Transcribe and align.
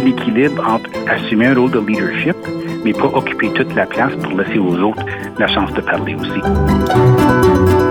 L'équilibre 0.00 0.62
entre 0.68 0.90
assumer 1.08 1.46
un 1.46 1.54
rôle 1.54 1.70
de 1.70 1.80
leadership, 1.80 2.36
mais 2.84 2.92
pas 2.92 3.06
occuper 3.06 3.50
toute 3.52 3.74
la 3.74 3.86
place 3.86 4.12
pour 4.22 4.38
laisser 4.38 4.58
aux 4.58 4.76
autres 4.78 5.04
la 5.38 5.46
chance 5.48 5.72
de 5.72 5.80
parler 5.80 6.14
aussi. 6.14 7.85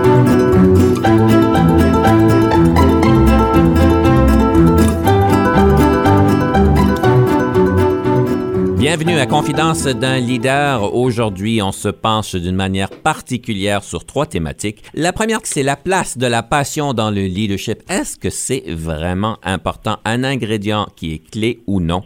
Bienvenue 8.86 9.18
à 9.18 9.26
Confidence 9.26 9.82
d'un 9.82 10.20
leader. 10.20 10.94
Aujourd'hui, 10.94 11.60
on 11.60 11.72
se 11.72 11.88
penche 11.88 12.36
d'une 12.36 12.54
manière 12.54 12.90
particulière 12.90 13.82
sur 13.82 14.06
trois 14.06 14.26
thématiques. 14.26 14.84
La 14.94 15.12
première, 15.12 15.40
c'est 15.42 15.64
la 15.64 15.74
place 15.74 16.16
de 16.16 16.26
la 16.28 16.44
passion 16.44 16.94
dans 16.94 17.10
le 17.10 17.22
leadership. 17.22 17.82
Est-ce 17.90 18.16
que 18.16 18.30
c'est 18.30 18.62
vraiment 18.68 19.38
important, 19.42 19.96
un 20.04 20.22
ingrédient 20.22 20.86
qui 20.94 21.14
est 21.14 21.18
clé 21.18 21.64
ou 21.66 21.80
non? 21.80 22.02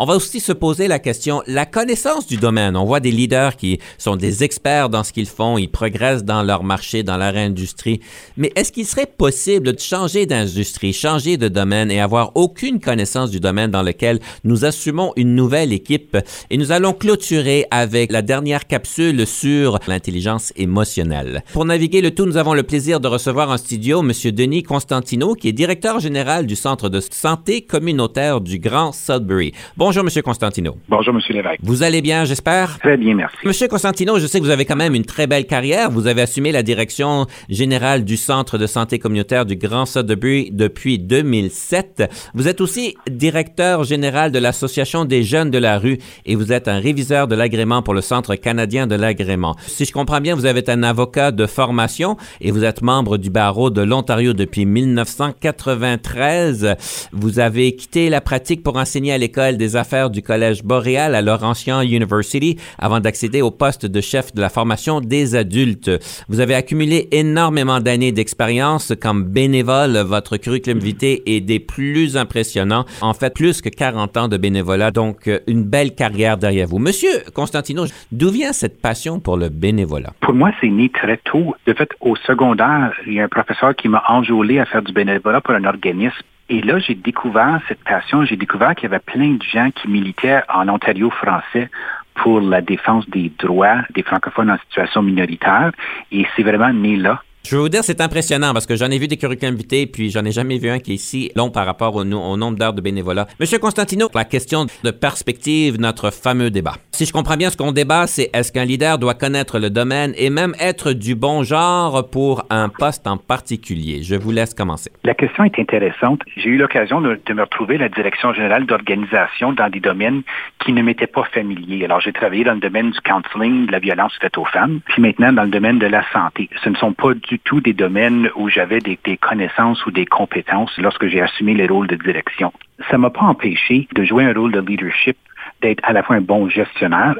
On 0.00 0.06
va 0.06 0.16
aussi 0.16 0.40
se 0.40 0.50
poser 0.50 0.88
la 0.88 0.98
question, 0.98 1.40
la 1.46 1.66
connaissance 1.66 2.26
du 2.26 2.36
domaine. 2.36 2.76
On 2.76 2.84
voit 2.84 2.98
des 2.98 3.12
leaders 3.12 3.54
qui 3.54 3.78
sont 3.96 4.16
des 4.16 4.42
experts 4.42 4.88
dans 4.88 5.04
ce 5.04 5.12
qu'ils 5.12 5.26
font, 5.26 5.56
ils 5.56 5.70
progressent 5.70 6.24
dans 6.24 6.42
leur 6.42 6.64
marché, 6.64 7.04
dans 7.04 7.16
leur 7.16 7.36
industrie. 7.36 8.00
Mais 8.36 8.50
est-ce 8.56 8.72
qu'il 8.72 8.86
serait 8.86 9.06
possible 9.06 9.72
de 9.72 9.78
changer 9.78 10.26
d'industrie, 10.26 10.92
changer 10.94 11.36
de 11.36 11.46
domaine 11.46 11.92
et 11.92 12.00
avoir 12.00 12.32
aucune 12.34 12.80
connaissance 12.80 13.30
du 13.30 13.38
domaine 13.38 13.70
dans 13.70 13.84
lequel 13.84 14.18
nous 14.42 14.64
assumons 14.64 15.12
une 15.14 15.36
nouvelle 15.36 15.72
équipe? 15.72 16.18
Et 16.50 16.56
nous 16.56 16.72
allons 16.72 16.92
clôturer 16.92 17.66
avec 17.70 18.12
la 18.12 18.22
dernière 18.22 18.66
capsule 18.66 19.26
sur 19.26 19.78
l'intelligence 19.86 20.52
émotionnelle. 20.56 21.42
Pour 21.52 21.64
naviguer 21.64 22.00
le 22.00 22.10
tout, 22.10 22.26
nous 22.26 22.36
avons 22.36 22.54
le 22.54 22.62
plaisir 22.62 23.00
de 23.00 23.08
recevoir 23.08 23.50
en 23.50 23.56
studio 23.56 24.00
M. 24.00 24.12
Denis 24.32 24.62
Constantino, 24.62 25.34
qui 25.34 25.48
est 25.48 25.52
directeur 25.52 26.00
général 26.00 26.46
du 26.46 26.56
Centre 26.56 26.88
de 26.88 27.00
santé 27.00 27.62
communautaire 27.62 28.40
du 28.40 28.58
Grand 28.58 28.92
Sudbury. 28.92 29.52
Bonjour, 29.76 30.04
M. 30.04 30.22
Constantino. 30.22 30.76
Bonjour, 30.88 31.14
M. 31.14 31.20
Lévesque. 31.30 31.60
Vous 31.62 31.82
allez 31.82 32.02
bien, 32.02 32.24
j'espère? 32.24 32.78
Très 32.78 32.96
bien, 32.96 33.14
merci. 33.14 33.36
M. 33.44 33.68
Constantino, 33.68 34.18
je 34.18 34.26
sais 34.26 34.38
que 34.40 34.44
vous 34.44 34.50
avez 34.50 34.64
quand 34.64 34.76
même 34.76 34.94
une 34.94 35.04
très 35.04 35.26
belle 35.26 35.46
carrière. 35.46 35.90
Vous 35.90 36.06
avez 36.06 36.22
assumé 36.22 36.52
la 36.52 36.62
direction 36.62 37.26
générale 37.48 38.04
du 38.04 38.16
Centre 38.16 38.58
de 38.58 38.66
santé 38.66 38.98
communautaire 38.98 39.46
du 39.46 39.56
Grand 39.56 39.86
Sudbury 39.86 40.50
depuis 40.52 40.98
2007. 40.98 42.04
Vous 42.34 42.48
êtes 42.48 42.60
aussi 42.60 42.96
directeur 43.10 43.84
général 43.84 44.32
de 44.32 44.38
l'Association 44.38 45.04
des 45.04 45.22
jeunes 45.22 45.50
de 45.50 45.58
la 45.58 45.78
rue 45.78 45.98
et 46.26 46.34
vous 46.34 46.52
êtes 46.52 46.68
un 46.68 46.78
réviseur 46.78 47.28
de 47.28 47.34
l'agrément 47.34 47.82
pour 47.82 47.94
le 47.94 48.00
Centre 48.00 48.34
canadien 48.34 48.86
de 48.86 48.94
l'agrément. 48.94 49.54
Si 49.66 49.84
je 49.84 49.92
comprends 49.92 50.20
bien, 50.20 50.34
vous 50.34 50.46
êtes 50.46 50.68
un 50.68 50.82
avocat 50.82 51.30
de 51.30 51.46
formation 51.46 52.16
et 52.40 52.50
vous 52.50 52.64
êtes 52.64 52.82
membre 52.82 53.16
du 53.16 53.30
barreau 53.30 53.70
de 53.70 53.82
l'Ontario 53.82 54.32
depuis 54.32 54.66
1993. 54.66 56.76
Vous 57.12 57.38
avez 57.38 57.76
quitté 57.76 58.10
la 58.10 58.20
pratique 58.20 58.62
pour 58.62 58.76
enseigner 58.76 59.12
à 59.12 59.18
l'école 59.18 59.56
des 59.56 59.76
affaires 59.76 60.10
du 60.10 60.22
Collège 60.22 60.62
Boréal 60.62 61.14
à 61.14 61.22
Laurentian 61.22 61.82
University 61.82 62.56
avant 62.78 63.00
d'accéder 63.00 63.42
au 63.42 63.50
poste 63.50 63.86
de 63.86 64.00
chef 64.00 64.34
de 64.34 64.40
la 64.40 64.48
formation 64.48 65.00
des 65.00 65.34
adultes. 65.34 65.90
Vous 66.28 66.40
avez 66.40 66.54
accumulé 66.54 67.08
énormément 67.12 67.80
d'années 67.80 68.12
d'expérience 68.12 68.92
comme 69.00 69.24
bénévole. 69.24 69.98
Votre 69.98 70.36
curriculum 70.36 70.78
vitae 70.78 71.22
est 71.26 71.40
des 71.40 71.60
plus 71.60 72.16
impressionnants. 72.16 72.84
En 73.00 73.14
fait, 73.14 73.34
plus 73.34 73.60
que 73.60 73.68
40 73.68 74.16
ans 74.16 74.28
de 74.28 74.36
bénévolat, 74.36 74.90
donc 74.90 75.30
une 75.46 75.64
belle 75.64 75.93
carrière 75.94 76.36
derrière 76.36 76.66
vous. 76.66 76.78
Monsieur 76.78 77.10
Constantino, 77.34 77.84
d'où 78.12 78.30
vient 78.30 78.52
cette 78.52 78.80
passion 78.80 79.20
pour 79.20 79.36
le 79.36 79.48
bénévolat? 79.48 80.12
Pour 80.20 80.34
moi, 80.34 80.50
c'est 80.60 80.68
né 80.68 80.88
très 80.88 81.18
tôt. 81.18 81.54
De 81.66 81.72
fait, 81.72 81.90
au 82.00 82.16
secondaire, 82.16 82.92
il 83.06 83.14
y 83.14 83.20
a 83.20 83.24
un 83.24 83.28
professeur 83.28 83.74
qui 83.74 83.88
m'a 83.88 84.02
enjôlé 84.08 84.58
à 84.58 84.66
faire 84.66 84.82
du 84.82 84.92
bénévolat 84.92 85.40
pour 85.40 85.54
un 85.54 85.64
organisme. 85.64 86.22
Et 86.48 86.60
là, 86.60 86.78
j'ai 86.78 86.94
découvert 86.94 87.60
cette 87.68 87.82
passion. 87.84 88.24
J'ai 88.24 88.36
découvert 88.36 88.74
qu'il 88.74 88.90
y 88.90 88.92
avait 88.92 88.98
plein 88.98 89.34
de 89.34 89.42
gens 89.42 89.70
qui 89.70 89.88
militaient 89.88 90.42
en 90.52 90.68
Ontario 90.68 91.10
français 91.10 91.70
pour 92.14 92.40
la 92.40 92.60
défense 92.60 93.08
des 93.10 93.32
droits 93.38 93.78
des 93.94 94.02
francophones 94.02 94.50
en 94.50 94.58
situation 94.58 95.02
minoritaire. 95.02 95.72
Et 96.12 96.26
c'est 96.36 96.42
vraiment 96.42 96.72
né 96.72 96.96
là. 96.96 97.22
Je 97.46 97.56
veux 97.56 97.60
vous 97.60 97.68
dire, 97.68 97.84
c'est 97.84 98.00
impressionnant 98.00 98.54
parce 98.54 98.66
que 98.66 98.74
j'en 98.74 98.90
ai 98.90 98.98
vu 98.98 99.06
des 99.06 99.18
curriculums 99.18 99.54
vitae, 99.54 99.84
puis 99.84 100.08
j'en 100.08 100.24
ai 100.24 100.30
jamais 100.30 100.56
vu 100.56 100.70
un 100.70 100.78
qui 100.78 100.92
est 100.92 100.94
ici 100.94 101.30
long 101.36 101.50
par 101.50 101.66
rapport 101.66 101.94
au, 101.94 102.00
au 102.00 102.36
nombre 102.38 102.56
d'heures 102.56 102.72
de 102.72 102.80
bénévolat. 102.80 103.26
Monsieur 103.38 103.58
Constantino, 103.58 104.08
la 104.14 104.24
question 104.24 104.64
de 104.82 104.90
perspective, 104.90 105.78
notre 105.78 106.10
fameux 106.10 106.50
débat. 106.50 106.72
Si 106.92 107.04
je 107.04 107.12
comprends 107.12 107.36
bien 107.36 107.50
ce 107.50 107.58
qu'on 107.58 107.72
débat, 107.72 108.06
c'est 108.06 108.30
est-ce 108.32 108.50
qu'un 108.50 108.64
leader 108.64 108.96
doit 108.96 109.12
connaître 109.12 109.58
le 109.58 109.68
domaine 109.68 110.14
et 110.16 110.30
même 110.30 110.54
être 110.58 110.92
du 110.92 111.14
bon 111.14 111.42
genre 111.42 112.08
pour 112.08 112.46
un 112.48 112.70
poste 112.70 113.06
en 113.06 113.18
particulier? 113.18 114.02
Je 114.02 114.14
vous 114.14 114.30
laisse 114.30 114.54
commencer. 114.54 114.90
La 115.04 115.12
question 115.12 115.44
est 115.44 115.58
intéressante. 115.58 116.22
J'ai 116.38 116.48
eu 116.48 116.56
l'occasion 116.56 117.02
de, 117.02 117.20
de, 117.26 117.34
me 117.34 117.42
retrouver 117.42 117.74
à 117.74 117.78
la 117.78 117.88
direction 117.90 118.32
générale 118.32 118.64
d'organisation 118.64 119.52
dans 119.52 119.68
des 119.68 119.80
domaines 119.80 120.22
qui 120.64 120.72
ne 120.72 120.80
m'étaient 120.80 121.06
pas 121.06 121.24
familiers. 121.24 121.84
Alors, 121.84 122.00
j'ai 122.00 122.12
travaillé 122.12 122.44
dans 122.44 122.54
le 122.54 122.60
domaine 122.60 122.90
du 122.90 123.00
counseling, 123.02 123.66
de 123.66 123.72
la 123.72 123.80
violence 123.80 124.14
faite 124.18 124.38
aux 124.38 124.46
femmes, 124.46 124.80
puis 124.86 125.02
maintenant 125.02 125.30
dans 125.30 125.42
le 125.42 125.50
domaine 125.50 125.78
de 125.78 125.86
la 125.86 126.02
santé. 126.10 126.48
Ce 126.62 126.70
ne 126.70 126.76
sont 126.76 126.94
pas 126.94 127.12
du 127.12 127.33
tout 127.38 127.60
des 127.60 127.72
domaines 127.72 128.30
où 128.36 128.48
j'avais 128.48 128.80
des, 128.80 128.98
connaissances 129.16 129.84
ou 129.86 129.90
des 129.90 130.06
compétences 130.06 130.76
lorsque 130.78 131.06
j'ai 131.06 131.20
assumé 131.20 131.54
les 131.54 131.66
rôles 131.66 131.86
de 131.86 131.96
direction. 131.96 132.52
Ça 132.90 132.98
m'a 132.98 133.10
pas 133.10 133.22
empêché 133.22 133.88
de 133.94 134.04
jouer 134.04 134.24
un 134.24 134.32
rôle 134.32 134.52
de 134.52 134.60
leadership 134.60 135.16
d'être 135.62 135.80
à 135.84 135.92
la 135.92 136.02
fois 136.02 136.16
un 136.16 136.20
bon 136.20 136.48
gestionnaire, 136.48 137.14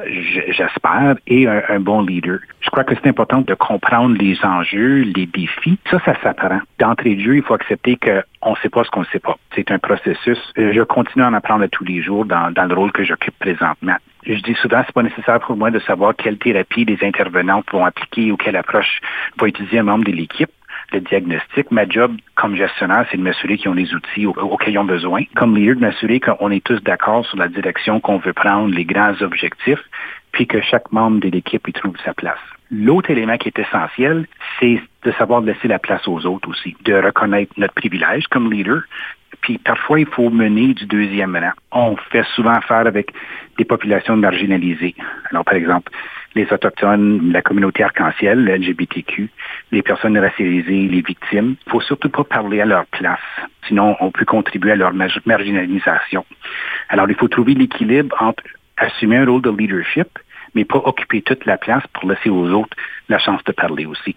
j'espère, 0.49 1.15
et 1.27 1.47
un, 1.47 1.79
bon 1.79 2.01
leader. 2.01 2.39
Je 2.61 2.69
crois 2.69 2.83
que 2.83 2.93
c'est 2.95 3.07
important 3.07 3.41
de 3.41 3.53
comprendre 3.53 4.15
les 4.17 4.37
enjeux, 4.43 5.01
les 5.01 5.25
défis. 5.25 5.77
Ça, 5.89 5.99
ça 6.05 6.15
s'apprend. 6.21 6.59
D'entrée 6.79 7.15
de 7.15 7.21
jeu, 7.21 7.37
il 7.37 7.43
faut 7.43 7.53
accepter 7.53 7.97
qu'on 7.97 8.51
ne 8.51 8.55
sait 8.57 8.69
pas 8.69 8.83
ce 8.83 8.89
qu'on 8.91 9.01
ne 9.01 9.05
sait 9.05 9.19
pas. 9.19 9.37
C'est 9.55 9.71
un 9.71 9.79
processus. 9.79 10.39
Je 10.55 10.81
continue 10.83 11.23
à 11.23 11.29
en 11.29 11.33
apprendre 11.33 11.65
tous 11.67 11.85
les 11.85 12.01
jours 12.01 12.25
dans 12.25 12.51
le 12.55 12.73
rôle 12.73 12.91
que 12.91 13.03
j'occupe 13.03 13.37
présentement. 13.39 13.95
Je 14.25 14.41
dis 14.41 14.55
souvent, 14.55 14.81
c'est 14.85 14.93
pas 14.93 15.03
nécessaire 15.03 15.39
pour 15.39 15.55
moi 15.55 15.71
de 15.71 15.79
savoir 15.79 16.15
quelle 16.15 16.37
thérapie 16.37 16.85
les 16.85 16.97
intervenantes 17.03 17.65
vont 17.71 17.85
appliquer 17.85 18.31
ou 18.31 18.37
quelle 18.37 18.55
approche 18.55 18.99
va 19.39 19.47
utiliser 19.47 19.79
un 19.79 19.83
membre 19.83 20.05
de 20.05 20.11
l'équipe 20.11 20.49
le 20.91 21.01
diagnostic. 21.01 21.71
Ma 21.71 21.87
job 21.87 22.15
comme 22.35 22.55
gestionnaire, 22.55 23.05
c'est 23.09 23.17
de 23.17 23.21
m'assurer 23.21 23.57
qu'ils 23.57 23.69
ont 23.69 23.75
les 23.75 23.93
outils 23.93 24.25
auxquels 24.25 24.73
ils 24.73 24.79
ont 24.79 24.85
besoin. 24.85 25.23
Comme 25.35 25.55
leader, 25.55 25.75
de 25.75 25.81
m'assurer 25.81 26.19
qu'on 26.19 26.51
est 26.51 26.63
tous 26.63 26.81
d'accord 26.83 27.25
sur 27.25 27.37
la 27.37 27.47
direction 27.47 27.99
qu'on 27.99 28.17
veut 28.17 28.33
prendre, 28.33 28.73
les 28.73 28.85
grands 28.85 29.19
objectifs, 29.21 29.83
puis 30.31 30.47
que 30.47 30.61
chaque 30.61 30.91
membre 30.91 31.19
de 31.19 31.29
l'équipe 31.29 31.67
y 31.67 31.73
trouve 31.73 31.95
sa 32.03 32.13
place. 32.13 32.39
L'autre 32.71 33.11
élément 33.11 33.37
qui 33.37 33.49
est 33.49 33.59
essentiel, 33.59 34.25
c'est 34.59 34.81
de 35.03 35.11
savoir 35.13 35.41
laisser 35.41 35.67
la 35.67 35.79
place 35.79 36.07
aux 36.07 36.25
autres 36.25 36.49
aussi, 36.49 36.75
de 36.83 36.93
reconnaître 36.93 37.53
notre 37.57 37.73
privilège 37.73 38.27
comme 38.27 38.51
leader, 38.51 38.81
puis 39.45 39.59
parfois, 39.59 39.99
il 39.99 40.07
faut 40.07 40.31
mener 40.31 40.73
du 40.73 40.87
deuxième 40.87 41.35
rang. 41.35 41.51
On 41.71 41.95
fait 42.09 42.25
souvent 42.33 42.53
affaire 42.53 42.87
avec 42.87 43.13
des 43.59 43.63
populations 43.63 44.17
marginalisées. 44.17 44.95
Alors, 45.29 45.45
par 45.45 45.53
exemple, 45.53 45.91
les 46.33 46.51
Autochtones, 46.51 47.31
la 47.31 47.43
communauté 47.43 47.83
arc-en-ciel, 47.83 48.43
le 48.43 48.55
LGBTQ, 48.55 49.29
les 49.71 49.83
personnes 49.83 50.17
racialisées, 50.17 50.87
les 50.87 51.01
victimes. 51.01 51.57
Il 51.67 51.71
faut 51.71 51.81
surtout 51.81 52.09
pas 52.09 52.23
parler 52.23 52.59
à 52.59 52.65
leur 52.65 52.87
place. 52.87 53.19
Sinon, 53.67 53.95
on 53.99 54.09
peut 54.09 54.25
contribuer 54.25 54.71
à 54.71 54.77
leur 54.77 54.93
marginalisation. 54.95 56.25
Alors, 56.89 57.07
il 57.07 57.15
faut 57.15 57.27
trouver 57.27 57.53
l'équilibre 57.53 58.15
entre 58.19 58.43
assumer 58.77 59.17
un 59.17 59.27
rôle 59.27 59.43
de 59.43 59.51
leadership, 59.51 60.07
mais 60.55 60.65
pas 60.65 60.81
occuper 60.83 61.21
toute 61.21 61.45
la 61.45 61.59
place 61.59 61.83
pour 61.93 62.09
laisser 62.09 62.31
aux 62.31 62.49
autres 62.49 62.75
la 63.09 63.19
chance 63.19 63.43
de 63.43 63.51
parler 63.51 63.85
aussi. 63.85 64.15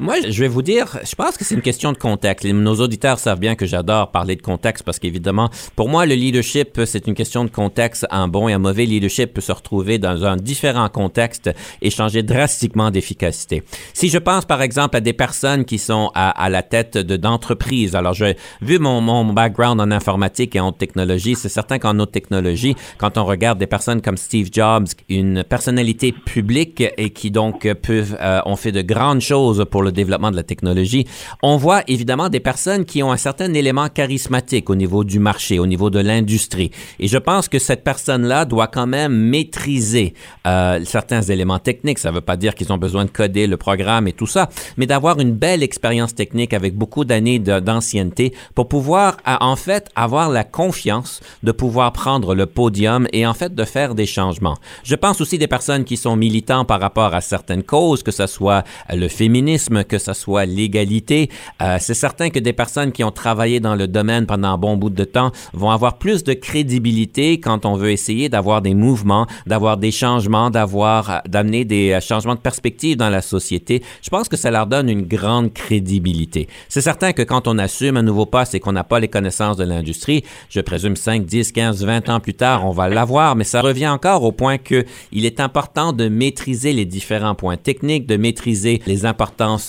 Moi, 0.00 0.16
je 0.28 0.40
vais 0.40 0.48
vous 0.48 0.62
dire, 0.62 0.98
je 1.04 1.14
pense 1.14 1.36
que 1.36 1.44
c'est 1.44 1.54
une 1.54 1.62
question 1.62 1.92
de 1.92 1.98
contexte. 1.98 2.44
Nos 2.46 2.80
auditeurs 2.80 3.18
savent 3.18 3.38
bien 3.38 3.54
que 3.54 3.64
j'adore 3.64 4.10
parler 4.10 4.34
de 4.34 4.42
contexte 4.42 4.82
parce 4.84 4.98
qu'évidemment, 4.98 5.50
pour 5.76 5.88
moi, 5.88 6.04
le 6.04 6.14
leadership, 6.14 6.80
c'est 6.84 7.06
une 7.06 7.14
question 7.14 7.44
de 7.44 7.50
contexte. 7.50 8.04
Un 8.10 8.26
bon 8.26 8.48
et 8.48 8.52
un 8.54 8.58
mauvais 8.58 8.86
leadership 8.86 9.32
peut 9.32 9.40
se 9.40 9.52
retrouver 9.52 9.98
dans 9.98 10.24
un 10.24 10.36
différent 10.36 10.88
contexte 10.88 11.50
et 11.80 11.90
changer 11.90 12.22
drastiquement 12.22 12.90
d'efficacité. 12.90 13.62
Si 13.92 14.08
je 14.08 14.18
pense, 14.18 14.44
par 14.44 14.62
exemple, 14.62 14.96
à 14.96 15.00
des 15.00 15.12
personnes 15.12 15.64
qui 15.64 15.78
sont 15.78 16.10
à, 16.14 16.30
à 16.30 16.48
la 16.48 16.62
tête 16.62 16.98
d'entreprises, 16.98 17.94
alors 17.94 18.14
je, 18.14 18.34
vu 18.62 18.78
mon, 18.80 19.00
mon 19.00 19.32
background 19.32 19.80
en 19.80 19.90
informatique 19.92 20.56
et 20.56 20.60
en 20.60 20.72
technologie, 20.72 21.36
c'est 21.36 21.48
certain 21.48 21.78
qu'en 21.78 21.98
haute 22.00 22.10
technologie, 22.10 22.74
quand 22.98 23.16
on 23.16 23.24
regarde 23.24 23.58
des 23.58 23.68
personnes 23.68 24.02
comme 24.02 24.16
Steve 24.16 24.48
Jobs, 24.50 24.88
une 25.08 25.44
personnalité 25.44 26.10
publique 26.12 26.82
et 26.98 27.10
qui 27.10 27.30
donc 27.30 27.70
peuvent, 27.74 28.16
euh, 28.20 28.40
ont 28.44 28.56
fait 28.56 28.72
de 28.72 28.82
grandes 28.82 29.20
choses 29.20 29.64
le 29.82 29.92
développement 29.92 30.30
de 30.30 30.36
la 30.36 30.42
technologie, 30.42 31.06
on 31.42 31.56
voit 31.56 31.82
évidemment 31.88 32.28
des 32.28 32.40
personnes 32.40 32.84
qui 32.84 33.02
ont 33.02 33.12
un 33.12 33.16
certain 33.16 33.52
élément 33.54 33.88
charismatique 33.88 34.70
au 34.70 34.74
niveau 34.74 35.04
du 35.04 35.18
marché, 35.18 35.58
au 35.58 35.66
niveau 35.66 35.90
de 35.90 36.00
l'industrie. 36.00 36.70
Et 36.98 37.08
je 37.08 37.18
pense 37.18 37.48
que 37.48 37.58
cette 37.58 37.84
personne-là 37.84 38.44
doit 38.44 38.66
quand 38.66 38.86
même 38.86 39.12
maîtriser 39.12 40.14
euh, 40.46 40.80
certains 40.84 41.22
éléments 41.22 41.58
techniques. 41.58 41.98
Ça 41.98 42.10
ne 42.10 42.16
veut 42.16 42.20
pas 42.20 42.36
dire 42.36 42.54
qu'ils 42.54 42.72
ont 42.72 42.78
besoin 42.78 43.04
de 43.04 43.10
coder 43.10 43.46
le 43.46 43.56
programme 43.56 44.08
et 44.08 44.12
tout 44.12 44.26
ça, 44.26 44.48
mais 44.76 44.86
d'avoir 44.86 45.18
une 45.20 45.32
belle 45.32 45.62
expérience 45.62 46.14
technique 46.14 46.52
avec 46.52 46.76
beaucoup 46.76 47.04
d'années 47.04 47.38
d'ancienneté 47.38 48.34
pour 48.54 48.68
pouvoir 48.68 49.16
en 49.26 49.56
fait 49.56 49.88
avoir 49.96 50.30
la 50.30 50.44
confiance 50.44 51.20
de 51.42 51.52
pouvoir 51.52 51.92
prendre 51.92 52.34
le 52.34 52.46
podium 52.46 53.06
et 53.12 53.26
en 53.26 53.34
fait 53.34 53.54
de 53.54 53.64
faire 53.64 53.94
des 53.94 54.06
changements. 54.06 54.56
Je 54.82 54.94
pense 54.94 55.20
aussi 55.20 55.38
des 55.38 55.48
personnes 55.48 55.84
qui 55.84 55.96
sont 55.96 56.16
militants 56.16 56.64
par 56.64 56.80
rapport 56.80 57.14
à 57.14 57.20
certaines 57.20 57.62
causes, 57.62 58.02
que 58.02 58.10
ce 58.10 58.26
soit 58.26 58.64
le 58.92 59.08
féminisme, 59.08 59.63
que 59.88 59.98
ce 59.98 60.12
soit 60.12 60.46
l'égalité. 60.46 61.30
Euh, 61.62 61.76
c'est 61.80 61.94
certain 61.94 62.30
que 62.30 62.38
des 62.38 62.52
personnes 62.52 62.92
qui 62.92 63.04
ont 63.04 63.10
travaillé 63.10 63.60
dans 63.60 63.74
le 63.74 63.88
domaine 63.88 64.26
pendant 64.26 64.48
un 64.48 64.58
bon 64.58 64.76
bout 64.76 64.90
de 64.90 65.04
temps 65.04 65.32
vont 65.52 65.70
avoir 65.70 65.98
plus 65.98 66.24
de 66.24 66.32
crédibilité 66.32 67.40
quand 67.40 67.66
on 67.66 67.76
veut 67.76 67.90
essayer 67.90 68.28
d'avoir 68.28 68.62
des 68.62 68.74
mouvements, 68.74 69.26
d'avoir 69.46 69.76
des 69.76 69.90
changements, 69.90 70.50
d'avoir 70.50 71.22
d'amener 71.28 71.64
des 71.64 71.92
euh, 71.92 72.00
changements 72.00 72.34
de 72.34 72.40
perspective 72.40 72.96
dans 72.96 73.10
la 73.10 73.22
société. 73.22 73.82
Je 74.02 74.10
pense 74.10 74.28
que 74.28 74.36
ça 74.36 74.50
leur 74.50 74.66
donne 74.66 74.88
une 74.88 75.02
grande 75.02 75.52
crédibilité. 75.52 76.48
C'est 76.68 76.80
certain 76.80 77.12
que 77.12 77.22
quand 77.22 77.48
on 77.48 77.58
assume 77.58 77.96
un 77.96 78.02
nouveau 78.02 78.26
poste 78.26 78.54
et 78.54 78.60
qu'on 78.60 78.72
n'a 78.72 78.84
pas 78.84 79.00
les 79.00 79.08
connaissances 79.08 79.56
de 79.56 79.64
l'industrie, 79.64 80.24
je 80.48 80.60
présume 80.60 80.96
5, 80.96 81.24
10, 81.24 81.52
15, 81.52 81.84
20 81.84 82.08
ans 82.08 82.20
plus 82.20 82.34
tard, 82.34 82.66
on 82.66 82.70
va 82.70 82.88
l'avoir, 82.88 83.36
mais 83.36 83.44
ça 83.44 83.60
revient 83.60 83.88
encore 83.88 84.22
au 84.24 84.32
point 84.32 84.58
que 84.58 84.84
il 85.12 85.24
est 85.24 85.40
important 85.40 85.92
de 85.92 86.08
maîtriser 86.08 86.72
les 86.72 86.84
différents 86.84 87.34
points 87.34 87.56
techniques, 87.56 88.06
de 88.06 88.16
maîtriser 88.16 88.82
les 88.86 89.06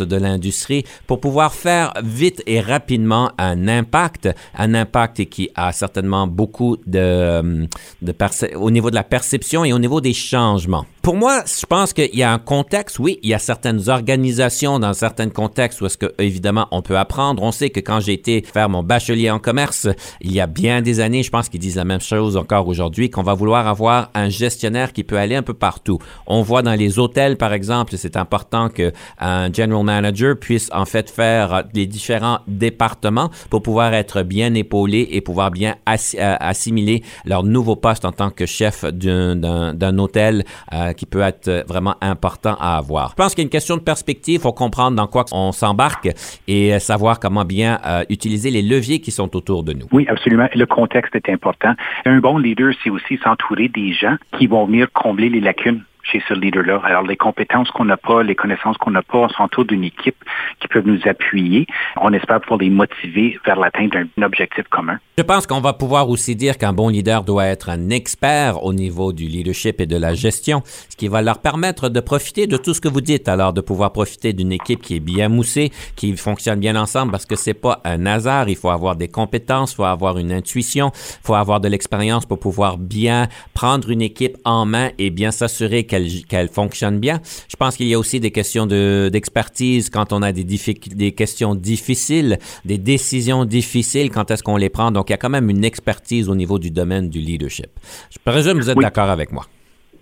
de 0.01 0.15
l'industrie 0.15 0.83
pour 1.07 1.19
pouvoir 1.19 1.53
faire 1.53 1.93
vite 2.03 2.41
et 2.45 2.59
rapidement 2.59 3.31
un 3.37 3.67
impact, 3.67 4.29
un 4.57 4.73
impact 4.73 5.25
qui 5.25 5.49
a 5.55 5.71
certainement 5.71 6.27
beaucoup 6.27 6.77
de, 6.85 6.99
euh, 6.99 7.65
de 8.01 8.55
au 8.55 8.71
niveau 8.71 8.89
de 8.89 8.95
la 8.95 9.03
perception 9.03 9.63
et 9.65 9.73
au 9.73 9.79
niveau 9.79 10.01
des 10.01 10.13
changements. 10.13 10.85
Pour 11.05 11.17
moi, 11.17 11.43
je 11.45 11.67
pense 11.67 11.93
qu'il 11.93 12.15
y 12.15 12.23
a 12.23 12.33
un 12.33 12.39
contexte, 12.39 12.97
oui, 12.97 13.19
il 13.21 13.29
y 13.29 13.35
a 13.35 13.37
certaines 13.37 13.89
organisations 13.89 14.79
dans 14.79 14.93
certains 14.93 15.29
contextes 15.29 15.79
où 15.81 15.85
est-ce 15.85 15.99
que, 15.99 16.11
évidemment, 16.17 16.67
on 16.71 16.81
peut 16.81 16.97
apprendre. 16.97 17.43
On 17.43 17.51
sait 17.51 17.69
que 17.69 17.79
quand 17.79 17.99
j'ai 17.99 18.13
été 18.13 18.41
faire 18.41 18.69
mon 18.69 18.81
bachelier 18.81 19.29
en 19.29 19.37
commerce, 19.37 19.87
il 20.19 20.33
y 20.33 20.39
a 20.39 20.47
bien 20.47 20.81
des 20.81 21.01
années, 21.01 21.21
je 21.21 21.29
pense 21.29 21.47
qu'ils 21.47 21.59
disent 21.59 21.75
la 21.75 21.85
même 21.85 22.01
chose 22.01 22.37
encore 22.37 22.67
aujourd'hui, 22.67 23.11
qu'on 23.11 23.21
va 23.21 23.35
vouloir 23.35 23.67
avoir 23.67 24.09
un 24.15 24.29
gestionnaire 24.29 24.93
qui 24.93 25.03
peut 25.03 25.19
aller 25.19 25.35
un 25.35 25.43
peu 25.43 25.53
partout. 25.53 25.99
On 26.25 26.41
voit 26.41 26.63
dans 26.63 26.73
les 26.73 26.97
hôtels, 26.97 27.37
par 27.37 27.53
exemple, 27.53 27.93
c'est 27.97 28.17
important 28.17 28.69
qu'un 28.69 29.53
general 29.53 29.83
manager 29.83 30.35
puisse 30.35 30.71
en 30.73 30.85
fait 30.85 31.11
faire 31.11 31.65
les 31.75 31.85
différents 31.85 32.39
départements 32.47 33.29
pour 33.51 33.61
pouvoir 33.61 33.93
être 33.93 34.23
bien 34.23 34.55
épaulé 34.55 35.07
et 35.11 35.21
pouvoir 35.21 35.51
bien 35.51 35.75
euh, 35.87 36.35
assimiler 36.39 37.03
leur 37.25 37.43
nouveau 37.43 37.75
poste 37.75 38.05
en 38.05 38.11
tant 38.11 38.31
que 38.31 38.47
chef 38.47 38.83
d'un 38.85 39.97
hôtel 39.99 40.45
euh, 40.73 40.93
qui 40.95 41.05
peut 41.05 41.21
être 41.21 41.63
vraiment 41.67 41.95
important 42.01 42.55
à 42.59 42.77
avoir. 42.77 43.11
Je 43.11 43.15
pense 43.15 43.35
qu'il 43.35 43.43
y 43.43 43.45
a 43.45 43.47
une 43.47 43.51
question 43.51 43.77
de 43.77 43.81
perspective. 43.81 44.41
Faut 44.41 44.53
comprendre 44.53 44.95
dans 44.97 45.07
quoi 45.07 45.25
on 45.31 45.51
s'embarque 45.51 46.09
et 46.47 46.73
euh, 46.73 46.79
savoir 46.79 47.19
comment 47.19 47.45
bien 47.45 47.79
euh, 47.85 48.03
utiliser 48.09 48.49
les 48.49 48.61
leviers 48.61 48.99
qui 48.99 49.11
sont 49.11 49.35
autour 49.35 49.63
de 49.63 49.73
nous. 49.73 49.85
Oui, 49.91 50.05
absolument. 50.09 50.47
Le 50.55 50.65
contexte 50.65 51.15
est 51.15 51.29
important. 51.29 51.73
Un 52.05 52.19
bon 52.19 52.37
leader, 52.37 52.73
c'est 52.83 52.89
aussi 52.89 53.17
s'entourer 53.23 53.67
des 53.67 53.93
gens 53.93 54.15
qui 54.37 54.47
vont 54.47 54.65
venir 54.65 54.87
combler 54.93 55.29
les 55.29 55.41
lacunes 55.41 55.83
chez 56.11 56.21
ce 56.27 56.33
leader-là. 56.33 56.81
Alors, 56.83 57.03
les 57.03 57.17
compétences 57.17 57.69
qu'on 57.71 57.85
n'a 57.85 57.97
pas, 57.97 58.23
les 58.23 58.35
connaissances 58.35 58.77
qu'on 58.77 58.91
n'a 58.91 59.01
pas, 59.01 59.17
on 59.17 59.29
s'entoure 59.29 59.65
d'une 59.65 59.83
équipe 59.83 60.15
qui 60.59 60.67
peut 60.67 60.83
nous 60.85 60.99
appuyer. 61.05 61.65
On 61.99 62.13
espère 62.13 62.41
pouvoir 62.41 62.59
les 62.59 62.69
motiver 62.69 63.37
vers 63.45 63.59
l'atteinte 63.59 63.93
d'un 63.93 64.23
objectif 64.23 64.65
commun. 64.69 64.99
Je 65.17 65.23
pense 65.23 65.47
qu'on 65.47 65.61
va 65.61 65.73
pouvoir 65.73 66.09
aussi 66.09 66.35
dire 66.35 66.57
qu'un 66.57 66.73
bon 66.73 66.89
leader 66.89 67.23
doit 67.23 67.45
être 67.45 67.69
un 67.69 67.89
expert 67.89 68.63
au 68.63 68.73
niveau 68.73 69.13
du 69.13 69.25
leadership 69.25 69.81
et 69.81 69.85
de 69.85 69.97
la 69.97 70.13
gestion, 70.13 70.61
ce 70.89 70.95
qui 70.95 71.07
va 71.07 71.21
leur 71.21 71.39
permettre 71.39 71.89
de 71.89 71.99
profiter 71.99 72.47
de 72.47 72.57
tout 72.57 72.73
ce 72.73 72.81
que 72.81 72.87
vous 72.87 73.01
dites. 73.01 73.27
Alors, 73.27 73.53
de 73.53 73.61
pouvoir 73.61 73.91
profiter 73.91 74.33
d'une 74.33 74.51
équipe 74.51 74.81
qui 74.81 74.97
est 74.97 74.99
bien 74.99 75.29
moussée, 75.29 75.71
qui 75.95 76.15
fonctionne 76.15 76.59
bien 76.59 76.75
ensemble, 76.75 77.11
parce 77.11 77.25
que 77.25 77.35
c'est 77.35 77.53
pas 77.53 77.81
un 77.83 78.05
hasard. 78.05 78.49
Il 78.49 78.55
faut 78.55 78.69
avoir 78.69 78.95
des 78.95 79.07
compétences, 79.07 79.73
il 79.73 79.75
faut 79.77 79.85
avoir 79.85 80.17
une 80.17 80.31
intuition, 80.31 80.91
il 80.93 81.25
faut 81.25 81.35
avoir 81.35 81.59
de 81.59 81.67
l'expérience 81.67 82.25
pour 82.25 82.39
pouvoir 82.39 82.77
bien 82.77 83.27
prendre 83.53 83.89
une 83.89 84.01
équipe 84.01 84.37
en 84.45 84.65
main 84.65 84.91
et 84.99 85.09
bien 85.09 85.31
s'assurer 85.31 85.85
qu'elle 85.85 85.94
qu'elle 86.27 86.49
fonctionne 86.49 86.99
bien. 86.99 87.19
Je 87.47 87.55
pense 87.55 87.75
qu'il 87.75 87.87
y 87.87 87.93
a 87.93 87.99
aussi 87.99 88.19
des 88.19 88.31
questions 88.31 88.65
d'expertise 88.65 89.89
quand 89.89 90.13
on 90.13 90.21
a 90.21 90.31
des, 90.31 90.43
des 90.43 91.11
questions 91.11 91.55
difficiles, 91.55 92.37
des 92.63 92.77
décisions 92.77 93.45
difficiles, 93.45 94.09
quand 94.11 94.31
est-ce 94.31 94.43
qu'on 94.43 94.57
les 94.57 94.69
prend. 94.69 94.91
Donc, 94.91 95.09
il 95.09 95.13
y 95.13 95.15
a 95.15 95.17
quand 95.17 95.29
même 95.29 95.49
une 95.49 95.63
expertise 95.63 96.29
au 96.29 96.35
niveau 96.35 96.59
du 96.59 96.71
domaine 96.71 97.09
du 97.09 97.19
leadership. 97.19 97.69
Je 98.11 98.17
présume 98.23 98.53
que 98.53 98.63
vous 98.63 98.69
êtes 98.69 98.77
d'accord 98.77 99.09
avec 99.09 99.31
moi? 99.31 99.45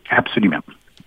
Absolument 0.10 0.62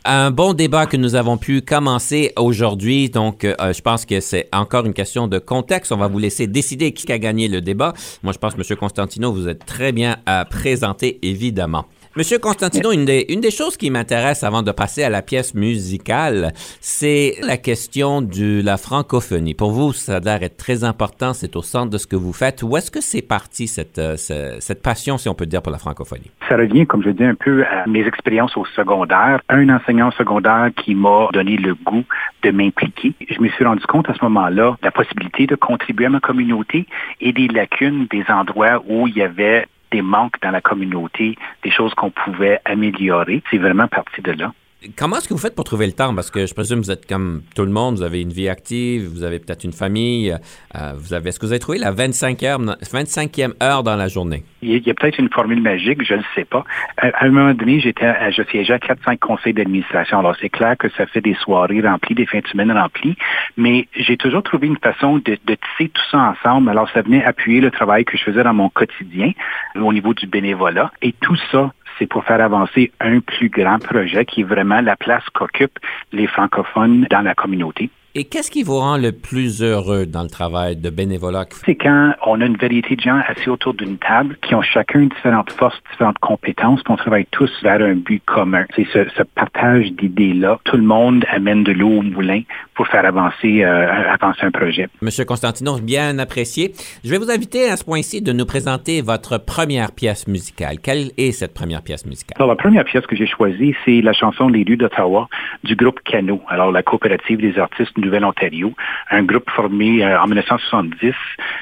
un 0.06 0.30
bon 0.30 0.54
débat 0.54 0.86
que 0.86 0.96
nous 0.96 1.16
avons 1.16 1.36
pu 1.36 1.60
commencer 1.60 2.32
aujourd'hui. 2.36 3.10
Donc, 3.10 3.44
euh, 3.44 3.54
je 3.72 3.82
pense 3.82 4.06
que 4.06 4.20
c'est 4.20 4.48
encore 4.52 4.86
une 4.86 4.94
question 4.94 5.26
de 5.26 5.38
contexte. 5.38 5.90
On 5.92 5.96
va 5.96 6.06
vous 6.06 6.18
laisser 6.18 6.46
décider 6.46 6.92
qui 6.92 7.10
a 7.12 7.18
gagné 7.18 7.48
le 7.48 7.60
débat. 7.60 7.92
Moi, 8.22 8.32
je 8.32 8.38
pense, 8.38 8.54
M. 8.54 8.76
Constantino, 8.76 9.32
vous 9.32 9.48
êtes 9.48 9.66
très 9.66 9.92
bien 9.92 10.16
à 10.24 10.44
présenter, 10.44 11.18
évidemment. 11.22 11.86
Monsieur 12.16 12.38
Constantino, 12.38 12.92
une 12.92 13.04
des, 13.04 13.26
une 13.28 13.42
des 13.42 13.50
choses 13.50 13.76
qui 13.76 13.90
m'intéresse 13.90 14.42
avant 14.42 14.62
de 14.62 14.72
passer 14.72 15.02
à 15.02 15.10
la 15.10 15.20
pièce 15.20 15.54
musicale, 15.54 16.54
c'est 16.80 17.34
la 17.42 17.58
question 17.58 18.22
de 18.22 18.62
la 18.64 18.78
francophonie. 18.78 19.52
Pour 19.52 19.70
vous, 19.72 19.92
ça 19.92 20.16
a 20.16 20.20
l'air 20.20 20.42
être 20.42 20.56
très 20.56 20.82
important, 20.82 21.34
c'est 21.34 21.56
au 21.56 21.62
centre 21.62 21.90
de 21.90 21.98
ce 21.98 22.06
que 22.06 22.16
vous 22.16 22.32
faites. 22.32 22.62
Où 22.62 22.74
est-ce 22.78 22.90
que 22.90 23.02
c'est 23.02 23.20
parti, 23.20 23.68
cette, 23.68 23.98
euh, 23.98 24.16
cette 24.16 24.80
passion, 24.80 25.18
si 25.18 25.28
on 25.28 25.34
peut 25.34 25.44
dire, 25.44 25.60
pour 25.60 25.70
la 25.70 25.76
francophonie? 25.76 26.30
Ça 26.48 26.56
revient, 26.56 26.86
comme 26.86 27.02
je 27.02 27.10
dis, 27.10 27.22
un 27.22 27.34
peu 27.34 27.66
à 27.66 27.86
mes 27.86 28.06
expériences 28.06 28.56
au 28.56 28.64
secondaire. 28.64 29.42
Un 29.50 29.68
enseignant 29.68 30.10
secondaire 30.12 30.70
qui 30.74 30.94
m'a 30.94 31.28
donné 31.34 31.58
le 31.58 31.74
goût 31.74 32.04
de 32.42 32.50
m'impliquer. 32.50 33.12
Je 33.28 33.42
me 33.42 33.48
suis 33.50 33.64
rendu 33.66 33.84
compte 33.84 34.08
à 34.08 34.14
ce 34.14 34.24
moment-là 34.24 34.78
la 34.82 34.90
possibilité 34.90 35.46
de 35.46 35.54
contribuer 35.54 36.06
à 36.06 36.10
ma 36.10 36.20
communauté 36.20 36.86
et 37.20 37.34
des 37.34 37.48
lacunes, 37.48 38.06
des 38.10 38.24
endroits 38.30 38.82
où 38.88 39.06
il 39.06 39.18
y 39.18 39.22
avait 39.22 39.66
des 39.90 40.02
manques 40.02 40.40
dans 40.42 40.50
la 40.50 40.60
communauté, 40.60 41.36
des 41.62 41.70
choses 41.70 41.94
qu'on 41.94 42.10
pouvait 42.10 42.60
améliorer. 42.64 43.42
C'est 43.50 43.58
vraiment 43.58 43.88
parti 43.88 44.20
de 44.22 44.32
là. 44.32 44.52
Comment 44.96 45.16
est-ce 45.16 45.28
que 45.28 45.34
vous 45.34 45.40
faites 45.40 45.54
pour 45.54 45.64
trouver 45.64 45.86
le 45.86 45.92
temps? 45.92 46.14
Parce 46.14 46.30
que 46.30 46.46
je 46.46 46.54
présume 46.54 46.80
que 46.80 46.84
vous 46.84 46.90
êtes 46.90 47.06
comme 47.06 47.42
tout 47.54 47.64
le 47.64 47.70
monde, 47.70 47.96
vous 47.96 48.02
avez 48.02 48.20
une 48.20 48.32
vie 48.32 48.48
active, 48.48 49.08
vous 49.08 49.22
avez 49.22 49.38
peut-être 49.38 49.64
une 49.64 49.72
famille. 49.72 50.36
Euh, 50.74 50.92
vous 50.96 51.14
avez, 51.14 51.30
est-ce 51.30 51.40
que 51.40 51.46
vous 51.46 51.52
avez 51.52 51.58
trouvé 51.58 51.78
la 51.78 51.90
25 51.90 52.40
25e 52.40 53.52
heure 53.62 53.82
dans 53.82 53.96
la 53.96 54.08
journée? 54.08 54.44
Il 54.62 54.86
y 54.86 54.90
a 54.90 54.94
peut-être 54.94 55.18
une 55.18 55.30
formule 55.30 55.62
magique, 55.62 56.02
je 56.04 56.14
ne 56.14 56.22
sais 56.34 56.44
pas. 56.44 56.64
À, 56.98 57.24
un 57.24 57.30
moment 57.30 57.54
donné, 57.54 57.80
j'étais, 57.80 58.06
je 58.32 58.42
siégeais 58.50 58.74
à 58.74 58.78
4-5 58.78 59.18
conseils 59.18 59.52
d'administration. 59.52 60.18
Alors, 60.18 60.36
c'est 60.40 60.48
clair 60.48 60.76
que 60.76 60.88
ça 60.90 61.06
fait 61.06 61.20
des 61.20 61.34
soirées 61.34 61.80
remplies, 61.80 62.14
des 62.14 62.26
fins 62.26 62.40
de 62.40 62.48
semaine 62.48 62.72
remplies, 62.72 63.16
mais 63.56 63.88
j'ai 63.96 64.16
toujours 64.16 64.42
trouvé 64.42 64.66
une 64.66 64.78
façon 64.78 65.18
de, 65.18 65.38
de 65.44 65.54
tisser 65.54 65.90
tout 65.90 66.02
ça 66.10 66.18
ensemble. 66.18 66.68
Alors, 66.70 66.90
ça 66.90 67.02
venait 67.02 67.24
appuyer 67.24 67.60
le 67.60 67.70
travail 67.70 68.04
que 68.04 68.16
je 68.16 68.24
faisais 68.24 68.42
dans 68.42 68.54
mon 68.54 68.68
quotidien 68.68 69.32
au 69.76 69.92
niveau 69.92 70.14
du 70.14 70.26
bénévolat. 70.26 70.90
Et 71.02 71.12
tout 71.12 71.36
ça, 71.50 71.72
c'est 71.98 72.06
pour 72.06 72.24
faire 72.24 72.40
avancer 72.40 72.92
un 73.00 73.20
plus 73.20 73.48
grand 73.48 73.78
projet 73.78 74.24
qui 74.24 74.42
est 74.42 74.44
vraiment 74.44 74.80
la 74.80 74.96
place 74.96 75.24
qu'occupent 75.32 75.78
les 76.12 76.26
francophones 76.26 77.06
dans 77.10 77.22
la 77.22 77.34
communauté. 77.34 77.90
Et 78.18 78.24
qu'est-ce 78.24 78.50
qui 78.50 78.62
vous 78.62 78.78
rend 78.78 78.96
le 78.96 79.12
plus 79.12 79.62
heureux 79.62 80.06
dans 80.06 80.22
le 80.22 80.30
travail 80.30 80.74
de 80.76 80.88
bénévolat? 80.88 81.44
C'est 81.66 81.74
quand 81.74 82.14
on 82.24 82.40
a 82.40 82.46
une 82.46 82.56
variété 82.56 82.96
de 82.96 83.02
gens 83.02 83.20
assis 83.28 83.50
autour 83.50 83.74
d'une 83.74 83.98
table 83.98 84.38
qui 84.40 84.54
ont 84.54 84.62
chacun 84.62 85.00
différentes 85.00 85.52
forces, 85.52 85.76
différentes 85.90 86.16
compétences, 86.20 86.82
puis 86.82 86.94
on 86.94 86.96
travaille 86.96 87.26
tous 87.30 87.50
vers 87.62 87.82
un 87.82 87.92
but 87.92 88.22
commun. 88.24 88.64
C'est 88.74 88.86
ce, 88.90 89.22
partage 89.34 89.92
d'idées-là. 89.92 90.58
Tout 90.64 90.78
le 90.78 90.82
monde 90.84 91.26
amène 91.30 91.62
de 91.62 91.72
l'eau 91.72 91.90
au 91.90 92.00
moulin 92.00 92.40
pour 92.74 92.86
faire 92.86 93.04
avancer, 93.04 93.62
euh, 93.62 94.10
avancer 94.10 94.46
un 94.46 94.50
projet. 94.50 94.88
Monsieur 95.02 95.26
Constantino, 95.26 95.78
bien 95.78 96.18
apprécié. 96.18 96.72
Je 97.04 97.10
vais 97.10 97.18
vous 97.18 97.30
inviter 97.30 97.68
à 97.68 97.76
ce 97.76 97.84
point-ci 97.84 98.22
de 98.22 98.32
nous 98.32 98.46
présenter 98.46 99.02
votre 99.02 99.36
première 99.36 99.92
pièce 99.92 100.26
musicale. 100.26 100.78
Quelle 100.82 101.10
est 101.18 101.32
cette 101.32 101.52
première 101.52 101.82
pièce 101.82 102.06
musicale? 102.06 102.36
Alors, 102.36 102.48
la 102.48 102.56
première 102.56 102.84
pièce 102.86 103.06
que 103.06 103.14
j'ai 103.14 103.26
choisie, 103.26 103.74
c'est 103.84 104.00
la 104.00 104.14
chanson 104.14 104.48
Les 104.48 104.64
Lus 104.64 104.78
d'Ottawa 104.78 105.28
du 105.64 105.76
groupe 105.76 106.00
Cano. 106.02 106.40
Alors, 106.48 106.72
la 106.72 106.82
coopérative 106.82 107.42
des 107.42 107.58
artistes 107.58 107.92
Nouvelle-Ontario, 108.06 108.72
un 109.10 109.22
groupe 109.22 109.48
formé 109.50 110.04
euh, 110.04 110.20
en 110.20 110.26
1970 110.26 111.12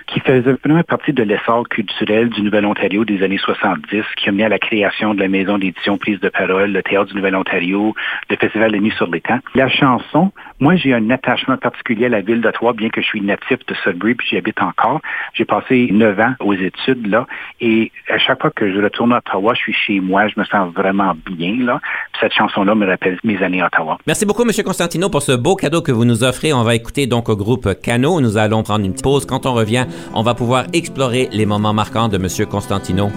qui 0.06 0.20
faisait 0.20 0.56
vraiment 0.64 0.82
partie 0.82 1.12
de 1.12 1.22
l'essor 1.22 1.68
culturel 1.68 2.28
du 2.28 2.42
Nouvel-Ontario 2.42 3.04
des 3.04 3.22
années 3.22 3.38
70, 3.38 4.04
qui 4.16 4.28
a 4.28 4.32
mené 4.32 4.44
à 4.44 4.48
la 4.48 4.58
création 4.58 5.14
de 5.14 5.20
la 5.20 5.28
maison 5.28 5.58
d'édition 5.58 5.98
Prise 5.98 6.20
de 6.20 6.28
parole, 6.28 6.72
le 6.72 6.82
théâtre 6.82 7.06
du 7.06 7.16
Nouvel-Ontario, 7.16 7.94
le 8.30 8.36
festival 8.36 8.72
de 8.72 8.78
nuit 8.78 8.92
sur 8.96 9.10
l'étang. 9.10 9.38
La 9.54 9.68
chanson, 9.68 10.32
moi 10.60 10.76
j'ai 10.76 10.92
un 10.94 11.10
attachement 11.10 11.56
particulier 11.56 12.06
à 12.06 12.08
la 12.10 12.20
ville 12.20 12.40
d'Ottawa, 12.40 12.72
bien 12.72 12.90
que 12.90 13.00
je 13.00 13.06
suis 13.06 13.20
natif 13.20 13.58
de 13.66 13.74
Sudbury 13.82 14.14
puis 14.14 14.28
j'y 14.28 14.36
habite 14.36 14.60
encore. 14.60 15.00
J'ai 15.32 15.44
passé 15.44 15.88
neuf 15.92 16.18
ans 16.20 16.34
aux 16.40 16.54
études 16.54 17.06
là 17.06 17.26
et 17.60 17.90
à 18.08 18.18
chaque 18.18 18.40
fois 18.40 18.50
que 18.50 18.72
je 18.72 18.80
retourne 18.80 19.12
à 19.12 19.18
Ottawa, 19.18 19.54
je 19.54 19.60
suis 19.60 19.72
chez 19.72 20.00
moi, 20.00 20.28
je 20.28 20.38
me 20.38 20.44
sens 20.44 20.72
vraiment 20.74 21.14
bien 21.26 21.56
là. 21.60 21.80
cette 22.20 22.34
chanson-là 22.34 22.74
me 22.74 22.86
rappelle 22.86 23.18
mes 23.24 23.42
années 23.42 23.62
à 23.62 23.66
Ottawa. 23.66 23.98
Merci 24.06 24.26
beaucoup, 24.26 24.42
M. 24.42 24.50
Constantino, 24.64 25.08
pour 25.08 25.22
ce 25.22 25.32
beau 25.32 25.56
cadeau 25.56 25.82
que 25.82 25.92
vous 25.92 26.04
nous 26.04 26.24
offrez 26.24 26.33
On 26.42 26.62
va 26.62 26.74
écouter 26.74 27.06
donc 27.06 27.28
au 27.28 27.36
groupe 27.36 27.80
Cano. 27.80 28.20
Nous 28.20 28.36
allons 28.36 28.62
prendre 28.62 28.84
une 28.84 28.92
petite 28.92 29.04
pause. 29.04 29.24
Quand 29.24 29.46
on 29.46 29.54
revient, 29.54 29.86
on 30.14 30.22
va 30.22 30.34
pouvoir 30.34 30.66
explorer 30.72 31.28
les 31.32 31.46
moments 31.46 31.72
marquants 31.72 32.08
de 32.08 32.16
M. 32.16 32.46
Constantino. 32.46 33.10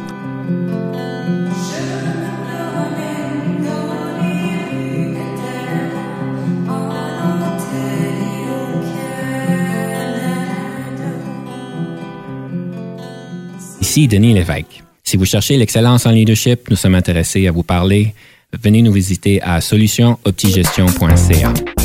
Ici 13.81 14.07
Denis 14.07 14.33
Lévesque. 14.33 14.83
Si 15.03 15.17
vous 15.17 15.25
cherchez 15.25 15.57
l'excellence 15.57 16.05
en 16.05 16.11
leadership, 16.11 16.69
nous 16.69 16.75
sommes 16.75 16.95
intéressés 16.95 17.47
à 17.47 17.51
vous 17.51 17.63
parler. 17.63 18.13
Venez 18.61 18.81
nous 18.81 18.93
visiter 18.93 19.41
à 19.41 19.59
solutionoptigestion.ca. 19.59 21.76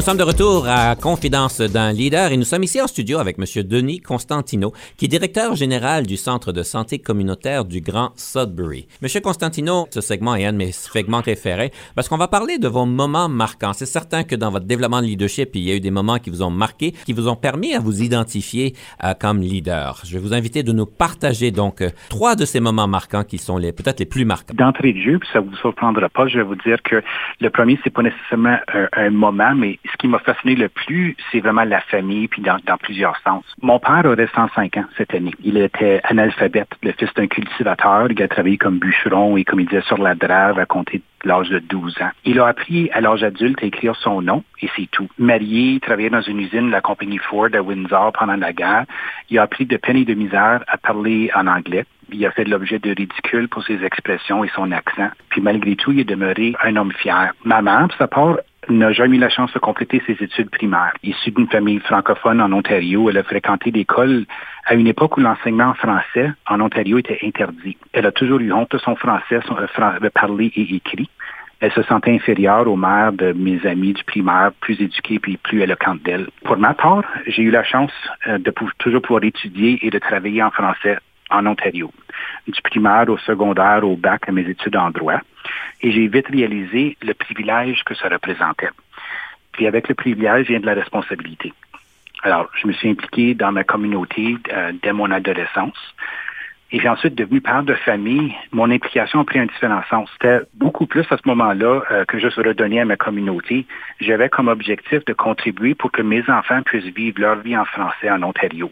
Nous 0.00 0.06
sommes 0.06 0.16
de 0.16 0.22
retour 0.22 0.66
à 0.66 0.96
Confidence 0.96 1.60
d'un 1.60 1.92
leader 1.92 2.32
et 2.32 2.38
nous 2.38 2.44
sommes 2.44 2.62
ici 2.62 2.80
en 2.80 2.86
studio 2.86 3.18
avec 3.18 3.36
M. 3.38 3.44
Denis 3.64 4.00
Constantino, 4.00 4.72
qui 4.96 5.04
est 5.04 5.08
directeur 5.08 5.56
général 5.56 6.06
du 6.06 6.16
Centre 6.16 6.52
de 6.52 6.62
santé 6.62 7.00
communautaire 7.00 7.66
du 7.66 7.82
Grand 7.82 8.12
Sudbury. 8.16 8.88
M. 9.02 9.20
Constantino, 9.22 9.88
ce 9.90 10.00
segment 10.00 10.36
est 10.36 10.46
un 10.46 10.54
de 10.54 10.56
mes 10.56 10.72
segments 10.72 11.20
préférés 11.20 11.70
parce 11.94 12.08
qu'on 12.08 12.16
va 12.16 12.28
parler 12.28 12.56
de 12.56 12.66
vos 12.66 12.86
moments 12.86 13.28
marquants. 13.28 13.74
C'est 13.74 13.84
certain 13.84 14.24
que 14.24 14.34
dans 14.34 14.50
votre 14.50 14.64
développement 14.64 15.02
de 15.02 15.06
leadership, 15.06 15.50
il 15.52 15.64
y 15.64 15.70
a 15.70 15.74
eu 15.74 15.80
des 15.80 15.90
moments 15.90 16.16
qui 16.16 16.30
vous 16.30 16.42
ont 16.42 16.50
marqué, 16.50 16.92
qui 17.04 17.12
vous 17.12 17.28
ont 17.28 17.36
permis 17.36 17.74
à 17.74 17.78
vous 17.78 18.00
identifier 18.00 18.72
euh, 19.04 19.12
comme 19.12 19.40
leader. 19.42 20.00
Je 20.06 20.14
vais 20.14 20.18
vous 20.18 20.32
inviter 20.32 20.62
de 20.62 20.72
nous 20.72 20.86
partager 20.86 21.50
donc 21.50 21.82
euh, 21.82 21.90
trois 22.08 22.36
de 22.36 22.46
ces 22.46 22.60
moments 22.60 22.88
marquants 22.88 23.24
qui 23.24 23.36
sont 23.36 23.58
les 23.58 23.72
peut-être 23.72 24.00
les 24.00 24.06
plus 24.06 24.24
marquants. 24.24 24.54
D'entrée 24.54 24.94
de 24.94 24.98
jeu, 24.98 25.18
puis 25.18 25.28
ça 25.30 25.40
vous 25.40 25.54
surprendra 25.56 26.08
pas, 26.08 26.26
je 26.26 26.38
vais 26.38 26.44
vous 26.44 26.56
dire 26.56 26.78
que 26.84 27.02
le 27.42 27.50
premier, 27.50 27.78
c'est 27.84 27.90
pas 27.90 28.02
nécessairement 28.02 28.56
un, 28.72 28.88
un 28.94 29.10
moment, 29.10 29.54
mais 29.54 29.78
ce 29.92 29.96
qui 29.96 30.08
m'a 30.08 30.18
fasciné 30.18 30.54
le 30.54 30.68
plus, 30.68 31.16
c'est 31.30 31.40
vraiment 31.40 31.64
la 31.64 31.80
famille, 31.80 32.28
puis 32.28 32.42
dans, 32.42 32.58
dans, 32.66 32.76
plusieurs 32.76 33.16
sens. 33.18 33.44
Mon 33.62 33.78
père 33.78 34.04
aurait 34.04 34.28
105 34.34 34.76
ans 34.76 34.84
cette 34.96 35.14
année. 35.14 35.32
Il 35.42 35.56
était 35.56 36.00
analphabète, 36.04 36.70
le 36.82 36.92
fils 36.92 37.12
d'un 37.14 37.26
cultivateur. 37.26 38.10
Il 38.10 38.22
a 38.22 38.28
travaillé 38.28 38.58
comme 38.58 38.78
bûcheron 38.78 39.36
et 39.36 39.44
comme 39.44 39.60
il 39.60 39.66
disait 39.66 39.82
sur 39.82 39.98
la 39.98 40.14
drave 40.14 40.58
à 40.58 40.66
compter 40.66 41.02
l'âge 41.24 41.50
de 41.50 41.58
12 41.58 42.00
ans. 42.00 42.10
Il 42.24 42.40
a 42.40 42.46
appris 42.46 42.90
à 42.92 43.00
l'âge 43.00 43.22
adulte 43.22 43.62
à 43.62 43.66
écrire 43.66 43.94
son 43.96 44.22
nom 44.22 44.42
et 44.62 44.68
c'est 44.76 44.88
tout. 44.90 45.08
Marié, 45.18 45.72
il 45.72 45.80
travaillait 45.80 46.10
dans 46.10 46.22
une 46.22 46.40
usine 46.40 46.66
de 46.66 46.72
la 46.72 46.80
compagnie 46.80 47.18
Ford 47.18 47.48
à 47.52 47.60
Windsor 47.60 48.12
pendant 48.12 48.36
la 48.36 48.52
guerre. 48.52 48.84
Il 49.28 49.38
a 49.38 49.42
appris 49.42 49.66
de 49.66 49.76
peine 49.76 49.96
et 49.96 50.04
de 50.04 50.14
misère 50.14 50.64
à 50.66 50.78
parler 50.78 51.30
en 51.34 51.46
anglais. 51.46 51.84
Il 52.12 52.24
a 52.26 52.30
fait 52.32 52.44
l'objet 52.44 52.78
de 52.78 52.90
ridicule 52.90 53.48
pour 53.48 53.62
ses 53.64 53.84
expressions 53.84 54.42
et 54.42 54.50
son 54.54 54.72
accent. 54.72 55.10
Puis 55.28 55.40
malgré 55.40 55.76
tout, 55.76 55.92
il 55.92 56.00
est 56.00 56.04
demeuré 56.04 56.54
un 56.62 56.76
homme 56.76 56.92
fier. 56.92 57.32
Ma 57.44 57.62
mère, 57.62 57.86
pour 57.88 57.98
sa 57.98 58.08
part, 58.08 58.38
n'a 58.70 58.92
jamais 58.92 59.16
eu 59.16 59.20
la 59.20 59.28
chance 59.28 59.52
de 59.52 59.58
compléter 59.58 60.02
ses 60.06 60.22
études 60.22 60.50
primaires. 60.50 60.92
Issue 61.02 61.30
d'une 61.30 61.48
famille 61.48 61.78
francophone 61.80 62.40
en 62.40 62.52
Ontario, 62.52 63.10
elle 63.10 63.18
a 63.18 63.22
fréquenté 63.22 63.70
l'école 63.70 64.26
à 64.66 64.74
une 64.74 64.86
époque 64.86 65.16
où 65.16 65.20
l'enseignement 65.20 65.68
en 65.68 65.74
français 65.74 66.30
en 66.48 66.60
Ontario 66.60 66.98
était 66.98 67.18
interdit. 67.22 67.76
Elle 67.92 68.06
a 68.06 68.12
toujours 68.12 68.40
eu 68.40 68.52
honte 68.52 68.70
de 68.72 68.78
son 68.78 68.96
français, 68.96 69.40
son, 69.46 69.56
euh, 69.56 70.10
parler 70.14 70.52
et 70.54 70.74
écrit. 70.74 71.08
Elle 71.60 71.72
se 71.72 71.82
sentait 71.82 72.12
inférieure 72.12 72.66
aux 72.66 72.76
mères 72.76 73.12
de 73.12 73.32
mes 73.32 73.64
amis 73.66 73.92
du 73.92 74.02
primaire, 74.04 74.52
plus 74.60 74.80
éduquées 74.80 75.18
puis 75.18 75.36
plus 75.36 75.60
éloquentes 75.60 76.02
d'elle. 76.02 76.28
Pour 76.44 76.56
ma 76.56 76.72
part, 76.72 77.02
j'ai 77.26 77.42
eu 77.42 77.50
la 77.50 77.64
chance 77.64 77.92
euh, 78.26 78.38
de 78.38 78.52
toujours 78.78 79.02
pouvoir 79.02 79.24
étudier 79.24 79.78
et 79.82 79.90
de 79.90 79.98
travailler 79.98 80.42
en 80.42 80.50
français 80.50 80.98
en 81.30 81.46
Ontario, 81.46 81.92
du 82.46 82.60
primaire 82.62 83.08
au 83.08 83.18
secondaire 83.18 83.84
au 83.84 83.96
bac 83.96 84.28
à 84.28 84.32
mes 84.32 84.48
études 84.48 84.76
en 84.76 84.90
droit. 84.90 85.20
Et 85.82 85.90
j'ai 85.92 86.08
vite 86.08 86.28
réalisé 86.28 86.96
le 87.02 87.14
privilège 87.14 87.82
que 87.84 87.94
ça 87.94 88.08
représentait. 88.08 88.70
Puis 89.52 89.66
avec 89.66 89.88
le 89.88 89.94
privilège 89.94 90.46
vient 90.46 90.60
de 90.60 90.66
la 90.66 90.74
responsabilité. 90.74 91.52
Alors, 92.22 92.50
je 92.60 92.66
me 92.66 92.72
suis 92.72 92.90
impliqué 92.90 93.34
dans 93.34 93.50
ma 93.50 93.64
communauté 93.64 94.36
euh, 94.52 94.72
dès 94.82 94.92
mon 94.92 95.10
adolescence. 95.10 95.78
Et 96.72 96.78
j'ai 96.78 96.88
ensuite 96.88 97.14
devenu 97.14 97.40
père 97.40 97.62
de 97.62 97.74
famille. 97.74 98.34
Mon 98.52 98.70
implication 98.70 99.20
a 99.20 99.24
pris 99.24 99.38
un 99.38 99.46
différent 99.46 99.82
sens. 99.90 100.08
C'était 100.12 100.40
beaucoup 100.54 100.86
plus 100.86 101.04
à 101.10 101.16
ce 101.16 101.26
moment-là 101.26 101.82
euh, 101.90 102.04
que 102.04 102.18
je 102.18 102.28
se 102.28 102.40
redonnais 102.40 102.80
à 102.80 102.84
ma 102.84 102.96
communauté. 102.96 103.66
J'avais 104.00 104.28
comme 104.28 104.48
objectif 104.48 105.04
de 105.04 105.12
contribuer 105.12 105.74
pour 105.74 105.90
que 105.90 106.02
mes 106.02 106.22
enfants 106.28 106.62
puissent 106.62 106.94
vivre 106.94 107.20
leur 107.20 107.36
vie 107.36 107.56
en 107.56 107.64
français 107.64 108.10
en 108.10 108.22
Ontario 108.22 108.70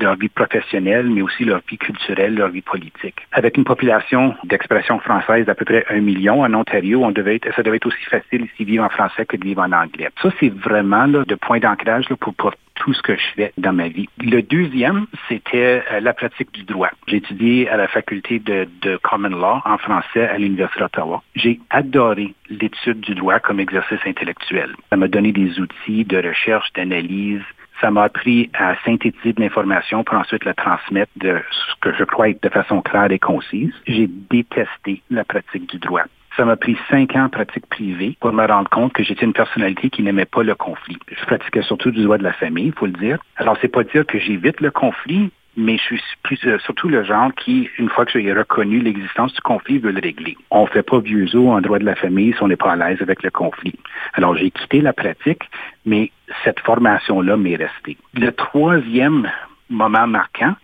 leur 0.00 0.16
vie 0.16 0.28
professionnelle, 0.28 1.10
mais 1.10 1.22
aussi 1.22 1.44
leur 1.44 1.60
vie 1.68 1.78
culturelle, 1.78 2.34
leur 2.34 2.48
vie 2.50 2.62
politique. 2.62 3.26
Avec 3.32 3.56
une 3.56 3.64
population 3.64 4.34
d'expression 4.44 4.98
française 5.00 5.46
d'à 5.46 5.54
peu 5.54 5.64
près 5.64 5.84
un 5.90 6.00
million 6.00 6.42
en 6.42 6.54
Ontario, 6.54 7.04
on 7.04 7.10
devait 7.10 7.36
être, 7.36 7.54
ça 7.54 7.62
devait 7.62 7.76
être 7.76 7.86
aussi 7.86 8.04
facile 8.04 8.44
ici 8.44 8.64
vivre 8.64 8.84
en 8.84 8.88
français 8.88 9.26
que 9.26 9.36
de 9.36 9.44
vivre 9.44 9.62
en 9.62 9.72
anglais. 9.72 10.08
Ça, 10.22 10.30
c'est 10.38 10.52
vraiment 10.52 11.06
là, 11.06 11.24
de 11.24 11.34
point 11.34 11.58
d'ancrage 11.58 12.06
pour, 12.20 12.34
pour 12.34 12.52
tout 12.88 12.94
ce 12.94 13.02
que 13.02 13.16
je 13.16 13.26
fais 13.36 13.52
dans 13.58 13.74
ma 13.74 13.88
vie. 13.88 14.08
Le 14.18 14.40
deuxième, 14.40 15.04
c'était 15.28 15.84
euh, 15.92 16.00
la 16.00 16.14
pratique 16.14 16.50
du 16.52 16.62
droit. 16.62 16.88
J'ai 17.06 17.16
étudié 17.16 17.68
à 17.68 17.76
la 17.76 17.86
faculté 17.86 18.38
de, 18.38 18.66
de 18.80 18.96
Common 18.96 19.28
Law 19.28 19.60
en 19.66 19.76
français 19.76 20.26
à 20.26 20.38
l'Université 20.38 20.80
d'Ottawa. 20.80 21.22
J'ai 21.34 21.60
adoré 21.68 22.34
l'étude 22.48 23.00
du 23.00 23.14
droit 23.14 23.40
comme 23.40 23.60
exercice 23.60 24.00
intellectuel. 24.06 24.74
Ça 24.88 24.96
m'a 24.96 25.06
donné 25.06 25.32
des 25.32 25.60
outils 25.60 26.06
de 26.06 26.16
recherche, 26.16 26.72
d'analyse, 26.72 27.42
ça 27.82 27.90
m'a 27.90 28.04
appris 28.04 28.48
à 28.54 28.74
synthétiser 28.86 29.34
de 29.34 29.42
l'information 29.42 30.02
pour 30.02 30.16
ensuite 30.16 30.46
la 30.46 30.54
transmettre 30.54 31.12
de 31.16 31.42
ce 31.50 31.74
que 31.82 31.92
je 31.92 32.04
crois 32.04 32.30
être 32.30 32.42
de 32.42 32.48
façon 32.48 32.80
claire 32.80 33.12
et 33.12 33.18
concise. 33.18 33.74
J'ai 33.86 34.08
détesté 34.08 35.02
la 35.10 35.24
pratique 35.24 35.68
du 35.68 35.78
droit. 35.78 36.04
Ça 36.38 36.44
m'a 36.44 36.54
pris 36.54 36.76
cinq 36.88 37.16
ans 37.16 37.24
de 37.24 37.30
pratique 37.30 37.66
privée 37.66 38.16
pour 38.20 38.32
me 38.32 38.46
rendre 38.46 38.70
compte 38.70 38.92
que 38.92 39.02
j'étais 39.02 39.24
une 39.24 39.32
personnalité 39.32 39.90
qui 39.90 40.02
n'aimait 40.02 40.24
pas 40.24 40.44
le 40.44 40.54
conflit. 40.54 40.96
Je 41.08 41.26
pratiquais 41.26 41.62
surtout 41.62 41.90
du 41.90 42.04
droit 42.04 42.16
de 42.16 42.22
la 42.22 42.32
famille, 42.32 42.66
il 42.66 42.72
faut 42.72 42.86
le 42.86 42.92
dire. 42.92 43.18
Alors, 43.38 43.56
c'est 43.60 43.66
pas 43.66 43.82
dire 43.82 44.06
que 44.06 44.20
j'évite 44.20 44.60
le 44.60 44.70
conflit, 44.70 45.32
mais 45.56 45.78
je 45.78 45.82
suis 45.82 46.00
plus, 46.22 46.38
euh, 46.44 46.60
surtout 46.60 46.88
le 46.88 47.02
genre 47.02 47.32
qui, 47.34 47.68
une 47.76 47.88
fois 47.88 48.04
que 48.04 48.20
j'ai 48.20 48.32
reconnu 48.32 48.78
l'existence 48.78 49.34
du 49.34 49.40
conflit, 49.40 49.78
veut 49.78 49.90
le 49.90 50.00
régler. 50.00 50.36
On 50.52 50.62
ne 50.62 50.68
fait 50.68 50.84
pas 50.84 51.00
vieux 51.00 51.24
os 51.34 51.48
en 51.48 51.60
droit 51.60 51.80
de 51.80 51.84
la 51.84 51.96
famille 51.96 52.32
si 52.32 52.40
on 52.40 52.46
n'est 52.46 52.54
pas 52.54 52.70
à 52.70 52.76
l'aise 52.76 53.02
avec 53.02 53.24
le 53.24 53.30
conflit. 53.30 53.74
Alors, 54.12 54.36
j'ai 54.36 54.52
quitté 54.52 54.80
la 54.80 54.92
pratique, 54.92 55.42
mais 55.84 56.12
cette 56.44 56.60
formation-là 56.60 57.36
m'est 57.36 57.56
restée. 57.56 57.96
Le 58.14 58.30
troisième 58.30 59.28
moment 59.68 60.06
marquant, 60.06 60.54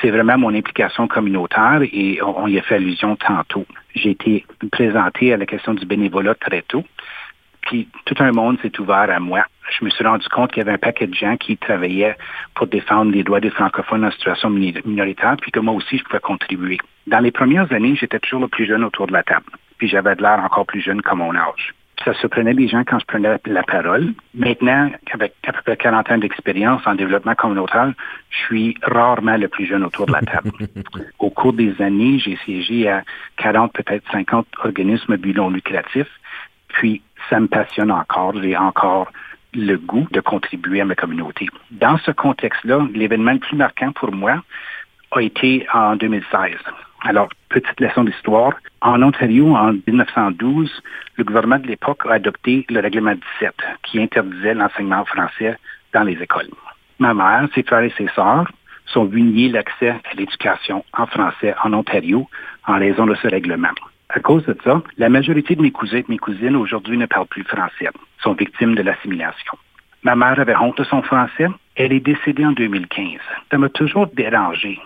c'est 0.00 0.10
vraiment 0.10 0.38
mon 0.38 0.54
implication 0.54 1.06
communautaire 1.08 1.80
et 1.82 2.20
on, 2.22 2.46
y 2.46 2.58
a 2.58 2.62
fait 2.62 2.76
allusion 2.76 3.16
tantôt. 3.16 3.66
J'ai 3.94 4.10
été 4.10 4.44
présenté 4.70 5.32
à 5.32 5.36
la 5.36 5.46
question 5.46 5.74
du 5.74 5.86
bénévolat 5.86 6.34
très 6.34 6.62
tôt. 6.62 6.84
Puis 7.62 7.88
tout 8.06 8.14
un 8.18 8.32
monde 8.32 8.58
s'est 8.62 8.78
ouvert 8.80 9.10
à 9.10 9.20
moi. 9.20 9.44
Je 9.78 9.84
me 9.84 9.90
suis 9.90 10.04
rendu 10.04 10.26
compte 10.28 10.52
qu'il 10.52 10.58
y 10.58 10.62
avait 10.62 10.72
un 10.72 10.78
paquet 10.78 11.06
de 11.06 11.14
gens 11.14 11.36
qui 11.36 11.56
travaillaient 11.58 12.16
pour 12.54 12.66
défendre 12.66 13.12
les 13.12 13.22
droits 13.22 13.40
des 13.40 13.50
francophones 13.50 14.04
en 14.04 14.10
situation 14.10 14.48
minoritaire, 14.48 15.36
puis 15.40 15.50
que 15.50 15.60
moi 15.60 15.74
aussi, 15.74 15.98
je 15.98 16.04
pouvais 16.04 16.20
contribuer. 16.20 16.78
Dans 17.06 17.20
les 17.20 17.30
premières 17.30 17.70
années, 17.72 17.94
j'étais 17.94 18.18
toujours 18.18 18.40
le 18.40 18.48
plus 18.48 18.66
jeune 18.66 18.84
autour 18.84 19.06
de 19.06 19.12
la 19.12 19.22
table. 19.22 19.50
Puis 19.76 19.88
j'avais 19.88 20.16
de 20.16 20.22
l'air 20.22 20.40
encore 20.42 20.66
plus 20.66 20.80
jeune 20.80 21.02
que 21.02 21.14
mon 21.14 21.34
âge. 21.36 21.74
Ça 22.04 22.14
surprenait 22.14 22.52
les 22.52 22.68
gens 22.68 22.84
quand 22.84 22.98
je 22.98 23.04
prenais 23.06 23.38
la 23.46 23.62
parole. 23.62 24.14
Maintenant, 24.34 24.90
avec 25.12 25.34
à 25.46 25.52
peu 25.52 25.62
près 25.62 25.76
40 25.76 26.10
ans 26.10 26.18
d'expérience 26.18 26.82
en 26.86 26.94
développement 26.94 27.34
communautaire, 27.34 27.92
je 28.30 28.36
suis 28.36 28.76
rarement 28.82 29.36
le 29.36 29.48
plus 29.48 29.66
jeune 29.66 29.84
autour 29.84 30.06
de 30.06 30.12
la 30.12 30.20
table. 30.20 30.50
Au 31.18 31.30
cours 31.30 31.52
des 31.52 31.80
années, 31.82 32.18
j'ai 32.18 32.36
siégé 32.44 32.88
à 32.88 33.02
40, 33.38 33.72
peut-être 33.72 34.04
50 34.12 34.46
organismes 34.64 35.16
but 35.16 35.36
non 35.36 35.50
lucratifs. 35.50 36.20
Puis, 36.68 37.02
ça 37.28 37.40
me 37.40 37.48
passionne 37.48 37.90
encore. 37.90 38.34
J'ai 38.40 38.56
encore 38.56 39.10
le 39.54 39.76
goût 39.76 40.06
de 40.10 40.20
contribuer 40.20 40.80
à 40.80 40.84
ma 40.84 40.94
communauté. 40.94 41.48
Dans 41.70 41.98
ce 41.98 42.10
contexte-là, 42.10 42.86
l'événement 42.94 43.32
le 43.32 43.38
plus 43.38 43.56
marquant 43.56 43.92
pour 43.92 44.12
moi 44.12 44.42
a 45.10 45.20
été 45.22 45.66
en 45.72 45.96
2016. 45.96 46.56
Alors, 47.02 47.28
petite 47.48 47.80
leçon 47.80 48.04
d'histoire. 48.04 48.54
En 48.80 49.02
Ontario, 49.02 49.54
en 49.54 49.72
1912, 49.86 50.82
le 51.16 51.24
gouvernement 51.24 51.58
de 51.58 51.66
l'époque 51.66 52.02
a 52.06 52.14
adopté 52.14 52.66
le 52.68 52.80
règlement 52.80 53.14
17 53.40 53.54
qui 53.84 54.02
interdisait 54.02 54.54
l'enseignement 54.54 55.04
français 55.04 55.56
dans 55.92 56.02
les 56.02 56.20
écoles. 56.20 56.48
Ma 56.98 57.14
mère, 57.14 57.48
ses 57.54 57.62
frères 57.62 57.82
et 57.82 57.92
ses 57.96 58.08
sœurs 58.08 58.50
sont 58.86 59.04
vus 59.04 59.22
nier 59.22 59.48
l'accès 59.48 59.90
à 59.90 60.14
l'éducation 60.16 60.84
en 60.92 61.06
français 61.06 61.54
en 61.62 61.72
Ontario 61.72 62.28
en 62.66 62.78
raison 62.78 63.06
de 63.06 63.14
ce 63.14 63.28
règlement. 63.28 63.68
À 64.08 64.20
cause 64.20 64.44
de 64.46 64.56
ça, 64.64 64.82
la 64.96 65.08
majorité 65.08 65.54
de 65.54 65.62
mes 65.62 65.70
cousins 65.70 65.98
et 65.98 66.02
de 66.02 66.10
mes 66.10 66.18
cousines 66.18 66.56
aujourd'hui 66.56 66.96
ne 66.96 67.06
parlent 67.06 67.26
plus 67.26 67.44
français, 67.44 67.88
sont 68.22 68.32
victimes 68.32 68.74
de 68.74 68.82
l'assimilation. 68.82 69.52
Ma 70.02 70.16
mère 70.16 70.40
avait 70.40 70.56
honte 70.56 70.78
de 70.78 70.84
son 70.84 71.02
français. 71.02 71.48
Elle 71.76 71.92
est 71.92 72.00
décédée 72.00 72.44
en 72.44 72.52
2015. 72.52 73.20
Ça 73.50 73.58
m'a 73.58 73.68
toujours 73.68 74.06
dérangé 74.08 74.80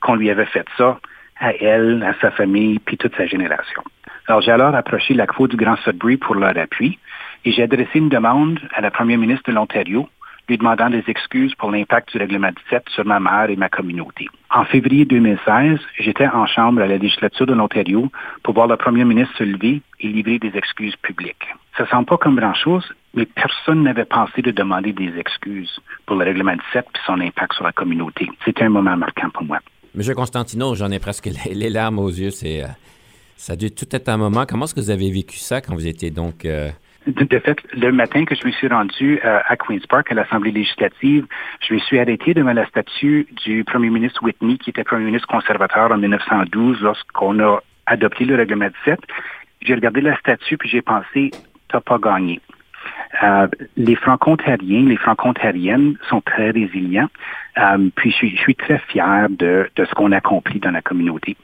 qu'on 0.00 0.14
lui 0.14 0.30
avait 0.30 0.46
fait 0.46 0.66
ça 0.76 1.00
à 1.40 1.54
elle, 1.54 2.02
à 2.02 2.14
sa 2.20 2.30
famille, 2.30 2.78
puis 2.78 2.96
toute 2.96 3.16
sa 3.16 3.26
génération. 3.26 3.82
Alors, 4.26 4.40
j'ai 4.40 4.52
alors 4.52 4.74
approché 4.74 5.14
l'ACFO 5.14 5.48
du 5.48 5.56
Grand 5.56 5.76
Sudbury 5.76 6.16
pour 6.16 6.34
leur 6.34 6.56
appui 6.56 6.98
Et 7.44 7.52
j'ai 7.52 7.62
adressé 7.62 7.98
une 7.98 8.08
demande 8.08 8.60
à 8.74 8.80
la 8.80 8.90
première 8.90 9.18
ministre 9.18 9.50
de 9.50 9.54
l'Ontario 9.54 10.08
lui 10.48 10.56
demandant 10.56 10.88
des 10.88 11.04
excuses 11.08 11.54
pour 11.54 11.70
l'impact 11.70 12.12
du 12.12 12.18
règlement 12.18 12.50
17 12.70 12.88
sur 12.88 13.04
ma 13.04 13.20
mère 13.20 13.50
et 13.50 13.56
ma 13.56 13.68
communauté. 13.68 14.26
En 14.50 14.64
février 14.64 15.04
2016, 15.04 15.78
j'étais 15.98 16.26
en 16.26 16.46
chambre 16.46 16.80
à 16.80 16.86
la 16.86 16.96
législature 16.96 17.46
de 17.46 17.52
l'Ontario 17.52 18.10
pour 18.42 18.54
voir 18.54 18.66
le 18.66 18.76
premier 18.76 19.04
ministre 19.04 19.36
se 19.36 19.44
lever 19.44 19.82
et 20.00 20.08
livrer 20.08 20.38
des 20.38 20.56
excuses 20.56 20.96
publiques. 20.96 21.46
Ça 21.76 21.82
ne 21.84 21.88
semble 21.88 22.06
pas 22.06 22.16
comme 22.16 22.36
grand-chose, 22.36 22.90
mais 23.14 23.26
personne 23.26 23.82
n'avait 23.82 24.06
pensé 24.06 24.42
de 24.42 24.50
demander 24.50 24.92
des 24.92 25.18
excuses 25.18 25.80
pour 26.06 26.16
le 26.16 26.24
règlement 26.24 26.56
17 26.72 26.86
et 26.86 26.98
son 27.06 27.20
impact 27.20 27.52
sur 27.52 27.64
la 27.64 27.72
communauté. 27.72 28.28
C'était 28.44 28.64
un 28.64 28.70
moment 28.70 28.96
marquant 28.96 29.30
pour 29.30 29.44
moi. 29.44 29.58
Monsieur 29.98 30.14
Constantino, 30.14 30.76
j'en 30.76 30.92
ai 30.92 31.00
presque 31.00 31.28
les, 31.52 31.70
larmes 31.70 31.98
aux 31.98 32.08
yeux. 32.08 32.30
C'est, 32.30 32.62
euh, 32.62 32.68
ça 33.36 33.54
a 33.54 33.56
dû 33.56 33.72
tout 33.72 33.88
être 33.90 34.08
un 34.08 34.16
moment. 34.16 34.46
Comment 34.46 34.66
est-ce 34.66 34.74
que 34.76 34.78
vous 34.78 34.90
avez 34.90 35.10
vécu 35.10 35.38
ça 35.38 35.60
quand 35.60 35.74
vous 35.74 35.88
étiez 35.88 36.12
donc... 36.12 36.44
Euh, 36.44 36.70
de 37.08 37.38
fait, 37.40 37.58
le 37.72 37.90
matin 37.90 38.24
que 38.24 38.36
je 38.36 38.46
me 38.46 38.52
suis 38.52 38.68
rendu 38.68 39.18
euh, 39.24 39.40
à 39.44 39.56
Queen's 39.56 39.84
Park, 39.88 40.12
à 40.12 40.14
l'Assemblée 40.14 40.52
législative, 40.52 41.26
je 41.66 41.74
me 41.74 41.80
suis 41.80 41.98
arrêté 41.98 42.32
devant 42.32 42.52
la 42.52 42.66
statue 42.66 43.26
du 43.44 43.64
premier 43.64 43.90
ministre 43.90 44.22
Whitney, 44.22 44.56
qui 44.58 44.70
était 44.70 44.84
premier 44.84 45.06
ministre 45.06 45.26
conservateur 45.26 45.90
en 45.90 45.96
1912 45.96 46.80
lorsqu'on 46.80 47.40
a 47.40 47.60
adopté 47.86 48.24
le 48.24 48.36
règlement 48.36 48.68
17. 48.84 49.00
J'ai 49.62 49.74
regardé 49.74 50.00
la 50.00 50.16
statue 50.18 50.58
puis 50.58 50.68
j'ai 50.68 50.82
pensé, 50.82 51.32
t'as 51.68 51.80
pas 51.80 51.98
gagné. 51.98 52.40
Euh, 53.22 53.48
les 53.76 53.96
franco-ontariens, 53.96 54.84
les 54.86 54.96
franco-ontariennes 54.96 55.96
sont 56.08 56.20
très 56.20 56.50
résilients. 56.50 57.08
Euh, 57.56 57.88
puis 57.94 58.10
je 58.10 58.26
suis, 58.36 58.54
très 58.54 58.78
fier 58.78 59.28
de, 59.30 59.68
de 59.74 59.84
ce 59.84 59.94
qu'on 59.94 60.12
accomplit 60.12 60.60
dans 60.60 60.70
la 60.70 60.82
communauté. 60.82 61.36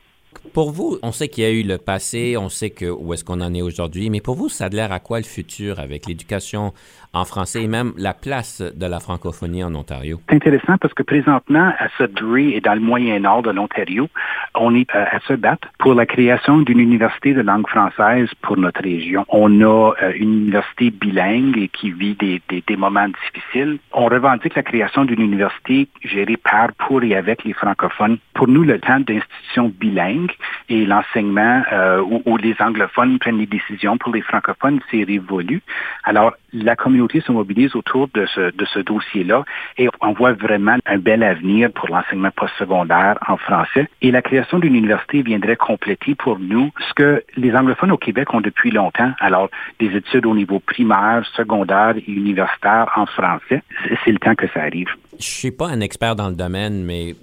Pour 0.52 0.70
vous, 0.70 0.98
on 1.02 1.10
sait 1.10 1.28
qu'il 1.28 1.42
y 1.42 1.46
a 1.46 1.50
eu 1.50 1.62
le 1.62 1.78
passé, 1.78 2.36
on 2.36 2.48
sait 2.48 2.70
que 2.70 2.86
où 2.86 3.12
est-ce 3.12 3.24
qu'on 3.24 3.40
en 3.40 3.54
est 3.54 3.62
aujourd'hui, 3.62 4.10
mais 4.10 4.20
pour 4.20 4.36
vous, 4.36 4.48
ça 4.48 4.66
a 4.66 4.68
l'air 4.68 4.92
à 4.92 5.00
quoi 5.00 5.18
le 5.18 5.24
futur 5.24 5.80
avec 5.80 6.06
l'éducation 6.06 6.72
en 7.12 7.24
français 7.24 7.62
et 7.62 7.68
même 7.68 7.92
la 7.96 8.12
place 8.12 8.60
de 8.60 8.86
la 8.86 9.00
francophonie 9.00 9.64
en 9.64 9.74
Ontario? 9.74 10.20
C'est 10.28 10.36
intéressant 10.36 10.76
parce 10.78 10.94
que 10.94 11.02
présentement, 11.02 11.72
à 11.78 11.88
Sudbury 11.96 12.54
et 12.54 12.60
dans 12.60 12.74
le 12.74 12.80
moyen-nord 12.80 13.42
de 13.42 13.50
l'Ontario, 13.50 14.08
on 14.54 14.74
est 14.74 14.88
euh, 14.94 15.04
à 15.10 15.20
se 15.20 15.32
battre 15.32 15.68
pour 15.78 15.94
la 15.94 16.06
création 16.06 16.58
d'une 16.60 16.80
université 16.80 17.34
de 17.34 17.40
langue 17.40 17.66
française 17.68 18.28
pour 18.42 18.56
notre 18.56 18.82
région. 18.82 19.24
On 19.28 19.60
a 19.60 19.92
euh, 20.02 20.12
une 20.14 20.34
université 20.42 20.90
bilingue 20.90 21.58
et 21.58 21.68
qui 21.68 21.90
vit 21.90 22.14
des, 22.14 22.40
des, 22.48 22.62
des 22.66 22.76
moments 22.76 23.08
difficiles. 23.08 23.78
On 23.92 24.06
revendique 24.06 24.54
la 24.54 24.62
création 24.62 25.04
d'une 25.04 25.20
université 25.20 25.88
gérée 26.02 26.36
par, 26.36 26.72
pour 26.74 27.02
et 27.02 27.16
avec 27.16 27.44
les 27.44 27.54
francophones. 27.54 28.18
Pour 28.34 28.48
nous, 28.48 28.62
le 28.62 28.78
temps 28.78 29.00
d'institutions 29.00 29.72
bilingues 29.80 30.32
et 30.69 30.87
l'enseignement 30.87 31.62
euh, 31.73 32.00
où, 32.00 32.23
où, 32.25 32.37
les 32.37 32.55
anglophones 32.61 33.19
prennent 33.19 33.38
les 33.38 33.47
décisions 33.47 33.99
pour 33.99 34.12
les 34.12 34.23
francophones, 34.23 34.81
c'est 34.91 35.05
révolu. 35.05 35.62
Alors, 36.05 36.35
la 36.53 36.76
communauté 36.76 37.21
se 37.21 37.33
mobilise 37.33 37.75
autour 37.75 38.09
de 38.14 38.26
ce, 38.26 38.55
de 38.55 38.64
ce 38.64 38.79
dossier-là 38.81 39.45
et 39.79 39.88
on 40.00 40.12
voit 40.12 40.33
vraiment 40.33 40.76
un 40.87 40.99
bel 40.99 41.23
avenir 41.23 41.71
pour 41.73 41.88
l'enseignement 41.88 42.31
postsecondaire 42.31 43.19
en 43.26 43.37
français. 43.37 43.88
Et 44.03 44.11
la 44.11 44.23
création 44.23 44.59
d'une 44.59 44.75
université 44.75 45.23
viendrait 45.23 45.57
compléter 45.57 46.14
pour 46.14 46.38
nous 46.38 46.71
ce 46.88 46.95
que 46.95 47.25
les 47.37 47.55
anglophones 47.55 47.93
au 47.93 47.99
Québec 47.99 48.33
ont 48.35 48.41
depuis 48.41 48.71
longtemps. 48.71 49.12
Alors, 49.21 49.49
des 49.81 49.95
études 49.97 50.26
au 50.26 50.35
niveau 50.35 50.61
primaire, 50.61 51.25
secondaire 51.37 51.95
et 51.97 52.11
universitaire 52.11 52.91
en 52.97 53.07
français, 53.07 53.62
c'est 54.05 54.12
le 54.12 54.19
temps 54.19 54.35
que 54.35 54.47
ça 54.49 54.62
arrive. 54.62 54.88
Je 55.19 55.25
suis 55.25 55.50
pas 55.50 55.69
un 55.69 55.81
expert 55.81 56.17
dans 56.17 56.29
le 56.29 56.35
domaine, 56.35 56.85
mais 56.85 57.14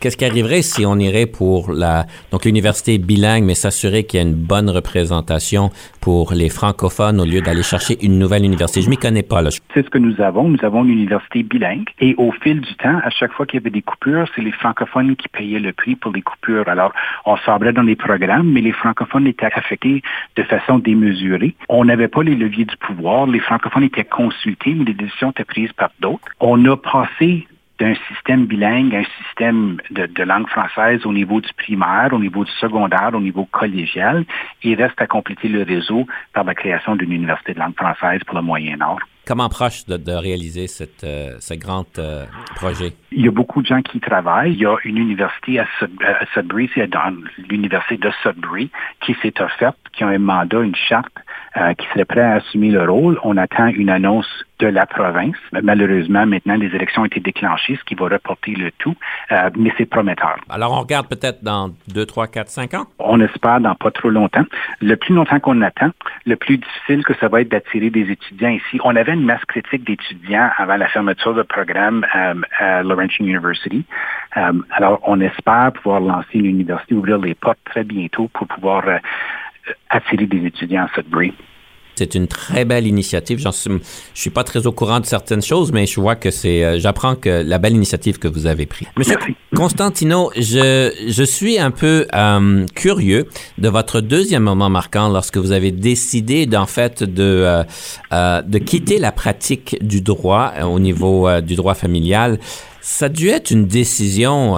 qu'est-ce 0.00 0.16
qui 0.16 0.24
arriverait 0.24 0.62
si 0.62 0.86
on 0.86 0.96
irait 0.98 1.26
pour 1.26 1.72
la 1.72 2.06
donc 2.30 2.44
l'université 2.44 2.98
bilingue, 2.98 3.44
mais 3.44 3.54
s'assurer 3.54 4.04
qu'il 4.04 4.20
y 4.20 4.22
a 4.22 4.26
une 4.26 4.34
bonne 4.34 4.70
représentation 4.70 5.70
pour 6.00 6.32
les 6.32 6.48
francophones 6.48 7.20
au 7.20 7.24
lieu 7.24 7.40
d'aller 7.40 7.62
chercher 7.62 7.96
une 8.04 8.18
nouvelle 8.18 8.44
université? 8.44 8.82
Je 8.82 8.90
m'y 8.90 8.96
connais 8.96 9.22
pas 9.22 9.42
là. 9.42 9.50
C'est 9.72 9.84
ce 9.84 9.90
que 9.90 9.98
nous 9.98 10.20
avons. 10.20 10.48
Nous 10.48 10.64
avons 10.64 10.84
une 10.84 10.90
université 10.90 11.42
bilingue 11.42 11.88
et 12.00 12.14
au 12.18 12.32
fil 12.32 12.60
du 12.60 12.74
temps, 12.76 13.00
à 13.02 13.10
chaque 13.10 13.32
fois 13.32 13.46
qu'il 13.46 13.60
y 13.60 13.62
avait 13.62 13.70
des 13.70 13.82
coupures, 13.82 14.26
c'est 14.34 14.42
les 14.42 14.52
francophones 14.52 15.16
qui 15.16 15.28
payaient 15.28 15.60
le 15.60 15.72
prix 15.72 15.96
pour 15.96 16.12
les 16.12 16.22
coupures. 16.22 16.68
Alors, 16.68 16.92
on 17.26 17.36
sabrait 17.38 17.72
dans 17.72 17.82
les 17.82 17.96
programmes, 17.96 18.50
mais 18.50 18.60
les 18.60 18.72
francophones 18.72 19.26
étaient 19.26 19.46
affectés 19.46 20.02
de 20.36 20.42
façon 20.42 20.78
démesurée. 20.78 21.54
On 21.68 21.84
n'avait 21.84 22.08
pas 22.08 22.22
les 22.22 22.34
leviers 22.34 22.64
du 22.64 22.76
pouvoir. 22.76 23.26
Les 23.26 23.40
francophones 23.40 23.84
étaient 23.84 24.04
consultés, 24.04 24.74
mais 24.74 24.84
les 24.84 24.94
décisions 24.94 25.30
étaient 25.30 25.44
prises 25.44 25.72
par 25.72 25.90
d'autres. 26.00 26.24
On 26.40 26.64
a 26.66 26.76
passé 26.76 27.46
d'un 27.78 27.94
système 28.08 28.46
bilingue, 28.46 28.94
un 28.94 29.04
système 29.24 29.78
de, 29.90 30.22
langue 30.22 30.48
française 30.48 31.04
au 31.06 31.12
niveau 31.12 31.40
du 31.40 31.52
primaire, 31.54 32.10
au 32.12 32.18
niveau 32.18 32.44
du 32.44 32.52
secondaire, 32.52 33.10
au 33.12 33.20
niveau 33.20 33.46
collégial. 33.46 34.24
Il 34.62 34.80
reste 34.80 35.00
à 35.00 35.06
compléter 35.06 35.48
le 35.48 35.62
réseau 35.62 36.06
par 36.32 36.44
la 36.44 36.54
création 36.54 36.96
d'une 36.96 37.12
université 37.12 37.54
de 37.54 37.58
langue 37.58 37.76
française 37.76 38.20
pour 38.26 38.36
le 38.36 38.42
Moyen-Nord. 38.42 39.00
Comment 39.26 39.48
proche 39.48 39.86
de, 39.86 39.96
de 39.96 40.12
réaliser 40.12 40.66
cette, 40.66 41.02
euh, 41.02 41.36
ce 41.40 41.54
grand 41.54 41.98
euh, 41.98 42.26
projet? 42.56 42.92
Il 43.10 43.24
y 43.24 43.28
a 43.28 43.30
beaucoup 43.30 43.62
de 43.62 43.66
gens 43.66 43.80
qui 43.80 43.98
travaillent. 43.98 44.52
Il 44.52 44.60
y 44.60 44.66
a 44.66 44.76
une 44.84 44.98
université 44.98 45.60
à, 45.60 45.66
Sud, 45.78 45.90
à 46.02 46.26
Sudbury, 46.34 46.70
c'est 46.74 46.86
dans 46.86 47.14
l'université 47.48 47.96
de 47.96 48.10
Sudbury, 48.22 48.70
qui 49.00 49.16
s'est 49.22 49.40
offerte, 49.40 49.78
qui 49.94 50.04
a 50.04 50.08
un 50.08 50.18
mandat, 50.18 50.60
une 50.60 50.76
charte 50.76 51.14
euh, 51.56 51.72
qui 51.74 51.86
serait 51.88 52.04
prêt 52.04 52.20
à 52.20 52.34
assumer 52.34 52.70
le 52.70 52.82
rôle. 52.82 53.18
On 53.22 53.36
attend 53.36 53.68
une 53.68 53.88
annonce 53.88 54.26
de 54.58 54.66
la 54.66 54.86
province. 54.86 55.36
Malheureusement, 55.52 56.26
maintenant, 56.26 56.56
les 56.56 56.66
élections 56.74 57.02
ont 57.02 57.06
été 57.06 57.20
déclenchées, 57.20 57.76
ce 57.76 57.84
qui 57.84 57.94
va 57.94 58.08
reporter 58.08 58.54
le 58.54 58.70
tout, 58.78 58.94
euh, 59.32 59.50
mais 59.56 59.72
c'est 59.78 59.86
prometteur. 59.86 60.36
Alors, 60.48 60.72
on 60.72 60.80
regarde 60.80 61.08
peut-être 61.08 61.42
dans 61.42 61.70
2, 61.88 62.06
3, 62.06 62.26
4, 62.28 62.48
5 62.48 62.74
ans? 62.74 62.86
On 62.98 63.20
espère 63.20 63.60
dans 63.60 63.74
pas 63.74 63.90
trop 63.90 64.10
longtemps. 64.10 64.44
Le 64.80 64.96
plus 64.96 65.14
longtemps 65.14 65.40
qu'on 65.40 65.60
attend, 65.62 65.90
le 66.26 66.36
plus 66.36 66.58
difficile 66.58 67.04
que 67.04 67.14
ça 67.20 67.28
va 67.28 67.40
être 67.40 67.50
d'attirer 67.50 67.90
des 67.90 68.10
étudiants 68.10 68.50
ici. 68.50 68.80
On 68.84 68.94
avait 68.96 69.13
une 69.14 69.24
masse 69.24 69.44
critique 69.46 69.84
d'étudiants 69.84 70.50
avant 70.56 70.76
la 70.76 70.88
fermeture 70.88 71.34
du 71.34 71.44
programme 71.44 72.04
à 72.58 72.82
Laurentian 72.82 73.24
University. 73.24 73.84
Euh, 74.36 74.52
alors, 74.70 75.00
on 75.04 75.20
espère 75.20 75.72
pouvoir 75.72 76.00
lancer 76.00 76.34
une 76.34 76.46
université, 76.46 76.94
ouvrir 76.94 77.18
les 77.18 77.34
portes 77.34 77.58
très 77.64 77.84
bientôt 77.84 78.28
pour 78.28 78.46
pouvoir 78.46 78.86
euh, 78.86 78.98
attirer 79.88 80.26
des 80.26 80.44
étudiants 80.46 80.84
à 80.84 80.94
Sudbury. 80.94 81.32
C'est 81.96 82.14
une 82.14 82.26
très 82.26 82.64
belle 82.64 82.86
initiative. 82.86 83.38
J'en 83.38 83.52
suis, 83.52 83.70
je 84.14 84.20
suis 84.20 84.30
pas 84.30 84.44
très 84.44 84.66
au 84.66 84.72
courant 84.72 85.00
de 85.00 85.06
certaines 85.06 85.42
choses, 85.42 85.72
mais 85.72 85.86
je 85.86 86.00
vois 86.00 86.16
que 86.16 86.30
c'est, 86.30 86.64
euh, 86.64 86.78
j'apprends 86.78 87.14
que 87.14 87.28
la 87.28 87.58
belle 87.58 87.74
initiative 87.74 88.18
que 88.18 88.28
vous 88.28 88.46
avez 88.46 88.66
prise. 88.66 88.88
Monsieur 88.96 89.16
Merci. 89.18 89.34
Constantino, 89.54 90.30
je, 90.36 90.92
je 91.06 91.22
suis 91.22 91.58
un 91.58 91.70
peu 91.70 92.06
euh, 92.14 92.66
curieux 92.74 93.26
de 93.58 93.68
votre 93.68 94.00
deuxième 94.00 94.42
moment 94.42 94.68
marquant 94.68 95.08
lorsque 95.08 95.36
vous 95.36 95.52
avez 95.52 95.70
décidé 95.70 96.46
d'en 96.46 96.66
fait 96.66 97.02
de, 97.02 97.22
euh, 97.22 97.62
euh, 98.12 98.42
de 98.42 98.58
quitter 98.58 98.98
la 98.98 99.12
pratique 99.12 99.76
du 99.80 100.00
droit 100.00 100.52
au 100.64 100.80
niveau 100.80 101.40
du 101.40 101.54
droit 101.54 101.74
familial. 101.74 102.38
Ça 102.86 103.06
a 103.06 103.08
dû 103.08 103.28
être 103.28 103.50
une 103.50 103.66
décision 103.66 104.56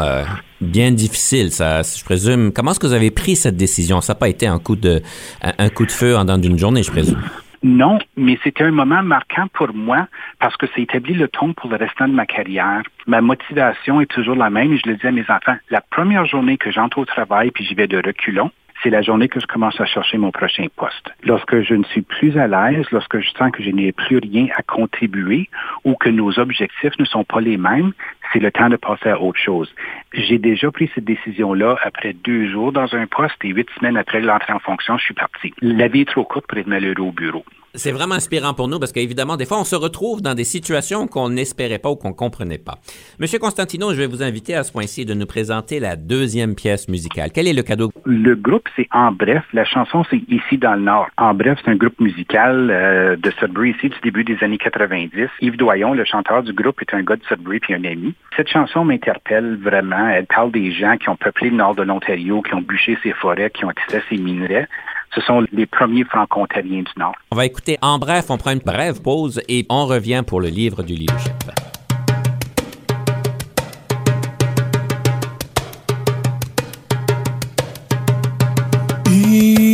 bien 0.60 0.90
difficile, 0.90 1.52
ça, 1.52 1.82
je 1.82 2.04
présume. 2.04 2.52
Comment 2.52 2.72
est-ce 2.72 2.80
que 2.80 2.88
vous 2.88 2.92
avez 2.92 3.12
pris 3.12 3.36
cette 3.36 3.56
décision? 3.56 4.00
Ça 4.00 4.14
n'a 4.14 4.18
pas 4.18 4.28
été 4.28 4.48
un 4.48 4.58
coup 4.58 4.74
de, 4.74 5.00
un 5.42 5.68
coup 5.68 5.86
de 5.86 5.92
feu 5.92 6.16
en 6.16 6.24
dans 6.24 6.36
d'une 6.36 6.58
journée, 6.58 6.82
je 6.82 6.90
présume. 6.90 7.22
Non, 7.62 8.00
mais 8.16 8.36
c'était 8.42 8.64
un 8.64 8.72
moment 8.72 9.00
marquant 9.04 9.46
pour 9.52 9.72
moi 9.72 10.08
parce 10.40 10.56
que 10.56 10.66
ça 10.66 10.74
établit 10.78 11.14
le 11.14 11.28
ton 11.28 11.52
pour 11.52 11.70
le 11.70 11.76
restant 11.76 12.08
de 12.08 12.14
ma 12.14 12.26
carrière. 12.26 12.82
Ma 13.06 13.20
motivation 13.20 14.00
est 14.00 14.10
toujours 14.10 14.34
la 14.34 14.50
même 14.50 14.72
et 14.72 14.78
je 14.78 14.90
le 14.90 14.96
dis 14.96 15.06
à 15.06 15.12
mes 15.12 15.24
enfants. 15.28 15.56
La 15.70 15.80
première 15.80 16.26
journée 16.26 16.58
que 16.58 16.72
j'entre 16.72 16.98
au 16.98 17.04
travail 17.04 17.52
puis 17.52 17.64
j'y 17.64 17.74
vais 17.74 17.86
de 17.86 17.98
reculons, 18.04 18.50
c'est 18.82 18.90
la 18.90 19.02
journée 19.02 19.28
que 19.28 19.40
je 19.40 19.46
commence 19.46 19.80
à 19.80 19.86
chercher 19.86 20.18
mon 20.18 20.30
prochain 20.30 20.66
poste. 20.74 21.10
Lorsque 21.22 21.62
je 21.62 21.74
ne 21.74 21.84
suis 21.84 22.02
plus 22.02 22.36
à 22.38 22.46
l'aise, 22.46 22.86
lorsque 22.92 23.18
je 23.18 23.30
sens 23.30 23.50
que 23.52 23.62
je 23.62 23.70
n'ai 23.70 23.92
plus 23.92 24.18
rien 24.18 24.46
à 24.56 24.62
contribuer 24.62 25.48
ou 25.84 25.94
que 25.94 26.08
nos 26.08 26.38
objectifs 26.38 26.98
ne 26.98 27.04
sont 27.04 27.24
pas 27.24 27.40
les 27.40 27.56
mêmes, 27.56 27.92
c'est 28.32 28.38
le 28.38 28.50
temps 28.50 28.68
de 28.68 28.76
passer 28.76 29.08
à 29.08 29.20
autre 29.20 29.38
chose. 29.38 29.72
J'ai 30.12 30.38
déjà 30.38 30.70
pris 30.70 30.90
cette 30.94 31.04
décision-là 31.04 31.76
après 31.82 32.12
deux 32.12 32.48
jours 32.48 32.72
dans 32.72 32.94
un 32.94 33.06
poste 33.06 33.36
et 33.44 33.48
huit 33.48 33.68
semaines 33.78 33.96
après 33.96 34.20
l'entrée 34.20 34.52
en 34.52 34.58
fonction, 34.58 34.98
je 34.98 35.04
suis 35.04 35.14
parti. 35.14 35.52
La 35.60 35.88
vie 35.88 36.02
est 36.02 36.08
trop 36.08 36.24
courte 36.24 36.46
pour 36.46 36.58
être 36.58 36.66
malheureux 36.66 36.94
au 37.00 37.12
bureau 37.12 37.44
c'est 37.76 37.92
vraiment 37.92 38.14
inspirant 38.14 38.54
pour 38.54 38.68
nous 38.68 38.78
parce 38.78 38.92
qu'évidemment, 38.92 39.36
des 39.36 39.46
fois, 39.46 39.60
on 39.60 39.64
se 39.64 39.76
retrouve 39.76 40.22
dans 40.22 40.34
des 40.34 40.44
situations 40.44 41.06
qu'on 41.06 41.30
n'espérait 41.30 41.78
pas 41.78 41.90
ou 41.90 41.96
qu'on 41.96 42.12
comprenait 42.12 42.58
pas. 42.58 42.74
Monsieur 43.18 43.38
Constantino, 43.38 43.92
je 43.92 43.98
vais 43.98 44.06
vous 44.06 44.22
inviter 44.22 44.54
à 44.54 44.62
ce 44.62 44.72
point-ci 44.72 45.04
de 45.04 45.14
nous 45.14 45.26
présenter 45.26 45.80
la 45.80 45.96
deuxième 45.96 46.54
pièce 46.54 46.88
musicale. 46.88 47.30
Quel 47.34 47.46
est 47.46 47.52
le 47.52 47.62
cadeau? 47.62 47.92
Le 48.04 48.34
groupe, 48.34 48.68
c'est 48.76 48.88
En 48.92 49.12
Bref. 49.12 49.44
La 49.52 49.64
chanson, 49.64 50.04
c'est 50.10 50.20
Ici 50.28 50.58
dans 50.58 50.74
le 50.74 50.82
Nord. 50.82 51.08
En 51.16 51.34
Bref, 51.34 51.58
c'est 51.64 51.70
un 51.70 51.76
groupe 51.76 52.00
musical 52.00 52.70
euh, 52.70 53.16
de 53.16 53.30
Sudbury 53.38 53.70
ici 53.70 53.88
du 53.88 54.00
début 54.02 54.24
des 54.24 54.42
années 54.42 54.58
90. 54.58 55.28
Yves 55.40 55.56
Doyon, 55.56 55.92
le 55.94 56.04
chanteur 56.04 56.42
du 56.42 56.52
groupe, 56.52 56.80
est 56.82 56.94
un 56.94 57.02
gars 57.02 57.16
de 57.16 57.24
Sudbury 57.28 57.60
puis 57.60 57.74
un 57.74 57.84
ami. 57.84 58.14
Cette 58.36 58.48
chanson 58.48 58.84
m'interpelle 58.84 59.56
vraiment. 59.62 60.08
Elle 60.08 60.26
parle 60.26 60.50
des 60.50 60.72
gens 60.72 60.96
qui 60.96 61.08
ont 61.08 61.16
peuplé 61.16 61.50
le 61.50 61.56
nord 61.56 61.74
de 61.74 61.82
l'Ontario, 61.82 62.42
qui 62.42 62.54
ont 62.54 62.60
bûché 62.60 62.98
ses 63.02 63.12
forêts, 63.12 63.50
qui 63.50 63.64
ont 63.64 63.70
extrait 63.70 64.02
ses 64.08 64.16
minerais 64.16 64.68
ce 65.16 65.22
sont 65.22 65.44
les 65.50 65.64
premiers 65.64 66.04
franco-ontariens 66.04 66.82
du 66.82 66.92
Nord. 66.98 67.14
On 67.32 67.36
va 67.36 67.46
écouter 67.46 67.78
en 67.80 67.98
bref, 67.98 68.26
on 68.28 68.36
prend 68.36 68.50
une 68.50 68.58
brève 68.58 69.00
pause 69.00 69.40
et 69.48 69.64
on 69.70 69.86
revient 69.86 70.22
pour 70.26 70.42
le 70.42 70.48
livre 70.48 70.82
du 70.82 70.94
leadership. 70.94 71.32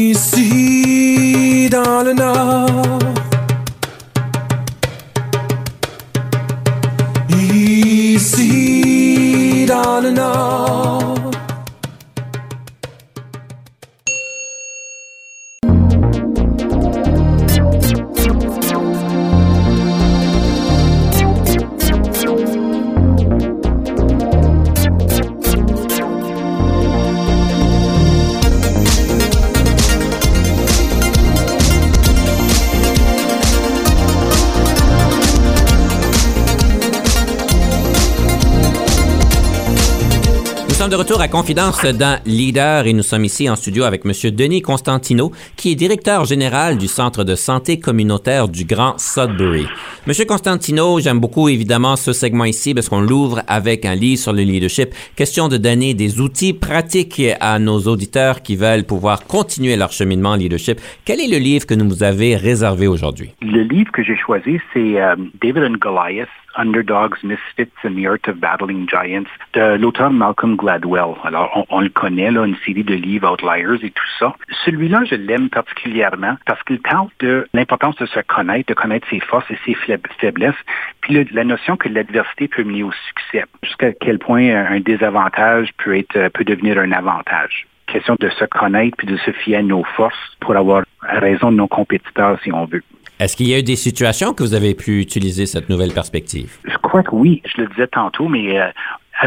Ici 0.05 0.49
dans 1.71 2.05
le 2.05 2.13
Nord. 2.13 2.99
Ici 8.11 9.67
dans 9.67 10.01
le 10.01 10.11
Nord. 10.13 10.72
Sommes 40.83 40.91
de 40.91 40.97
retour 40.97 41.21
à 41.21 41.29
Confidence 41.29 41.85
dans 41.85 42.21
Leader 42.27 42.89
et 42.89 42.93
nous 42.93 43.05
sommes 43.05 43.25
ici 43.25 43.49
en 43.49 43.55
studio 43.55 43.85
avec 43.85 44.05
M. 44.05 44.13
Denis 44.33 44.63
Constantino, 44.63 45.31
qui 45.57 45.71
est 45.71 45.75
directeur 45.77 46.25
général 46.25 46.77
du 46.77 46.89
Centre 46.89 47.23
de 47.23 47.37
santé 47.37 47.79
communautaire 47.79 48.49
du 48.49 48.65
Grand 48.65 48.99
Sudbury. 48.99 49.69
M. 50.09 50.13
Constantino, 50.27 50.99
j'aime 50.99 51.21
beaucoup 51.21 51.49
évidemment 51.49 51.95
ce 51.95 52.13
segment 52.13 52.47
ici 52.47 52.75
parce 52.75 52.89
qu'on 52.89 53.01
l'ouvre 53.01 53.43
avec 53.47 53.85
un 53.85 53.95
livre 53.95 54.21
sur 54.21 54.33
le 54.33 54.43
leadership. 54.43 54.89
Question 55.15 55.47
de 55.47 55.57
donner 55.57 55.95
des 55.95 56.21
outils 56.21 56.53
pratiques 56.53 57.23
à 57.39 57.61
nos 57.61 57.79
auditeurs 57.83 58.43
qui 58.43 58.57
veulent 58.57 58.85
pouvoir 58.85 59.25
continuer 59.25 59.77
leur 59.77 59.93
cheminement 59.93 60.31
en 60.31 60.37
leadership. 60.37 60.81
Quel 61.05 61.21
est 61.21 61.31
le 61.31 61.39
livre 61.39 61.65
que 61.65 61.75
nous 61.75 61.89
vous 61.89 62.03
avez 62.03 62.35
réservé 62.35 62.89
aujourd'hui? 62.89 63.31
Le 63.41 63.63
livre 63.63 63.93
que 63.93 64.03
j'ai 64.03 64.17
choisi, 64.17 64.59
c'est 64.73 65.01
euh, 65.01 65.15
David 65.41 65.63
and 65.63 65.77
Goliath 65.79 66.29
Underdogs, 66.57 67.23
Misfits 67.23 67.73
and 67.85 67.97
the 67.97 68.07
Art 68.07 68.29
of 68.29 68.37
Battling 68.37 68.89
Giants 68.89 69.29
de 69.55 69.77
l'auteur 69.77 70.11
Malcolm 70.11 70.57
Gladwell. 70.57 71.15
Alors, 71.25 71.67
on, 71.71 71.81
le 71.81 71.89
connaît, 71.89 72.29
une 72.29 72.57
série 72.65 72.85
de 72.85 72.95
livres, 72.95 73.33
Outliers 73.33 73.85
et 73.85 73.91
tout 73.91 74.09
ça. 74.19 74.35
Celui-là, 74.65 75.05
je 75.05 75.15
l'aime 75.15 75.49
particulièrement 75.49 76.37
parce 76.47 76.63
qu'il 76.65 76.81
parle 76.81 77.09
de 77.21 77.47
l'importance 77.55 77.97
de 77.97 78.07
se 78.07 78.21
connaître, 78.21 78.69
de 78.69 78.75
connaître 78.75 79.07
ses 79.09 79.21
forces 79.21 79.51
et 79.51 79.59
ses 79.65 79.75
faiblesses, 80.19 80.55
puis 81.01 81.25
la 81.33 81.45
notion 81.45 81.77
que 81.77 81.89
l'adversité 81.89 82.49
peut 82.49 82.65
mener 82.65 82.83
au 82.83 82.93
succès. 83.09 83.45
Jusqu'à 83.63 83.93
quel 83.93 84.19
point 84.19 84.49
un 84.49 84.81
désavantage 84.81 85.71
peut 85.79 85.97
être, 85.97 86.29
peut 86.29 86.45
devenir 86.45 86.79
un 86.79 86.93
avantage 86.93 87.67
question 87.93 88.17
de 88.19 88.31
se 88.31 88.45
connaître 88.47 88.97
puis 88.97 89.07
de 89.07 89.17
se 89.19 89.31
fier 89.33 89.57
à 89.57 89.63
nos 89.63 89.85
forces 89.85 90.37
pour 90.41 90.57
avoir 90.57 90.85
raison 91.03 91.53
de 91.53 91.57
nos 91.57 91.69
compétiteurs, 91.69 92.39
si 92.43 92.51
on 92.53 92.65
veut. 92.65 92.83
Est-ce 93.21 93.37
qu'il 93.37 93.49
y 93.49 93.55
a 93.55 93.59
eu 93.59 93.63
des 93.63 93.77
situations 93.77 94.35
que 94.35 94.43
vous 94.43 94.55
avez 94.55 94.75
pu 94.75 95.01
utiliser 95.01 95.47
cette 95.47 95.69
nouvelle 95.69 95.93
perspective? 95.93 96.59
Je 96.65 96.77
crois 96.79 97.03
que 97.03 97.15
oui. 97.15 97.43
Je 97.45 97.63
le 97.63 97.69
disais 97.69 97.87
tantôt, 97.87 98.29
mais 98.29 98.61
euh, 98.61 98.69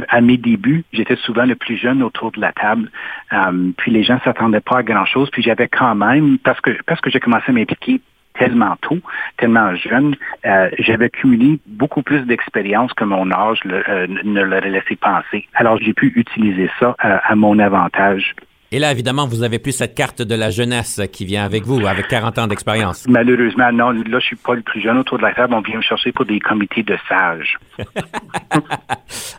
à, 0.10 0.22
mes 0.22 0.38
débuts, 0.38 0.84
j'étais 0.92 1.16
souvent 1.16 1.46
le 1.46 1.56
plus 1.56 1.78
jeune 1.78 2.04
autour 2.04 2.32
de 2.32 2.42
la 2.42 2.52
table. 2.52 2.90
Euh, 3.32 3.72
puis 3.78 3.92
les 3.92 4.04
gens 4.04 4.20
s'attendaient 4.24 4.60
pas 4.60 4.80
à 4.80 4.84
grand-chose. 4.84 5.30
Puis 5.32 5.44
j'avais 5.44 5.68
quand 5.68 5.96
même, 5.96 6.38
parce 6.40 6.60
que 6.62 6.72
parce 6.86 7.00
que 7.00 7.10
j'ai 7.10 7.20
commencé 7.20 7.46
à 7.48 7.52
m'impliquer 7.54 8.02
tellement 8.38 8.76
tôt, 8.82 9.00
tellement 9.38 9.74
jeune, 9.76 10.18
euh, 10.46 10.70
j'avais 10.80 11.10
cumulé 11.10 11.60
beaucoup 11.66 12.02
plus 12.02 12.22
d'expérience 12.24 12.92
que 12.94 13.06
mon 13.06 13.32
âge 13.32 13.60
ne 13.64 14.42
l'aurait 14.42 14.70
laissé 14.70 14.98
penser. 14.98 15.48
Alors 15.54 15.78
j'ai 15.80 15.94
pu 15.94 16.12
utiliser 16.18 16.70
ça 16.82 16.98
à 17.00 17.34
mon 17.36 17.60
avantage. 17.60 18.36
Et 18.72 18.80
là, 18.80 18.92
évidemment, 18.92 19.28
vous 19.28 19.44
avez 19.44 19.60
plus 19.60 19.74
cette 19.74 19.94
carte 19.94 20.22
de 20.22 20.36
la 20.36 20.50
jeunesse 20.50 21.00
qui 21.12 21.24
vient 21.24 21.46
avec 21.46 21.64
vous, 21.66 21.86
avec 21.86 22.08
40 22.08 22.38
ans 22.40 22.48
d'expérience. 22.48 23.06
Malheureusement, 23.08 23.72
non. 23.72 23.92
Là, 23.92 24.20
je 24.20 24.26
suis 24.26 24.36
pas 24.36 24.56
le 24.56 24.62
plus 24.64 24.82
jeune 24.82 24.98
autour 24.98 25.18
de 25.18 25.24
la 25.24 25.34
table. 25.34 25.54
On 25.54 25.62
vient 25.62 25.78
me 25.78 25.82
chercher 25.82 26.12
pour 26.12 26.26
des 26.26 26.40
comités 26.40 26.82
de 26.84 26.98
sages. 27.08 27.58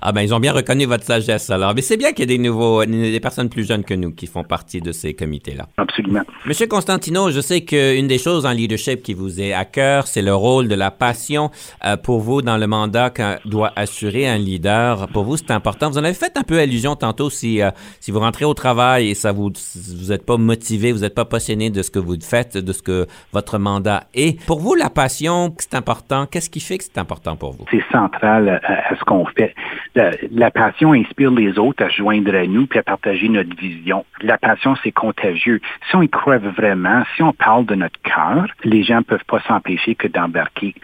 ah 0.01 0.12
ben, 0.12 0.23
ils 0.23 0.33
ont 0.33 0.39
bien 0.39 0.53
reconnu 0.53 0.85
votre 0.87 1.05
sagesse 1.05 1.51
alors. 1.51 1.75
Mais 1.75 1.83
c'est 1.83 1.97
bien 1.97 2.12
qu'il 2.12 2.21
y 2.21 2.35
ait 2.35 2.39
des 2.39 2.43
nouveaux, 2.43 2.85
des 2.85 3.21
personnes 3.21 3.49
plus 3.49 3.67
jeunes 3.67 3.85
que 3.85 3.95
nous 3.95 4.12
qui 4.12 4.27
font 4.27 4.45
partie 4.45 4.81
de 4.81 4.93
ces 4.93 5.15
comités-là. 5.15 5.67
Absolument. 5.77 6.23
Monsieur 6.45 6.69
Constantino, 6.69 7.31
je 7.31 7.41
sais 7.41 7.62
qu'une 7.62 8.07
des 8.07 8.19
choses 8.19 8.47
en 8.47 8.53
leadership 8.53 9.03
qui 9.03 9.15
vous 9.15 9.41
est 9.41 9.53
à 9.53 9.65
cœur, 9.65 10.07
c'est 10.07 10.23
le 10.23 10.35
rôle 10.35 10.69
de 10.69 10.75
la 10.77 10.93
passion 10.93 11.51
euh, 11.85 11.97
pour 11.97 12.21
vous 12.21 12.43
dans 12.43 12.59
le 12.59 12.67
mandat 12.69 13.11
qu'un 13.11 13.39
doit 13.45 13.73
assurer 13.75 14.29
un 14.29 14.39
leader. 14.39 15.09
Pour 15.09 15.25
vous, 15.25 15.37
c'est 15.37 15.51
important. 15.51 15.91
Vous 15.91 15.99
en 15.99 16.05
avez 16.05 16.15
fait 16.15 16.37
un 16.37 16.43
peu 16.43 16.61
allusion 16.61 16.95
tantôt 16.95 17.29
si, 17.29 17.61
euh, 17.61 17.71
si 18.01 18.12
vous 18.12 18.21
rentrez 18.21 18.45
au 18.45 18.55
travail 18.55 19.11
et 19.11 19.15
ça 19.16 19.33
vous 19.33 19.50
vous 19.50 20.12
n'êtes 20.12 20.24
pas 20.24 20.37
motivé, 20.37 20.92
vous 20.92 21.00
n'êtes 21.00 21.14
pas 21.14 21.24
passionné 21.24 21.70
de 21.70 21.83
ce 21.83 21.90
que 21.90 21.98
vous 21.98 22.16
faites, 22.20 22.57
de 22.57 22.72
ce 22.72 22.83
que 22.83 23.07
votre 23.33 23.59
mandat 23.59 24.05
est. 24.14 24.44
Pour 24.46 24.61
vous, 24.61 24.74
la 24.74 24.90
passion, 24.90 25.55
c'est 25.59 25.74
important. 25.74 26.26
Qu'est-ce 26.26 26.50
qui 26.50 26.61
fait 26.61 26.79
que 26.79 26.85
c'est 26.85 26.98
important 26.98 27.37
pour 27.37 27.52
vous? 27.52 27.64
C'est 27.70 27.85
central 27.90 28.61
à, 28.62 28.94
ce 28.96 29.05
qu'on 29.05 29.26
fait. 29.26 29.55
La, 29.94 30.50
passion 30.50 30.92
inspire 30.92 31.31
les 31.31 31.59
autres 31.59 31.85
à 31.85 31.88
joindre 31.88 32.35
à 32.35 32.46
nous 32.46 32.66
puis 32.66 32.79
à 32.79 32.83
partager 32.83 33.29
notre 33.29 33.55
vision. 33.57 34.05
La 34.22 34.38
passion, 34.38 34.76
c'est 34.83 34.92
contagieux. 34.92 35.61
Si 35.90 35.96
on 35.96 36.02
y 36.02 36.09
croit 36.09 36.38
vraiment, 36.38 37.02
si 37.14 37.22
on 37.22 37.33
parle 37.33 37.66
de 37.66 37.74
notre 37.74 38.00
cœur, 38.02 38.46
les 38.64 38.85
gens 38.85 38.98
ne 38.98 39.02
peuvent 39.02 39.24
pas 39.26 39.40
s'empêcher 39.46 39.94
que 39.94 40.09
d'embarquer. 40.09 40.74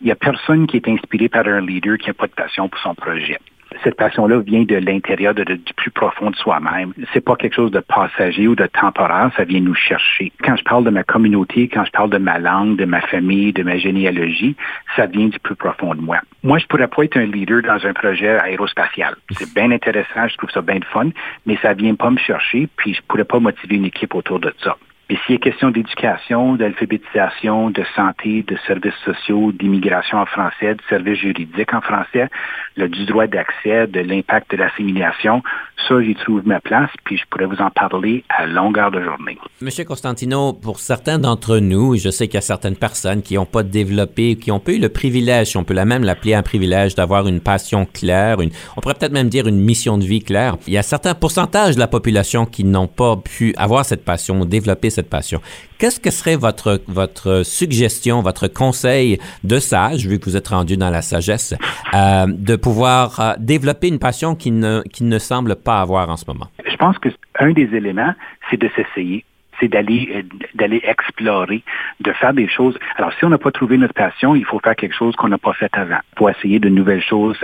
Il 0.00 0.06
n'y 0.06 0.12
a 0.12 0.16
personne 0.16 0.66
qui 0.66 0.76
est 0.76 0.88
inspiré 0.88 1.28
par 1.28 1.46
un 1.46 1.60
leader 1.60 1.98
qui 1.98 2.08
n'a 2.08 2.14
pas 2.14 2.26
de 2.26 2.32
passion 2.32 2.68
pour 2.68 2.80
son 2.80 2.94
projet 2.94 3.38
cette 3.82 3.96
passion-là 3.96 4.40
vient 4.40 4.62
de 4.62 4.76
l'intérieur, 4.76 5.34
du 5.34 5.44
plus 5.76 5.90
profond 5.90 6.30
de 6.30 6.36
soi-même. 6.36 6.92
C'est 7.12 7.20
pas 7.20 7.36
quelque 7.36 7.54
chose 7.54 7.70
de 7.70 7.80
passager 7.80 8.48
ou 8.48 8.54
de 8.54 8.66
temporaire, 8.66 9.30
ça 9.36 9.44
vient 9.44 9.60
nous 9.60 9.74
chercher. 9.74 10.32
Quand 10.42 10.56
je 10.56 10.64
parle 10.64 10.84
de 10.84 10.90
ma 10.90 11.02
communauté, 11.02 11.68
quand 11.68 11.84
je 11.84 11.90
parle 11.90 12.10
de 12.10 12.18
ma 12.18 12.38
langue, 12.38 12.76
de 12.76 12.84
ma 12.84 13.00
famille, 13.00 13.52
de 13.52 13.62
ma 13.62 13.78
généalogie, 13.78 14.56
ça 14.94 15.06
vient 15.06 15.28
du 15.28 15.38
plus 15.38 15.56
profond 15.56 15.94
de 15.94 16.00
moi. 16.00 16.18
Moi, 16.42 16.58
je 16.58 16.66
pourrais 16.66 16.88
pas 16.88 17.04
être 17.04 17.16
un 17.16 17.26
leader 17.26 17.62
dans 17.62 17.84
un 17.86 17.92
projet 17.92 18.38
aérospatial. 18.38 19.16
C'est 19.32 19.52
bien 19.54 19.70
intéressant, 19.70 20.28
je 20.28 20.36
trouve 20.36 20.50
ça 20.50 20.62
bien 20.62 20.78
de 20.78 20.84
fun, 20.84 21.10
mais 21.44 21.56
ça 21.62 21.74
vient 21.74 21.94
pas 21.94 22.10
me 22.10 22.18
chercher, 22.18 22.68
puis 22.76 22.94
je 22.94 23.02
pourrais 23.02 23.24
pas 23.24 23.40
motiver 23.40 23.76
une 23.76 23.86
équipe 23.86 24.14
autour 24.14 24.40
de 24.40 24.52
ça. 24.62 24.76
Mais 25.08 25.16
s'il 25.24 25.36
est 25.36 25.38
question 25.38 25.70
d'éducation, 25.70 26.56
d'alphabétisation, 26.56 27.70
de 27.70 27.84
santé, 27.94 28.42
de 28.42 28.56
services 28.66 28.94
sociaux, 29.04 29.52
d'immigration 29.52 30.18
en 30.18 30.26
français, 30.26 30.74
de 30.74 30.82
services 30.88 31.20
juridiques 31.20 31.72
en 31.72 31.80
français, 31.80 32.28
le, 32.76 32.88
du 32.88 33.04
droit 33.06 33.28
d'accès, 33.28 33.86
de 33.86 34.00
l'impact 34.00 34.50
de 34.50 34.56
l'assimilation, 34.56 35.44
ça, 35.86 36.02
j'y 36.02 36.16
trouve 36.16 36.44
ma 36.44 36.60
place, 36.60 36.90
puis 37.04 37.16
je 37.16 37.22
pourrais 37.30 37.46
vous 37.46 37.62
en 37.62 37.70
parler 37.70 38.24
à 38.28 38.46
longueur 38.46 38.90
de 38.90 39.00
journée. 39.00 39.38
Monsieur 39.60 39.84
Constantino, 39.84 40.52
pour 40.52 40.80
certains 40.80 41.20
d'entre 41.20 41.58
nous, 41.58 41.96
je 41.96 42.10
sais 42.10 42.26
qu'il 42.26 42.34
y 42.34 42.38
a 42.38 42.40
certaines 42.40 42.76
personnes 42.76 43.22
qui 43.22 43.34
n'ont 43.34 43.46
pas 43.46 43.62
développé, 43.62 44.34
qui 44.34 44.50
ont 44.50 44.58
pas 44.58 44.72
eu 44.72 44.80
le 44.80 44.88
privilège, 44.88 45.48
si 45.48 45.56
on 45.56 45.62
peut 45.62 45.74
la 45.74 45.84
même 45.84 46.02
l'appeler 46.02 46.34
un 46.34 46.42
privilège, 46.42 46.96
d'avoir 46.96 47.28
une 47.28 47.40
passion 47.40 47.86
claire, 47.86 48.40
une, 48.40 48.50
on 48.76 48.80
pourrait 48.80 48.94
peut-être 48.94 49.12
même 49.12 49.28
dire 49.28 49.46
une 49.46 49.60
mission 49.60 49.98
de 49.98 50.04
vie 50.04 50.20
claire. 50.20 50.56
Il 50.66 50.72
y 50.72 50.78
a 50.78 50.82
certains 50.82 51.14
pourcentages 51.14 51.76
de 51.76 51.80
la 51.80 51.86
population 51.86 52.44
qui 52.44 52.64
n'ont 52.64 52.88
pas 52.88 53.16
pu 53.16 53.54
avoir 53.56 53.84
cette 53.84 54.04
passion, 54.04 54.44
développer 54.44 54.90
passion. 55.02 55.40
Qu'est-ce 55.78 56.00
que 56.00 56.10
serait 56.10 56.36
votre, 56.36 56.80
votre 56.88 57.42
suggestion, 57.44 58.22
votre 58.22 58.48
conseil 58.48 59.18
de 59.44 59.58
sage, 59.58 60.06
vu 60.06 60.18
que 60.18 60.24
vous 60.24 60.36
êtes 60.36 60.48
rendu 60.48 60.76
dans 60.76 60.90
la 60.90 61.02
sagesse, 61.02 61.54
euh, 61.94 62.26
de 62.28 62.56
pouvoir 62.56 63.20
euh, 63.20 63.32
développer 63.38 63.88
une 63.88 63.98
passion 63.98 64.34
qui 64.34 64.50
ne, 64.50 64.82
qui 64.92 65.04
ne 65.04 65.18
semble 65.18 65.56
pas 65.56 65.80
avoir 65.80 66.08
en 66.08 66.16
ce 66.16 66.24
moment? 66.26 66.46
Je 66.68 66.76
pense 66.76 66.98
que 66.98 67.10
un 67.38 67.52
des 67.52 67.74
éléments, 67.74 68.14
c'est 68.50 68.56
de 68.56 68.70
s'essayer 68.74 69.24
c'est 69.60 69.68
d'aller 69.68 70.12
euh, 70.14 70.22
d'aller 70.54 70.82
explorer, 70.84 71.62
de 72.00 72.12
faire 72.12 72.34
des 72.34 72.48
choses. 72.48 72.78
Alors, 72.96 73.12
si 73.14 73.24
on 73.24 73.30
n'a 73.30 73.38
pas 73.38 73.50
trouvé 73.50 73.78
notre 73.78 73.94
passion, 73.94 74.34
il 74.34 74.44
faut 74.44 74.58
faire 74.60 74.76
quelque 74.76 74.94
chose 74.94 75.16
qu'on 75.16 75.28
n'a 75.28 75.38
pas 75.38 75.54
fait 75.54 75.70
avant. 75.72 76.00
Pour 76.14 76.30
essayer 76.30 76.58
de 76.58 76.68
nouvelles 76.68 77.02
choses, 77.02 77.36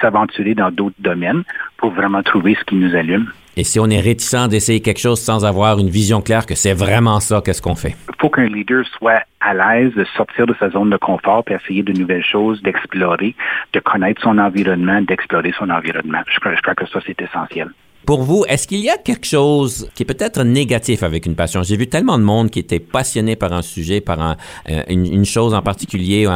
s'aventurer 0.00 0.54
dans 0.54 0.70
d'autres 0.70 0.96
domaines 1.00 1.42
pour 1.76 1.90
vraiment 1.90 2.22
trouver 2.22 2.56
ce 2.58 2.64
qui 2.64 2.76
nous 2.76 2.94
allume. 2.94 3.30
Et 3.56 3.64
si 3.64 3.78
on 3.78 3.86
est 3.90 4.00
réticent 4.00 4.48
d'essayer 4.48 4.80
quelque 4.80 5.00
chose 5.00 5.20
sans 5.20 5.44
avoir 5.44 5.78
une 5.78 5.90
vision 5.90 6.22
claire 6.22 6.46
que 6.46 6.54
c'est 6.54 6.72
vraiment 6.72 7.20
ça, 7.20 7.42
qu'est-ce 7.44 7.60
qu'on 7.60 7.74
fait? 7.74 7.94
Il 8.08 8.14
faut 8.18 8.30
qu'un 8.30 8.46
leader 8.48 8.82
soit 8.98 9.22
à 9.40 9.52
l'aise 9.52 9.92
de 9.94 10.04
sortir 10.16 10.46
de 10.46 10.54
sa 10.58 10.70
zone 10.70 10.88
de 10.88 10.96
confort 10.96 11.44
et 11.48 11.54
essayer 11.54 11.82
de 11.82 11.92
nouvelles 11.92 12.24
choses, 12.24 12.62
d'explorer, 12.62 13.34
de 13.74 13.80
connaître 13.80 14.22
son 14.22 14.38
environnement, 14.38 15.02
d'explorer 15.02 15.52
son 15.58 15.68
environnement. 15.68 16.20
Je 16.32 16.40
crois, 16.40 16.54
je 16.54 16.62
crois 16.62 16.74
que 16.74 16.86
ça, 16.86 17.00
c'est 17.06 17.20
essentiel. 17.20 17.68
Pour 18.06 18.24
vous, 18.24 18.44
est-ce 18.48 18.66
qu'il 18.66 18.80
y 18.80 18.90
a 18.90 18.96
quelque 18.96 19.26
chose 19.26 19.88
qui 19.94 20.02
est 20.02 20.06
peut-être 20.06 20.42
négatif 20.42 21.04
avec 21.04 21.24
une 21.24 21.36
passion? 21.36 21.62
J'ai 21.62 21.76
vu 21.76 21.86
tellement 21.86 22.18
de 22.18 22.24
monde 22.24 22.50
qui 22.50 22.58
était 22.58 22.80
passionné 22.80 23.36
par 23.36 23.52
un 23.52 23.62
sujet, 23.62 24.00
par 24.00 24.36
euh, 24.68 24.82
une, 24.88 25.24
chose 25.24 25.54
en 25.54 25.62
particulier, 25.62 26.26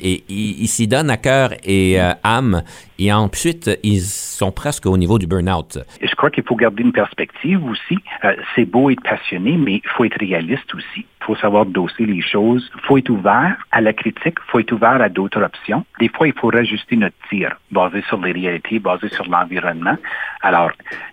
et 0.00 0.24
ils 0.28 0.68
s'y 0.68 0.86
donnent 0.86 1.08
à 1.08 1.16
cœur 1.16 1.52
et 1.64 1.98
euh, 1.98 2.12
âme, 2.22 2.62
et 3.00 3.10
ensuite, 3.14 3.70
ils 3.82 4.02
sont 4.02 4.52
presque 4.52 4.84
au 4.84 4.98
niveau 4.98 5.18
du 5.18 5.26
burn-out. 5.26 5.78
Je 6.02 6.14
crois 6.16 6.28
qu'il 6.28 6.44
faut 6.44 6.54
garder 6.54 6.82
une 6.82 6.92
perspective 6.92 7.64
aussi. 7.64 7.96
Euh, 8.24 8.36
c'est 8.54 8.66
beau 8.66 8.90
être 8.90 9.02
passionné, 9.02 9.56
mais 9.56 9.76
il 9.82 9.88
faut 9.96 10.04
être 10.04 10.20
réaliste 10.20 10.74
aussi. 10.74 11.06
Il 11.22 11.24
faut 11.24 11.36
savoir 11.36 11.64
doser 11.64 12.04
les 12.04 12.20
choses. 12.20 12.70
Il 12.74 12.80
faut 12.82 12.98
être 12.98 13.08
ouvert 13.08 13.56
à 13.70 13.80
la 13.80 13.94
critique. 13.94 14.36
Il 14.46 14.50
faut 14.50 14.58
être 14.58 14.72
ouvert 14.72 15.00
à 15.00 15.08
d'autres 15.08 15.42
options. 15.42 15.86
Des 15.98 16.08
fois, 16.08 16.28
il 16.28 16.34
faut 16.34 16.48
rajuster 16.48 16.96
notre 16.96 17.16
tir, 17.30 17.56
basé 17.70 18.02
sur 18.08 18.20
les 18.20 18.32
réalités, 18.32 18.78
basé 18.78 19.08
sur 19.08 19.26
l'environnement. 19.26 19.96
Alors, 20.42 20.70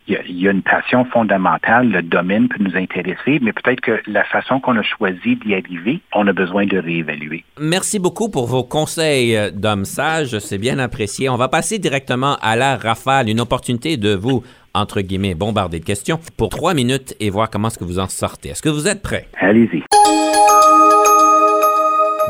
il 0.08 0.39
y, 0.39 0.47
a 0.47 0.52
une 0.52 0.62
passion 0.62 1.04
fondamentale. 1.06 1.89
Le 1.89 2.02
domaine 2.02 2.47
peut 2.47 2.63
nous 2.63 2.78
intéresser, 2.78 3.39
mais 3.41 3.52
peut-être 3.52 3.82
que 3.82 4.02
la 4.08 4.23
façon 4.23 4.62
qu'on 4.62 4.78
a 4.78 4.82
choisi 4.82 5.36
d'y 5.36 5.54
arriver, 5.54 6.00
on 6.15 6.26
a 6.28 6.34
besoin 6.34 6.65
de 6.65 6.78
réévaluer. 6.78 7.43
Merci 7.60 8.00
beaucoup 8.00 8.30
pour 8.30 8.47
vos 8.47 8.63
conseils 8.63 9.36
euh, 9.36 9.52
d'homme 9.52 9.84
sage. 9.84 10.39
C'est 10.39 10.58
bien 10.58 10.80
apprécié. 10.80 11.28
On 11.28 11.36
va 11.36 11.50
passer 11.50 11.76
directement 11.79 12.37
à 12.41 12.55
la 12.55 12.77
rafale, 12.77 13.29
une 13.29 13.39
opportunité 13.39 13.97
de 13.97 14.13
vous 14.13 14.43
entre 14.77 15.01
guillemets, 15.01 15.33
bombarder 15.33 15.79
de 15.79 15.85
questions 15.85 16.19
pour 16.37 16.49
trois 16.49 16.73
minutes 16.73 17.15
et 17.19 17.29
voir 17.29 17.49
comment 17.49 17.67
est-ce 17.67 17.79
que 17.79 17.83
vous 17.83 17.99
en 17.99 18.07
sortez. 18.07 18.49
Est-ce 18.49 18.61
que 18.61 18.69
vous 18.69 18.87
êtes 18.87 19.01
prêt? 19.01 19.27
Allez-y. 19.39 19.83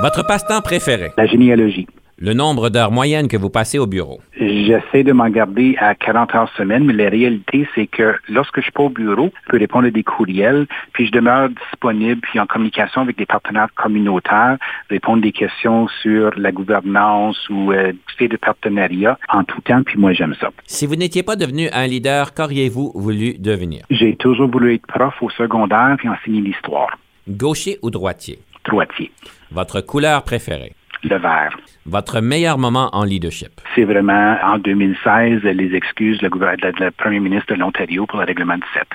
Votre 0.01 0.25
passe-temps 0.25 0.62
préféré? 0.62 1.12
La 1.17 1.25
généalogie. 1.25 1.88
Le 2.19 2.34
nombre 2.34 2.69
d'heures 2.69 2.91
moyennes 2.91 3.27
que 3.27 3.38
vous 3.38 3.51
passez 3.51 3.77
au 3.77 3.86
bureau. 3.86 4.19
J'essaie 4.39 5.03
de 5.03 5.12
m'en 5.12 5.30
garder 5.30 5.75
à 5.77 5.93
40 5.93 6.34
heures 6.34 6.51
semaine, 6.58 6.84
mais 6.84 6.93
la 6.93 7.10
réalité, 7.10 7.67
c'est 7.75 7.86
que 7.86 8.15
lorsque 8.27 8.56
je 8.58 8.63
suis 8.63 8.71
pas 8.71 8.82
au 8.82 8.89
bureau, 8.89 9.30
je 9.45 9.51
peux 9.51 9.60
répondre 9.60 9.86
à 9.86 9.91
des 9.91 10.01
courriels, 10.01 10.65
puis 10.93 11.06
je 11.06 11.12
demeure 11.12 11.49
disponible, 11.49 12.19
puis 12.21 12.39
en 12.39 12.47
communication 12.47 13.01
avec 13.01 13.19
des 13.19 13.27
partenaires 13.27 13.67
communautaires, 13.75 14.58
répondre 14.89 15.21
des 15.21 15.32
questions 15.32 15.88
sur 16.01 16.32
la 16.38 16.51
gouvernance 16.51 17.38
ou 17.51 17.71
euh, 17.71 17.93
fait 18.17 18.27
de 18.27 18.38
partenariat 18.38 19.19
en 19.30 19.43
tout 19.43 19.62
temps, 19.62 19.84
puis 19.84 19.99
moi, 19.99 20.13
j'aime 20.13 20.34
ça. 20.41 20.49
Si 20.65 20.88
vous 20.88 20.95
n'étiez 20.95 21.21
pas 21.21 21.36
devenu 21.36 21.69
un 21.71 21.86
leader, 21.86 22.34
qu'auriez-vous 22.34 22.93
voulu 22.95 23.36
devenir? 23.38 23.86
J'ai 23.91 24.15
toujours 24.15 24.49
voulu 24.49 24.73
être 24.73 24.88
prof 24.88 25.13
au 25.21 25.30
secondaire 25.30 25.93
puis 25.99 26.10
enseigner 26.10 26.41
l'histoire. 26.41 26.97
Gaucher 27.30 27.77
ou 27.84 27.91
droitier? 27.91 28.39
Droitier. 28.65 29.12
Votre 29.51 29.82
couleur 29.82 30.23
préférée? 30.23 30.73
Le 31.03 31.17
vert. 31.17 31.57
Votre 31.86 32.21
meilleur 32.21 32.57
moment 32.57 32.89
en 32.93 33.03
leadership? 33.03 33.62
C'est 33.75 33.83
vraiment 33.83 34.38
en 34.43 34.57
2016 34.57 35.43
les 35.43 35.75
excuses 35.75 36.17
du 36.19 36.29
premier 36.97 37.19
ministre 37.19 37.53
de 37.53 37.60
l'Ontario 37.60 38.05
pour 38.05 38.19
le 38.19 38.25
règlement 38.25 38.55
17. 38.55 38.88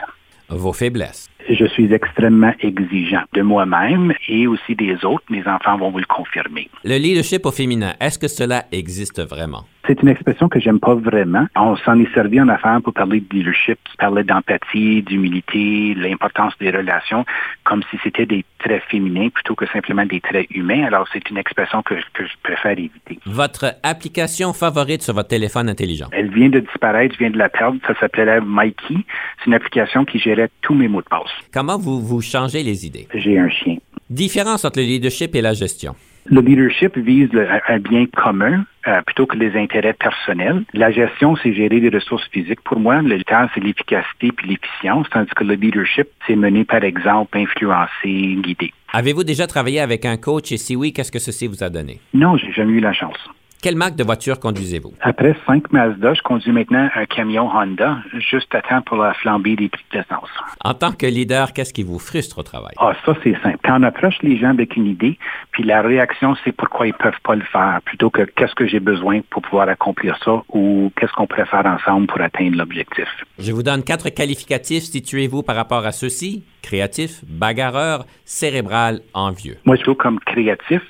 Vos 0.48 0.72
faiblesses? 0.72 1.28
Je 1.48 1.66
suis 1.66 1.92
extrêmement 1.92 2.55
exigeant 2.61 3.22
de 3.33 3.42
moi-même 3.42 4.12
et 4.28 4.46
aussi 4.46 4.74
des 4.74 5.05
autres. 5.05 5.24
Mes 5.31 5.46
enfants 5.46 5.76
vont 5.76 5.90
vous 5.90 5.98
le 5.98 6.07
confirmer. 6.07 6.68
Le 6.85 6.96
leadership 6.98 7.44
au 7.46 7.50
féminin, 7.50 7.94
est-ce 8.00 8.18
que 8.18 8.28
cela 8.28 8.64
existe 8.72 9.20
vraiment? 9.20 9.64
C'est 9.87 10.00
une 10.00 10.09
expression 10.09 10.48
que 10.48 10.61
j'aime 10.61 10.78
pas 10.78 10.94
vraiment. 10.94 11.46
On 11.57 11.76
s'en 11.76 11.98
est 11.98 12.14
servi 12.14 12.40
en 12.40 12.48
affaires 12.48 12.81
pour 12.85 12.92
parler 12.92 13.18
de 13.20 13.26
leadership, 13.37 13.78
parler 13.98 14.22
d'empathie, 14.22 15.02
d'humilité, 15.02 15.94
l'importance 15.96 16.52
des 16.61 16.70
relations, 16.70 17.24
comme 17.64 17.83
si 17.90 17.98
c'était 18.05 18.26
des 18.26 18.44
traits 18.61 18.85
féminins 18.88 19.28
plutôt 19.31 19.57
que 19.57 19.66
simplement 19.66 20.07
des 20.07 20.20
traits 20.20 20.46
humains. 20.50 20.85
Alors, 20.85 21.09
c'est 21.12 21.28
une 21.31 21.37
expression 21.37 21.83
que, 21.83 21.94
que 22.14 22.24
je 22.24 22.33
préfère 22.44 22.78
éviter. 22.78 23.18
Votre 23.26 23.74
application 23.83 24.52
favorite 24.52 25.02
sur 25.02 25.14
votre 25.14 25.31
téléphone 25.31 25.68
intelligent? 25.68 26.07
Elle 26.12 26.31
vient 26.31 26.48
de 26.48 26.61
disparaître, 26.61 27.14
je 27.14 27.18
viens 27.18 27.31
de 27.31 27.38
la 27.38 27.48
perdre. 27.48 27.78
Ça 27.85 27.98
s'appelait 27.98 28.40
Mikey. 28.40 28.94
C'est 29.38 29.46
une 29.46 29.55
application 29.55 30.05
qui 30.05 30.20
gérait 30.20 30.50
tous 30.61 30.74
mes 30.74 30.87
mots 30.87 31.02
de 31.02 31.09
passe. 31.09 31.31
Comment 31.52 31.78
vous 31.78 32.00
vous 32.00 32.20
changez 32.20 32.62
les 32.62 32.86
idées? 32.86 33.08
J'ai 33.14 33.38
un 33.38 33.48
chien. 33.48 33.76
Différence 34.10 34.64
entre 34.64 34.80
le 34.80 34.86
leadership 34.86 35.34
et 35.34 35.40
la 35.40 35.54
gestion. 35.54 35.94
Le 36.26 36.40
leadership 36.40 36.96
vise 36.96 37.32
le, 37.32 37.48
un 37.68 37.78
bien 37.80 38.06
commun 38.06 38.64
euh, 38.86 39.00
plutôt 39.02 39.26
que 39.26 39.36
les 39.36 39.58
intérêts 39.58 39.92
personnels. 39.92 40.62
La 40.72 40.92
gestion, 40.92 41.34
c'est 41.36 41.52
gérer 41.52 41.80
les 41.80 41.88
ressources 41.88 42.28
physiques. 42.30 42.60
Pour 42.60 42.78
moi, 42.78 43.02
le 43.02 43.22
temps, 43.24 43.48
c'est 43.54 43.60
l'efficacité 43.60 44.30
puis 44.30 44.50
l'efficience, 44.50 45.08
tandis 45.10 45.30
que 45.34 45.42
le 45.42 45.54
leadership, 45.54 46.08
c'est 46.26 46.36
mener 46.36 46.64
par 46.64 46.84
exemple, 46.84 47.36
influencer, 47.36 48.36
guider. 48.40 48.72
Avez-vous 48.92 49.24
déjà 49.24 49.46
travaillé 49.46 49.80
avec 49.80 50.04
un 50.04 50.16
coach? 50.16 50.52
Et 50.52 50.58
si 50.58 50.76
oui, 50.76 50.92
qu'est-ce 50.92 51.10
que 51.10 51.18
ceci 51.18 51.48
vous 51.48 51.64
a 51.64 51.70
donné? 51.70 51.98
Non, 52.14 52.36
j'ai 52.36 52.52
jamais 52.52 52.74
eu 52.74 52.80
la 52.80 52.92
chance. 52.92 53.18
Quelle 53.62 53.77
marque 53.77 53.94
de 53.94 54.03
voiture 54.03 54.40
conduisez-vous? 54.40 54.92
Après 55.03 55.37
cinq 55.46 55.72
Mazda, 55.72 56.14
je 56.14 56.22
conduis 56.22 56.51
maintenant 56.51 56.88
un 56.96 57.07
camion 57.07 57.48
Honda, 57.48 57.98
juste 58.18 58.53
à 58.57 58.61
temps 58.61 58.83
pour 58.83 58.96
la 58.96 59.14
flambée 59.14 59.55
des 59.55 59.68
prix 59.68 59.85
de 59.92 59.98
l'essence. 59.98 60.29
En 60.64 60.75
tant 60.75 60.90
que 60.90 61.07
leader, 61.07 61.53
qu'est-ce 61.53 61.72
qui 61.72 61.85
vous 61.85 62.01
frustre 62.01 62.38
au 62.38 62.42
travail? 62.42 62.75
Ah, 62.79 62.92
ça, 63.07 63.14
c'est 63.22 63.40
simple. 63.40 63.59
Quand 63.64 63.79
on 63.79 63.85
approche 63.85 64.16
les 64.22 64.37
gens 64.37 64.51
avec 64.51 64.75
une 64.75 64.88
idée, 64.88 65.16
puis 65.53 65.62
la 65.62 65.81
réaction, 65.81 66.35
c'est 66.42 66.51
pourquoi 66.51 66.88
ils 66.88 66.92
peuvent 66.94 67.20
pas 67.22 67.37
le 67.37 67.44
faire, 67.44 67.79
plutôt 67.85 68.11
que 68.11 68.22
qu'est-ce 68.22 68.57
que 68.57 68.66
j'ai 68.66 68.81
besoin 68.81 69.20
pour 69.31 69.42
pouvoir 69.42 69.68
accomplir 69.68 70.18
ça 70.25 70.42
ou 70.48 70.90
qu'est-ce 70.96 71.12
qu'on 71.12 71.29
pourrait 71.29 71.46
faire 71.46 71.64
ensemble 71.64 72.09
pour 72.09 72.20
atteindre 72.20 72.57
l'objectif. 72.57 73.07
Je 73.38 73.53
vous 73.53 73.62
donne 73.62 73.85
quatre 73.85 74.09
qualificatifs. 74.09 74.83
Situez-vous 74.83 75.44
par 75.44 75.55
rapport 75.55 75.87
à 75.87 75.92
ceux-ci? 75.92 76.42
Créatif, 76.62 77.20
bagarreur, 77.27 78.07
cérébral, 78.25 79.01
envieux. 79.14 79.57
Moi, 79.64 79.77
je 79.77 79.83
trouve 79.83 79.96
comme 79.96 80.20
créatif, 80.20 80.81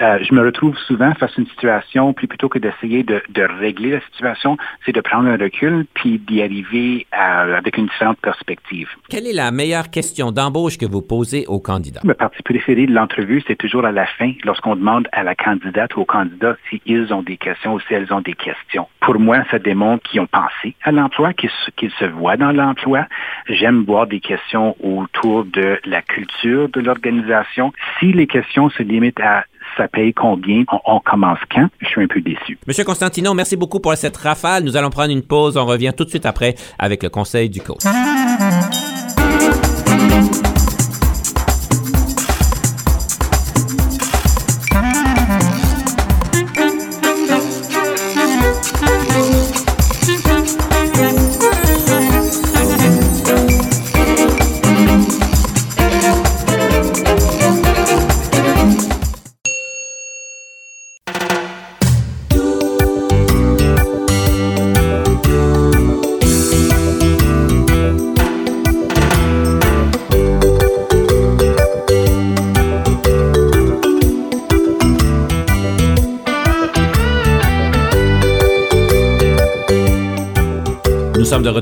euh, 0.00 0.18
je 0.22 0.34
me 0.34 0.42
retrouve 0.42 0.76
souvent 0.86 1.12
face 1.14 1.32
à 1.36 1.40
une 1.40 1.46
situation, 1.48 2.12
puis 2.12 2.26
plutôt 2.26 2.48
que 2.48 2.58
d'essayer 2.58 3.02
de, 3.02 3.22
de, 3.30 3.42
régler 3.42 3.90
la 3.90 4.00
situation, 4.12 4.56
c'est 4.84 4.92
de 4.92 5.00
prendre 5.00 5.28
un 5.28 5.36
recul 5.36 5.86
puis 5.94 6.18
d'y 6.18 6.42
arriver 6.42 7.06
à, 7.12 7.42
avec 7.56 7.76
une 7.76 7.86
différente 7.86 8.18
perspective. 8.18 8.88
Quelle 9.08 9.26
est 9.26 9.32
la 9.32 9.50
meilleure 9.50 9.90
question 9.90 10.30
d'embauche 10.32 10.78
que 10.78 10.86
vous 10.86 11.02
posez 11.02 11.46
aux 11.46 11.60
candidats? 11.60 12.00
Ma 12.04 12.14
partie 12.14 12.42
préférée 12.42 12.86
de 12.86 12.92
l'entrevue, 12.92 13.42
c'est 13.46 13.56
toujours 13.56 13.84
à 13.84 13.92
la 13.92 14.06
fin, 14.06 14.32
lorsqu'on 14.44 14.76
demande 14.76 15.08
à 15.12 15.22
la 15.22 15.34
candidate 15.34 15.96
ou 15.96 16.02
au 16.02 16.04
candidat 16.04 16.56
s'ils 16.68 17.12
ont 17.12 17.22
des 17.22 17.36
questions 17.36 17.74
ou 17.74 17.80
si 17.80 17.94
elles 17.94 18.12
ont 18.12 18.20
des 18.20 18.34
questions. 18.34 18.86
Pour 19.00 19.18
moi, 19.18 19.38
ça 19.50 19.58
démontre 19.58 20.08
qu'ils 20.08 20.20
ont 20.20 20.26
pensé 20.26 20.74
à 20.82 20.92
l'emploi, 20.92 21.32
qu'ils 21.32 21.50
se, 21.50 21.88
se 21.98 22.04
voient 22.04 22.36
dans 22.36 22.52
l'emploi. 22.52 23.06
J'aime 23.48 23.84
voir 23.84 24.06
des 24.06 24.20
questions 24.20 24.76
autour 24.82 25.21
de 25.22 25.78
la 25.84 26.02
culture 26.02 26.68
de 26.68 26.80
l'organisation. 26.80 27.72
Si 27.98 28.12
les 28.12 28.26
questions 28.26 28.70
se 28.70 28.82
limitent 28.82 29.20
à 29.20 29.44
ça 29.76 29.88
paye 29.88 30.12
combien, 30.12 30.64
on, 30.70 30.80
on, 30.84 31.00
commence 31.00 31.38
quand, 31.50 31.68
je 31.80 31.86
suis 31.86 32.02
un 32.02 32.06
peu 32.06 32.20
déçu. 32.20 32.58
Monsieur 32.66 32.84
Constantino, 32.84 33.32
merci 33.32 33.56
beaucoup 33.56 33.80
pour 33.80 33.94
cette 33.96 34.16
rafale. 34.16 34.64
Nous 34.64 34.76
allons 34.76 34.90
prendre 34.90 35.12
une 35.12 35.22
pause. 35.22 35.56
On 35.56 35.64
revient 35.64 35.92
tout 35.96 36.04
de 36.04 36.10
suite 36.10 36.26
après 36.26 36.54
avec 36.78 37.02
le 37.02 37.08
conseil 37.08 37.48
du 37.48 37.60
coach. 37.60 37.82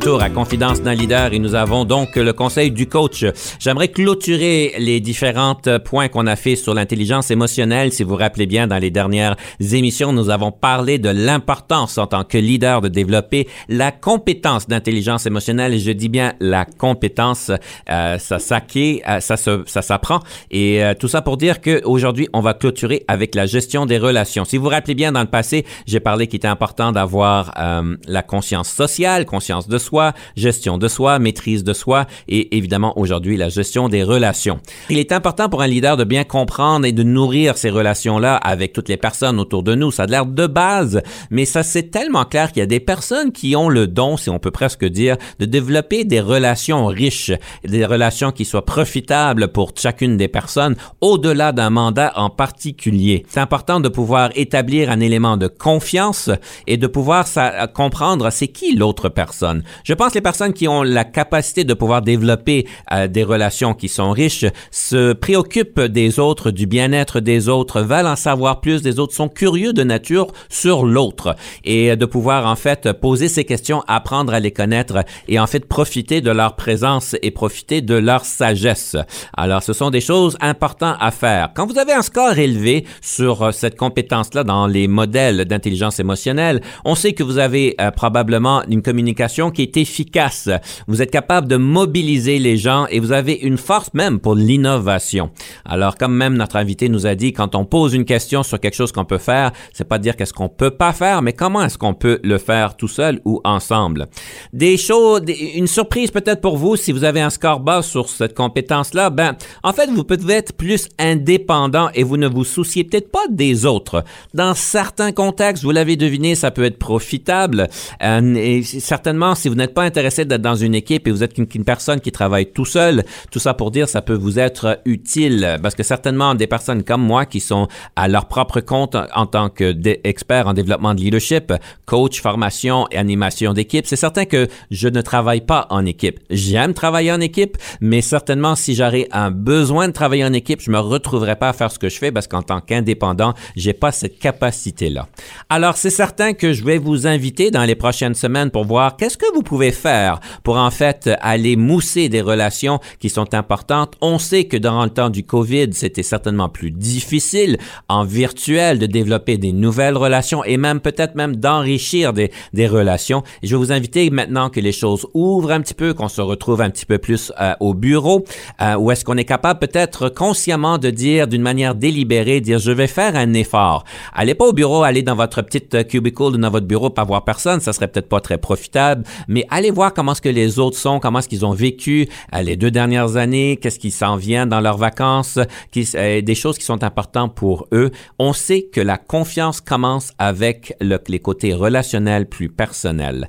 Retour 0.00 0.22
à 0.22 0.30
Confidence 0.30 0.80
d'un 0.80 0.94
leader 0.94 1.34
et 1.34 1.38
nous 1.38 1.54
avons 1.54 1.84
donc 1.84 2.16
le 2.16 2.32
conseil 2.32 2.70
du 2.70 2.86
coach. 2.88 3.26
J'aimerais 3.58 3.88
clôturer 3.88 4.72
les 4.78 4.98
différents 4.98 5.56
points 5.84 6.08
qu'on 6.08 6.26
a 6.26 6.36
fait 6.36 6.56
sur 6.56 6.72
l'intelligence 6.72 7.30
émotionnelle. 7.30 7.92
Si 7.92 8.02
vous 8.02 8.10
vous 8.10 8.16
rappelez 8.16 8.46
bien, 8.46 8.66
dans 8.66 8.78
les 8.78 8.90
dernières 8.90 9.36
émissions, 9.60 10.14
nous 10.14 10.30
avons 10.30 10.52
parlé 10.52 10.98
de 10.98 11.10
l'importance 11.10 11.98
en 11.98 12.06
tant 12.06 12.24
que 12.24 12.38
leader 12.38 12.80
de 12.80 12.88
développer 12.88 13.46
la 13.68 13.92
compétence 13.92 14.68
d'intelligence 14.68 15.26
émotionnelle. 15.26 15.78
Je 15.78 15.90
dis 15.90 16.08
bien 16.08 16.32
la 16.40 16.64
compétence, 16.64 17.52
euh, 17.90 18.16
ça 18.16 18.38
s'acquiert, 18.38 19.00
euh, 19.06 19.20
ça 19.20 19.36
se, 19.36 19.64
ça 19.66 19.82
s'apprend. 19.82 20.20
Et 20.50 20.82
euh, 20.82 20.94
tout 20.98 21.08
ça 21.08 21.20
pour 21.20 21.36
dire 21.36 21.60
que 21.60 21.82
aujourd'hui, 21.84 22.26
on 22.32 22.40
va 22.40 22.54
clôturer 22.54 23.04
avec 23.06 23.34
la 23.34 23.44
gestion 23.44 23.84
des 23.84 23.98
relations. 23.98 24.46
Si 24.46 24.56
vous 24.56 24.62
vous 24.62 24.70
rappelez 24.70 24.94
bien, 24.94 25.12
dans 25.12 25.20
le 25.20 25.26
passé, 25.26 25.66
j'ai 25.86 26.00
parlé 26.00 26.26
qu'il 26.26 26.38
était 26.38 26.48
important 26.48 26.90
d'avoir 26.90 27.52
euh, 27.58 27.96
la 28.06 28.22
conscience 28.22 28.70
sociale, 28.70 29.26
conscience 29.26 29.68
de 29.68 29.76
soi, 29.76 29.89
gestion 30.36 30.78
de 30.78 30.88
soi, 30.88 31.18
maîtrise 31.18 31.64
de 31.64 31.72
soi 31.72 32.06
et 32.28 32.56
évidemment 32.56 32.98
aujourd'hui 32.98 33.36
la 33.36 33.48
gestion 33.48 33.88
des 33.88 34.02
relations. 34.02 34.60
Il 34.88 34.98
est 34.98 35.12
important 35.12 35.48
pour 35.48 35.62
un 35.62 35.66
leader 35.66 35.96
de 35.96 36.04
bien 36.04 36.24
comprendre 36.24 36.86
et 36.86 36.92
de 36.92 37.02
nourrir 37.02 37.56
ces 37.56 37.70
relations-là 37.70 38.36
avec 38.36 38.72
toutes 38.72 38.88
les 38.88 38.96
personnes 38.96 39.40
autour 39.40 39.62
de 39.62 39.74
nous. 39.74 39.90
Ça 39.90 40.04
a 40.04 40.06
l'air 40.06 40.26
de 40.26 40.46
base, 40.46 41.02
mais 41.30 41.44
ça 41.44 41.62
c'est 41.62 41.90
tellement 41.90 42.24
clair 42.24 42.52
qu'il 42.52 42.60
y 42.60 42.62
a 42.62 42.66
des 42.66 42.80
personnes 42.80 43.32
qui 43.32 43.56
ont 43.56 43.68
le 43.68 43.86
don, 43.86 44.16
si 44.16 44.30
on 44.30 44.38
peut 44.38 44.50
presque 44.50 44.84
dire, 44.84 45.16
de 45.38 45.44
développer 45.44 46.04
des 46.04 46.20
relations 46.20 46.86
riches, 46.86 47.32
des 47.64 47.84
relations 47.84 48.32
qui 48.32 48.44
soient 48.44 48.64
profitables 48.64 49.48
pour 49.48 49.72
chacune 49.76 50.16
des 50.16 50.28
personnes 50.28 50.76
au-delà 51.00 51.52
d'un 51.52 51.70
mandat 51.70 52.12
en 52.16 52.30
particulier. 52.30 53.24
C'est 53.28 53.40
important 53.40 53.80
de 53.80 53.88
pouvoir 53.88 54.30
établir 54.34 54.90
un 54.90 55.00
élément 55.00 55.36
de 55.36 55.48
confiance 55.48 56.30
et 56.66 56.76
de 56.76 56.86
pouvoir 56.86 57.26
comprendre 57.74 58.30
c'est 58.30 58.48
qui 58.48 58.74
l'autre 58.76 59.08
personne. 59.08 59.62
Je 59.84 59.94
pense 59.94 60.10
que 60.10 60.14
les 60.14 60.22
personnes 60.22 60.52
qui 60.52 60.68
ont 60.68 60.82
la 60.82 61.04
capacité 61.04 61.64
de 61.64 61.74
pouvoir 61.74 62.02
développer 62.02 62.66
euh, 62.92 63.08
des 63.08 63.24
relations 63.24 63.74
qui 63.74 63.88
sont 63.88 64.12
riches 64.12 64.44
se 64.70 65.12
préoccupent 65.12 65.80
des 65.80 66.18
autres, 66.18 66.50
du 66.50 66.66
bien-être 66.66 67.20
des 67.20 67.48
autres, 67.48 67.82
veulent 67.82 68.06
en 68.06 68.16
savoir 68.16 68.60
plus 68.60 68.82
des 68.82 68.98
autres, 68.98 69.14
sont 69.14 69.28
curieux 69.28 69.72
de 69.72 69.82
nature 69.82 70.28
sur 70.48 70.84
l'autre 70.84 71.34
et 71.64 71.96
de 71.96 72.06
pouvoir 72.06 72.46
en 72.46 72.56
fait 72.56 72.92
poser 72.92 73.28
ces 73.28 73.44
questions, 73.44 73.82
apprendre 73.88 74.32
à 74.32 74.40
les 74.40 74.52
connaître 74.52 75.04
et 75.28 75.38
en 75.38 75.46
fait 75.46 75.66
profiter 75.66 76.20
de 76.20 76.30
leur 76.30 76.56
présence 76.56 77.16
et 77.22 77.30
profiter 77.30 77.80
de 77.80 77.94
leur 77.94 78.24
sagesse. 78.24 78.96
Alors 79.36 79.62
ce 79.62 79.72
sont 79.72 79.90
des 79.90 80.00
choses 80.00 80.36
importantes 80.40 80.96
à 81.00 81.10
faire. 81.10 81.50
Quand 81.54 81.66
vous 81.66 81.78
avez 81.78 81.92
un 81.92 82.02
score 82.02 82.38
élevé 82.38 82.84
sur 83.00 83.42
euh, 83.42 83.52
cette 83.52 83.76
compétence-là 83.76 84.44
dans 84.44 84.66
les 84.66 84.88
modèles 84.88 85.44
d'intelligence 85.44 85.98
émotionnelle, 86.00 86.60
on 86.84 86.94
sait 86.94 87.12
que 87.12 87.22
vous 87.22 87.38
avez 87.38 87.74
euh, 87.80 87.90
probablement 87.90 88.62
une 88.68 88.82
communication 88.82 89.00
communication 89.00 89.50
qui 89.50 89.62
est 89.62 89.69
efficace. 89.76 90.48
Vous 90.86 91.02
êtes 91.02 91.10
capable 91.10 91.48
de 91.48 91.56
mobiliser 91.56 92.38
les 92.38 92.56
gens 92.56 92.86
et 92.86 93.00
vous 93.00 93.12
avez 93.12 93.34
une 93.34 93.58
force 93.58 93.92
même 93.94 94.20
pour 94.20 94.34
l'innovation. 94.34 95.30
Alors, 95.64 95.96
comme 95.96 96.14
même 96.14 96.36
notre 96.36 96.56
invité 96.56 96.88
nous 96.88 97.06
a 97.06 97.14
dit, 97.14 97.32
quand 97.32 97.54
on 97.54 97.64
pose 97.64 97.94
une 97.94 98.04
question 98.04 98.42
sur 98.42 98.60
quelque 98.60 98.76
chose 98.76 98.92
qu'on 98.92 99.04
peut 99.04 99.18
faire, 99.18 99.52
c'est 99.72 99.88
pas 99.88 99.98
dire 99.98 100.16
qu'est-ce 100.16 100.32
qu'on 100.32 100.48
peut 100.48 100.70
pas 100.70 100.92
faire, 100.92 101.22
mais 101.22 101.32
comment 101.32 101.62
est-ce 101.62 101.78
qu'on 101.78 101.94
peut 101.94 102.20
le 102.22 102.38
faire 102.38 102.76
tout 102.76 102.88
seul 102.88 103.20
ou 103.24 103.40
ensemble. 103.44 104.08
Des 104.52 104.76
choses, 104.76 105.22
une 105.54 105.66
surprise 105.66 106.10
peut-être 106.10 106.40
pour 106.40 106.56
vous 106.56 106.76
si 106.76 106.92
vous 106.92 107.04
avez 107.04 107.20
un 107.20 107.30
score 107.30 107.60
bas 107.60 107.82
sur 107.82 108.08
cette 108.08 108.34
compétence-là, 108.34 109.10
ben, 109.10 109.36
en 109.62 109.72
fait, 109.72 109.90
vous 109.90 110.04
pouvez 110.04 110.34
être 110.34 110.52
plus 110.52 110.88
indépendant 110.98 111.90
et 111.94 112.02
vous 112.02 112.16
ne 112.16 112.28
vous 112.28 112.44
souciez 112.44 112.84
peut-être 112.84 113.10
pas 113.10 113.26
des 113.30 113.66
autres. 113.66 114.04
Dans 114.34 114.54
certains 114.54 115.12
contextes, 115.12 115.62
vous 115.62 115.70
l'avez 115.70 115.96
deviné, 115.96 116.34
ça 116.34 116.50
peut 116.50 116.64
être 116.64 116.78
profitable. 116.78 117.68
Euh, 118.02 118.34
et 118.34 118.62
certainement, 118.62 119.34
si 119.34 119.48
vous 119.48 119.54
n'êtes 119.60 119.74
pas 119.74 119.82
intéressé 119.82 120.24
d'être 120.24 120.42
dans 120.42 120.54
une 120.54 120.74
équipe 120.74 121.06
et 121.06 121.10
vous 121.10 121.22
êtes 121.22 121.38
une, 121.38 121.46
personne 121.64 122.00
qui 122.00 122.10
travaille 122.10 122.46
tout 122.46 122.64
seul, 122.64 123.04
tout 123.30 123.38
ça 123.38 123.54
pour 123.54 123.70
dire, 123.70 123.88
ça 123.88 124.02
peut 124.02 124.14
vous 124.14 124.38
être 124.38 124.80
utile 124.84 125.58
parce 125.62 125.74
que 125.74 125.82
certainement 125.82 126.34
des 126.34 126.46
personnes 126.46 126.82
comme 126.82 127.02
moi 127.02 127.26
qui 127.26 127.40
sont 127.40 127.68
à 127.96 128.08
leur 128.08 128.26
propre 128.26 128.60
compte 128.60 128.96
en 129.14 129.26
tant 129.26 129.50
qu'expert 129.50 130.48
en 130.48 130.54
développement 130.54 130.94
de 130.94 131.00
leadership, 131.00 131.52
coach, 131.86 132.20
formation 132.20 132.86
et 132.90 132.96
animation 132.96 133.52
d'équipe, 133.52 133.86
c'est 133.86 133.96
certain 133.96 134.24
que 134.24 134.48
je 134.70 134.88
ne 134.88 135.00
travaille 135.00 135.42
pas 135.42 135.66
en 135.70 135.84
équipe. 135.86 136.18
J'aime 136.30 136.74
travailler 136.74 137.12
en 137.12 137.20
équipe, 137.20 137.56
mais 137.80 138.00
certainement 138.00 138.54
si 138.54 138.74
j'aurais 138.74 139.08
un 139.12 139.30
besoin 139.30 139.88
de 139.88 139.92
travailler 139.92 140.24
en 140.24 140.32
équipe, 140.32 140.60
je 140.60 140.70
me 140.70 140.78
retrouverai 140.78 141.36
pas 141.36 141.50
à 141.50 141.52
faire 141.52 141.70
ce 141.70 141.78
que 141.78 141.88
je 141.88 141.98
fais 141.98 142.10
parce 142.12 142.26
qu'en 142.26 142.42
tant 142.42 142.60
qu'indépendant, 142.60 143.34
j'ai 143.56 143.72
pas 143.72 143.92
cette 143.92 144.18
capacité-là. 144.18 145.08
Alors, 145.48 145.76
c'est 145.76 145.90
certain 145.90 146.32
que 146.32 146.52
je 146.52 146.64
vais 146.64 146.78
vous 146.78 147.06
inviter 147.06 147.50
dans 147.50 147.64
les 147.64 147.74
prochaines 147.74 148.14
semaines 148.14 148.50
pour 148.50 148.64
voir 148.64 148.96
qu'est-ce 148.96 149.18
que 149.18 149.32
vous 149.34 149.42
pouvez 149.50 149.72
faire 149.72 150.20
pour 150.44 150.58
en 150.58 150.70
fait 150.70 151.10
aller 151.20 151.56
mousser 151.56 152.08
des 152.08 152.20
relations 152.20 152.78
qui 153.00 153.10
sont 153.10 153.34
importantes. 153.34 153.94
On 154.00 154.20
sait 154.20 154.44
que 154.44 154.56
durant 154.56 154.84
le 154.84 154.90
temps 154.90 155.10
du 155.10 155.24
COVID, 155.24 155.70
c'était 155.72 156.04
certainement 156.04 156.48
plus 156.48 156.70
difficile 156.70 157.58
en 157.88 158.04
virtuel 158.04 158.78
de 158.78 158.86
développer 158.86 159.38
des 159.38 159.52
nouvelles 159.52 159.96
relations 159.96 160.44
et 160.44 160.56
même 160.56 160.78
peut-être 160.78 161.16
même 161.16 161.34
d'enrichir 161.34 162.12
des, 162.12 162.30
relations. 162.68 163.24
Je 163.42 163.50
vais 163.50 163.56
vous 163.56 163.72
inviter 163.72 164.08
maintenant 164.10 164.50
que 164.50 164.60
les 164.60 164.70
choses 164.70 165.06
ouvrent 165.14 165.50
un 165.50 165.60
petit 165.62 165.74
peu, 165.74 165.94
qu'on 165.94 166.08
se 166.08 166.20
retrouve 166.20 166.60
un 166.60 166.70
petit 166.70 166.86
peu 166.86 166.98
plus 166.98 167.32
euh, 167.40 167.54
au 167.58 167.74
bureau, 167.74 168.24
euh, 168.60 168.76
où 168.76 168.92
est-ce 168.92 169.04
qu'on 169.04 169.16
est 169.16 169.24
capable 169.24 169.58
peut-être 169.58 170.10
consciemment 170.10 170.78
de 170.78 170.90
dire 170.90 171.26
d'une 171.26 171.42
manière 171.42 171.74
délibérée, 171.74 172.40
dire 172.40 172.58
je 172.60 172.70
vais 172.70 172.86
faire 172.86 173.16
un 173.16 173.32
effort. 173.32 173.84
Allez 174.12 174.34
pas 174.34 174.44
au 174.44 174.52
bureau, 174.52 174.84
allez 174.84 175.02
dans 175.02 175.16
votre 175.16 175.42
petite 175.42 175.74
euh, 175.74 175.82
cubicle 175.82 176.38
dans 176.38 176.50
votre 176.50 176.66
bureau 176.66 176.90
pas 176.90 177.02
voir 177.02 177.24
personne, 177.24 177.60
ça 177.60 177.72
serait 177.72 177.88
peut-être 177.88 178.08
pas 178.08 178.20
très 178.20 178.38
profitable, 178.38 179.04
mais 179.26 179.39
allez 179.50 179.70
voir 179.70 179.94
comment 179.94 180.12
est-ce 180.12 180.22
que 180.22 180.28
les 180.28 180.58
autres 180.58 180.76
sont, 180.76 181.00
comment 181.00 181.20
est-ce 181.20 181.28
qu'ils 181.28 181.46
ont 181.46 181.52
vécu 181.52 182.08
euh, 182.34 182.42
les 182.42 182.56
deux 182.56 182.70
dernières 182.70 183.16
années, 183.16 183.58
qu'est-ce 183.60 183.78
qui 183.78 183.90
s'en 183.90 184.16
vient 184.16 184.46
dans 184.46 184.60
leurs 184.60 184.78
vacances, 184.78 185.38
euh, 185.38 186.20
des 186.20 186.34
choses 186.34 186.58
qui 186.58 186.64
sont 186.64 186.82
importantes 186.84 187.34
pour 187.34 187.66
eux. 187.72 187.90
On 188.18 188.32
sait 188.32 188.62
que 188.62 188.80
la 188.80 188.98
confiance 188.98 189.60
commence 189.60 190.12
avec 190.18 190.74
le, 190.80 190.98
les 191.08 191.20
côtés 191.20 191.54
relationnels 191.54 192.26
plus 192.26 192.48
personnels. 192.48 193.28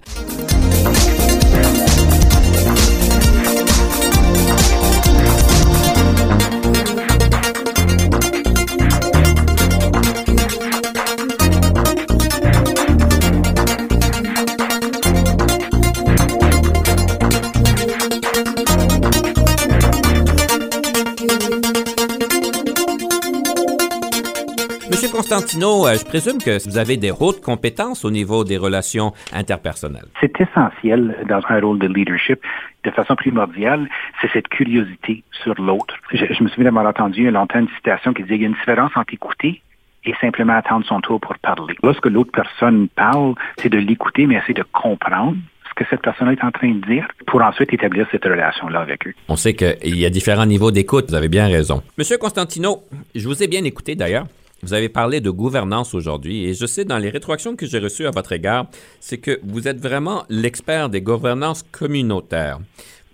Constantino, 25.31 25.87
euh, 25.87 25.95
je 25.97 26.03
présume 26.03 26.39
que 26.39 26.61
vous 26.67 26.77
avez 26.77 26.97
des 26.97 27.13
hautes 27.17 27.39
compétences 27.39 28.03
au 28.03 28.11
niveau 28.11 28.43
des 28.43 28.57
relations 28.57 29.13
interpersonnelles. 29.31 30.09
C'est 30.19 30.41
essentiel 30.41 31.15
dans 31.29 31.39
un 31.47 31.61
rôle 31.61 31.79
de 31.79 31.87
leadership. 31.87 32.41
De 32.83 32.91
façon 32.91 33.15
primordiale, 33.15 33.87
c'est 34.19 34.29
cette 34.33 34.49
curiosité 34.49 35.23
sur 35.41 35.53
l'autre. 35.53 35.95
Je, 36.11 36.43
me 36.43 36.49
souviens 36.49 36.65
d'avoir 36.65 36.85
entendu 36.85 37.31
longtemps 37.31 37.59
une 37.59 37.69
citation 37.77 38.13
qui 38.13 38.23
disait 38.23 38.33
qu'il 38.33 38.41
y 38.41 38.45
a 38.45 38.49
une 38.49 38.55
différence 38.55 38.91
entre 38.93 39.13
écouter 39.13 39.61
et 40.03 40.13
simplement 40.19 40.51
attendre 40.51 40.85
son 40.85 40.99
tour 40.99 41.21
pour 41.21 41.37
parler. 41.37 41.75
Lorsque 41.81 42.07
l'autre 42.07 42.31
personne 42.33 42.89
parle, 42.89 43.35
c'est 43.55 43.69
de 43.69 43.77
l'écouter, 43.77 44.25
mais 44.25 44.35
essayer 44.35 44.53
de 44.53 44.65
comprendre 44.73 45.37
ce 45.69 45.73
que 45.81 45.89
cette 45.89 46.01
personne 46.01 46.27
est 46.27 46.43
en 46.43 46.51
train 46.51 46.73
de 46.73 46.85
dire 46.85 47.07
pour 47.25 47.41
ensuite 47.41 47.71
établir 47.71 48.05
cette 48.11 48.25
relation-là 48.25 48.81
avec 48.81 49.07
eux. 49.07 49.13
On 49.29 49.37
sait 49.37 49.53
qu'il 49.53 49.97
y 49.97 50.05
a 50.05 50.09
différents 50.09 50.45
niveaux 50.45 50.71
d'écoute, 50.71 51.05
vous 51.07 51.15
avez 51.15 51.29
bien 51.29 51.47
raison. 51.47 51.81
Monsieur 51.97 52.17
Constantino, 52.17 52.83
je 53.15 53.25
vous 53.25 53.41
ai 53.41 53.47
bien 53.47 53.63
écouté 53.63 53.95
d'ailleurs. 53.95 54.25
Vous 54.63 54.73
avez 54.73 54.89
parlé 54.89 55.21
de 55.21 55.31
gouvernance 55.31 55.95
aujourd'hui 55.95 56.45
et 56.45 56.53
je 56.53 56.65
sais 56.67 56.85
dans 56.85 56.99
les 56.99 57.09
rétroactions 57.09 57.55
que 57.55 57.65
j'ai 57.65 57.79
reçues 57.79 58.05
à 58.05 58.11
votre 58.11 58.31
égard, 58.31 58.67
c'est 58.99 59.17
que 59.17 59.39
vous 59.43 59.67
êtes 59.67 59.79
vraiment 59.79 60.23
l'expert 60.29 60.89
des 60.89 61.01
gouvernances 61.01 61.63
communautaires. 61.71 62.59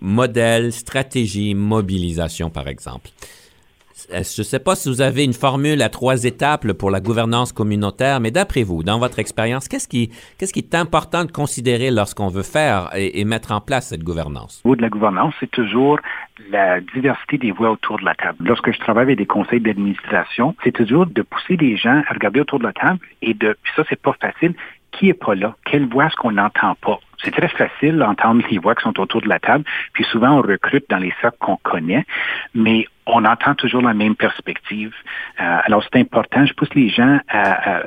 Modèle, 0.01 0.73
stratégie, 0.73 1.55
mobilisation, 1.55 2.49
par 2.49 2.67
exemple. 2.67 3.09
Je 4.09 4.17
ne 4.17 4.43
sais 4.43 4.59
pas 4.59 4.75
si 4.75 4.89
vous 4.89 5.01
avez 5.01 5.23
une 5.23 5.33
formule 5.33 5.81
à 5.81 5.89
trois 5.89 6.25
étapes 6.25 6.71
pour 6.73 6.91
la 6.91 6.99
gouvernance 6.99 7.51
communautaire, 7.51 8.19
mais 8.19 8.29
d'après 8.29 8.61
vous, 8.61 8.83
dans 8.83 8.99
votre 8.99 9.17
expérience, 9.17 9.67
qu'est-ce 9.67 9.87
qui, 9.87 10.11
qu'est-ce 10.37 10.53
qui 10.53 10.59
est 10.59 10.75
important 10.75 11.25
de 11.25 11.31
considérer 11.31 11.89
lorsqu'on 11.89 12.27
veut 12.27 12.43
faire 12.43 12.89
et, 12.95 13.25
mettre 13.25 13.51
en 13.51 13.59
place 13.59 13.87
cette 13.87 14.03
gouvernance? 14.03 14.61
Au 14.65 14.75
de 14.75 14.81
la 14.83 14.89
gouvernance, 14.89 15.33
c'est 15.39 15.49
toujours 15.49 15.99
la 16.51 16.79
diversité 16.79 17.39
des 17.39 17.51
voix 17.51 17.71
autour 17.71 17.97
de 17.97 18.05
la 18.05 18.13
table. 18.13 18.37
Lorsque 18.41 18.71
je 18.71 18.79
travaille 18.79 19.03
avec 19.03 19.17
des 19.17 19.25
conseils 19.25 19.61
d'administration, 19.61 20.55
c'est 20.63 20.71
toujours 20.71 21.07
de 21.07 21.21
pousser 21.23 21.57
les 21.57 21.75
gens 21.75 22.03
à 22.07 22.13
regarder 22.13 22.41
autour 22.41 22.59
de 22.59 22.65
la 22.65 22.73
table 22.73 22.99
et 23.23 23.33
de, 23.33 23.57
puis 23.63 23.73
ça, 23.75 23.83
c'est 23.89 23.99
pas 23.99 24.15
facile, 24.21 24.53
qui 24.91 25.09
est 25.09 25.13
pas 25.13 25.33
là? 25.33 25.55
Quelle 25.65 25.87
voix 25.87 26.05
est-ce 26.05 26.15
qu'on 26.15 26.31
n'entend 26.31 26.75
pas? 26.75 26.99
C'est 27.23 27.31
très 27.31 27.47
facile 27.47 27.97
d'entendre 27.97 28.43
les 28.49 28.59
voix 28.59 28.75
qui 28.75 28.83
sont 28.83 28.99
autour 28.99 29.21
de 29.21 29.29
la 29.29 29.39
table, 29.39 29.63
puis 29.93 30.03
souvent 30.03 30.37
on 30.37 30.41
recrute 30.41 30.85
dans 30.89 30.97
les 30.97 31.13
cercles 31.19 31.37
qu'on 31.39 31.57
connaît, 31.57 32.05
mais 32.53 32.87
on 33.07 33.25
entend 33.25 33.55
toujours 33.55 33.81
la 33.81 33.93
même 33.93 34.15
perspective. 34.15 34.93
Euh, 35.39 35.59
alors 35.63 35.83
c'est 35.83 35.99
important, 35.99 36.45
je 36.45 36.53
pousse 36.53 36.73
les 36.75 36.89
gens 36.89 37.19
à, 37.29 37.83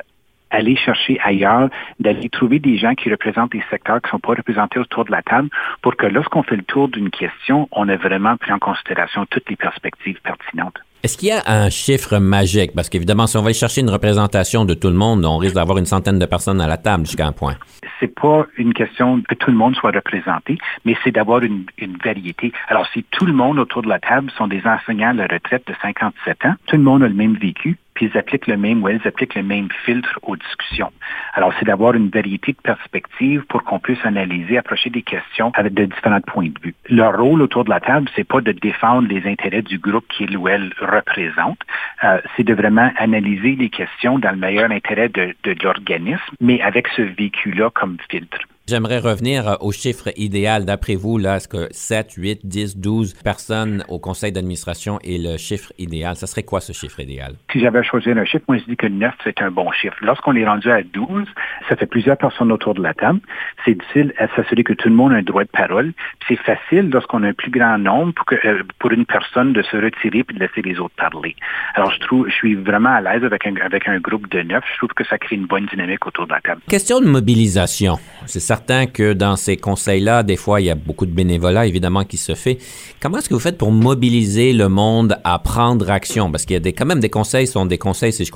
aller 0.51 0.75
chercher 0.75 1.19
ailleurs, 1.23 1.69
d'aller 1.99 2.29
trouver 2.29 2.59
des 2.59 2.77
gens 2.77 2.93
qui 2.93 3.09
représentent 3.09 3.53
des 3.53 3.63
secteurs 3.69 4.01
qui 4.01 4.07
ne 4.07 4.11
sont 4.11 4.19
pas 4.19 4.33
représentés 4.33 4.79
autour 4.79 5.05
de 5.05 5.11
la 5.11 5.21
table 5.21 5.49
pour 5.81 5.95
que 5.95 6.05
lorsqu'on 6.05 6.43
fait 6.43 6.57
le 6.57 6.63
tour 6.63 6.89
d'une 6.89 7.09
question, 7.09 7.67
on 7.71 7.87
ait 7.87 7.95
vraiment 7.95 8.35
pris 8.37 8.51
en 8.51 8.59
considération 8.59 9.25
toutes 9.25 9.49
les 9.49 9.55
perspectives 9.55 10.19
pertinentes. 10.21 10.79
Est-ce 11.03 11.17
qu'il 11.17 11.29
y 11.29 11.31
a 11.31 11.41
un 11.47 11.71
chiffre 11.71 12.19
magique? 12.19 12.73
Parce 12.75 12.87
qu'évidemment, 12.87 13.25
si 13.25 13.35
on 13.35 13.41
va 13.41 13.51
chercher 13.53 13.81
une 13.81 13.89
représentation 13.89 14.65
de 14.65 14.75
tout 14.75 14.89
le 14.89 14.93
monde, 14.93 15.25
on 15.25 15.37
risque 15.37 15.55
d'avoir 15.55 15.79
une 15.79 15.87
centaine 15.87 16.19
de 16.19 16.25
personnes 16.27 16.61
à 16.61 16.67
la 16.67 16.77
table 16.77 17.07
jusqu'à 17.07 17.25
un 17.25 17.31
point. 17.31 17.55
C'est 17.99 18.13
pas 18.13 18.45
une 18.55 18.71
question 18.71 19.19
que 19.27 19.33
tout 19.33 19.49
le 19.49 19.57
monde 19.57 19.75
soit 19.75 19.89
représenté, 19.89 20.59
mais 20.85 20.95
c'est 21.03 21.09
d'avoir 21.09 21.41
une, 21.41 21.65
une, 21.79 21.97
variété. 21.97 22.51
Alors, 22.67 22.85
si 22.93 23.03
tout 23.09 23.25
le 23.25 23.33
monde 23.33 23.57
autour 23.57 23.81
de 23.81 23.89
la 23.89 23.97
table 23.97 24.29
sont 24.37 24.45
des 24.45 24.61
enseignants 24.63 25.09
à 25.09 25.13
la 25.13 25.25
retraite 25.25 25.65
de 25.65 25.73
57 25.81 26.45
ans, 26.45 26.53
tout 26.67 26.77
le 26.77 26.83
monde 26.83 27.01
a 27.01 27.07
le 27.07 27.15
même 27.15 27.33
vécu, 27.33 27.79
puis 28.01 28.09
ils 28.11 28.17
appliquent 28.17 28.47
le 28.47 28.57
même 28.57 28.81
ou 28.81 28.89
elles 28.89 29.05
appliquent 29.05 29.35
le 29.35 29.43
même 29.43 29.67
filtre 29.85 30.19
aux 30.23 30.35
discussions. 30.35 30.91
Alors, 31.35 31.53
c'est 31.59 31.65
d'avoir 31.65 31.93
une 31.93 32.09
variété 32.09 32.53
de 32.53 32.57
perspectives 32.57 33.43
pour 33.47 33.63
qu'on 33.63 33.77
puisse 33.77 34.03
analyser, 34.03 34.57
approcher 34.57 34.89
des 34.89 35.03
questions 35.03 35.51
avec 35.53 35.75
de 35.75 35.85
différents 35.85 36.21
points 36.21 36.49
de 36.49 36.59
vue. 36.63 36.73
Leur 36.89 37.15
rôle 37.15 37.43
autour 37.43 37.63
de 37.63 37.69
la 37.69 37.79
table, 37.79 38.09
c'est 38.15 38.23
pas 38.23 38.41
de 38.41 38.53
défendre 38.53 39.07
les 39.07 39.29
intérêts 39.29 39.61
du 39.61 39.77
groupe 39.77 40.07
qu'il 40.07 40.35
ou 40.35 40.47
elle 40.47 40.73
représente, 40.79 41.59
euh, 42.03 42.19
c'est 42.35 42.43
de 42.43 42.55
vraiment 42.55 42.91
analyser 42.97 43.55
les 43.55 43.69
questions 43.69 44.17
dans 44.17 44.31
le 44.31 44.37
meilleur 44.37 44.71
intérêt 44.71 45.09
de, 45.09 45.35
de 45.43 45.55
l'organisme, 45.63 46.33
mais 46.39 46.59
avec 46.61 46.87
ce 46.95 47.03
vécu-là 47.03 47.69
comme 47.69 47.97
filtre. 48.09 48.39
J'aimerais 48.67 48.99
revenir 48.99 49.47
euh, 49.47 49.55
au 49.59 49.71
chiffre 49.71 50.09
idéal. 50.15 50.65
D'après 50.65 50.95
vous, 50.95 51.17
là, 51.17 51.37
est-ce 51.37 51.47
que 51.47 51.67
7, 51.71 52.13
8, 52.13 52.39
10, 52.45 52.77
12 52.77 53.15
personnes 53.23 53.83
au 53.89 53.99
conseil 53.99 54.31
d'administration 54.31 54.99
est 55.03 55.17
le 55.17 55.37
chiffre 55.37 55.73
idéal? 55.79 56.15
Ça 56.15 56.27
serait 56.27 56.43
quoi 56.43 56.61
ce 56.61 56.71
chiffre 56.71 56.99
idéal? 56.99 57.33
Si 57.51 57.59
j'avais 57.59 57.79
à 57.79 57.83
choisir 57.83 58.15
un 58.17 58.23
chiffre, 58.23 58.45
moi, 58.47 58.57
je 58.59 58.65
dis 58.65 58.77
que 58.77 58.87
9, 58.87 59.13
c'est 59.23 59.41
un 59.41 59.49
bon 59.49 59.71
chiffre. 59.71 59.97
Lorsqu'on 60.01 60.35
est 60.35 60.45
rendu 60.45 60.69
à 60.69 60.83
12, 60.83 61.27
ça 61.67 61.75
fait 61.75 61.87
plusieurs 61.87 62.17
personnes 62.17 62.51
autour 62.51 62.75
de 62.75 62.83
la 62.83 62.93
table. 62.93 63.19
C'est 63.65 63.73
difficile 63.73 64.13
à 64.19 64.27
s'assurer 64.35 64.63
que 64.63 64.73
tout 64.73 64.89
le 64.89 64.95
monde 64.95 65.11
a 65.11 65.15
un 65.15 65.23
droit 65.23 65.43
de 65.43 65.49
parole. 65.49 65.93
c'est 66.27 66.37
facile 66.37 66.89
lorsqu'on 66.91 67.23
a 67.23 67.29
un 67.29 67.33
plus 67.33 67.51
grand 67.51 67.79
nombre 67.79 68.13
pour, 68.13 68.25
que, 68.25 68.35
euh, 68.45 68.61
pour 68.79 68.91
une 68.91 69.05
personne 69.05 69.53
de 69.53 69.63
se 69.63 69.75
retirer 69.75 70.23
puis 70.23 70.35
de 70.35 70.39
laisser 70.39 70.61
les 70.61 70.79
autres 70.79 70.95
parler. 70.95 71.35
Alors, 71.73 71.91
je 71.91 71.99
trouve, 71.99 72.29
je 72.29 72.33
suis 72.33 72.55
vraiment 72.55 72.93
à 72.93 73.01
l'aise 73.01 73.23
avec 73.23 73.45
un, 73.47 73.55
avec 73.55 73.87
un 73.87 73.99
groupe 73.99 74.29
de 74.29 74.43
9. 74.43 74.63
Je 74.71 74.77
trouve 74.77 74.93
que 74.95 75.03
ça 75.05 75.17
crée 75.17 75.35
une 75.35 75.47
bonne 75.47 75.65
dynamique 75.65 76.05
autour 76.05 76.27
de 76.27 76.33
la 76.33 76.41
table. 76.41 76.61
Question 76.69 77.01
de 77.01 77.07
mobilisation. 77.07 77.97
C'est 78.27 78.39
certain 78.51 78.85
que 78.85 79.13
dans 79.13 79.37
ces 79.37 79.55
conseils-là, 79.55 80.23
des 80.23 80.35
fois, 80.35 80.59
il 80.59 80.65
y 80.65 80.69
a 80.69 80.75
beaucoup 80.75 81.05
de 81.05 81.15
bénévolat, 81.21 81.67
évidemment, 81.67 82.03
qui 82.03 82.17
se 82.17 82.35
fait. 82.35 82.57
Comment 83.01 83.19
est-ce 83.19 83.29
que 83.29 83.33
vous 83.33 83.39
faites 83.39 83.57
pour 83.57 83.71
mobiliser 83.71 84.51
le 84.51 84.67
monde 84.67 85.15
à 85.23 85.39
prendre 85.39 85.89
action? 85.89 86.29
Parce 86.29 86.43
qu'il 86.45 86.57
y 86.57 86.67
a 86.67 86.71
quand 86.73 86.85
même 86.85 86.99
des 86.99 87.09
conseils, 87.09 87.47
sont 87.47 87.65
des 87.65 87.77
conseils, 87.77 88.11
si 88.11 88.25
je, 88.25 88.31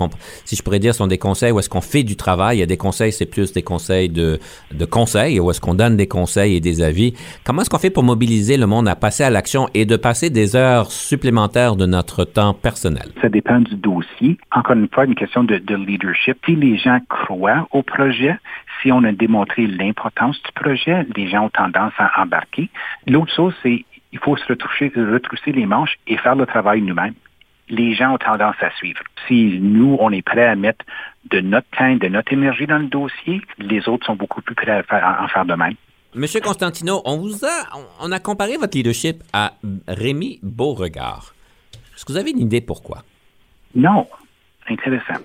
si 0.46 0.56
je 0.56 0.64
pourrais 0.64 0.80
dire, 0.80 0.96
sont 0.96 1.08
des 1.08 1.18
conseils 1.18 1.52
où 1.52 1.60
est-ce 1.60 1.70
qu'on 1.70 1.82
fait 1.82 2.04
du 2.04 2.16
travail. 2.16 2.56
Il 2.56 2.60
y 2.62 2.64
a 2.64 2.66
des 2.66 2.78
conseils, 2.78 3.12
c'est 3.12 3.26
plus 3.26 3.52
des 3.52 3.62
conseils 3.62 4.08
de, 4.08 4.40
de 4.74 4.86
conseils, 4.86 5.38
où 5.42 5.52
est-ce 5.52 5.60
qu'on 5.60 5.74
donne 5.74 5.98
des 5.98 6.08
conseils 6.08 6.56
et 6.56 6.62
des 6.62 6.82
avis. 6.82 7.14
Comment 7.44 7.62
est-ce 7.64 7.70
qu'on 7.70 7.78
fait 7.78 7.90
pour 7.90 8.04
mobiliser 8.04 8.56
le 8.56 8.68
monde 8.68 8.88
à 8.88 8.96
passer 8.96 9.26
à 9.26 9.30
l'action 9.30 9.68
et 9.74 9.86
de 9.86 9.98
passer 9.98 10.30
des 10.30 10.56
heures 10.56 10.92
supplémentaires 10.92 11.76
de 11.76 11.86
notre 11.86 12.24
temps 12.24 12.54
personnel? 12.54 13.08
Ça 13.22 13.28
dépend 13.28 13.60
du 13.60 13.76
dossier. 13.76 14.38
Encore 14.54 14.78
une 14.78 14.88
fois, 14.88 15.04
une 15.04 15.16
question 15.16 15.44
de 15.44 15.76
leadership. 15.76 16.38
Si 16.46 16.56
les 16.56 16.78
gens 16.78 17.00
croient 17.10 17.68
au 17.72 17.84
projet, 17.84 18.38
si 18.86 18.92
on 18.92 19.04
a 19.04 19.12
démontré 19.12 19.66
l'importance 19.66 20.40
du 20.44 20.52
projet, 20.52 21.06
les 21.16 21.28
gens 21.28 21.46
ont 21.46 21.50
tendance 21.50 21.94
à 21.98 22.22
embarquer. 22.22 22.70
L'autre 23.08 23.34
chose, 23.34 23.54
c'est 23.64 23.84
il 24.12 24.20
faut 24.20 24.38
se 24.38 24.46
retrousser, 24.46 24.92
retrousser 24.96 25.52
les 25.52 25.66
manches 25.66 25.96
et 26.08 26.18
faire 26.18 26.36
le 26.36 26.46
travail 26.46 26.82
nous-mêmes. 26.82 27.16
Les 27.68 27.96
gens 27.96 28.14
ont 28.14 28.18
tendance 28.20 28.56
à 28.62 28.70
suivre. 28.78 29.02
Si 29.28 29.58
nous, 29.60 29.98
on 30.00 30.12
est 30.12 30.22
prêt 30.22 30.46
à 30.46 30.56
mettre 30.56 30.86
de 31.32 31.42
notre 31.42 31.68
temps, 31.76 31.96
de 31.96 32.08
notre 32.08 32.32
énergie 32.32 32.68
dans 32.68 32.78
le 32.78 32.86
dossier, 32.86 33.42
les 33.58 33.90
autres 33.90 34.06
sont 34.06 34.16
beaucoup 34.16 34.42
plus 34.42 34.54
prêts 34.54 34.72
à, 34.72 34.84
faire, 34.84 35.18
en 35.20 35.28
faire 35.28 35.46
de 35.46 35.56
même. 35.56 35.74
Monsieur 36.14 36.40
Constantino, 36.40 37.02
on 37.06 37.18
vous 37.18 37.44
a, 37.44 37.66
on 38.00 38.12
a 38.12 38.20
comparé 38.20 38.56
votre 38.56 38.78
leadership 38.78 39.18
à 39.34 39.54
Rémi 39.88 40.40
Beauregard. 40.44 41.34
Est-ce 41.96 42.06
que 42.06 42.12
vous 42.12 42.18
avez 42.20 42.32
une 42.32 42.40
idée 42.40 42.62
pourquoi? 42.62 43.00
Non. 43.74 44.08
Intéressant. 44.70 45.22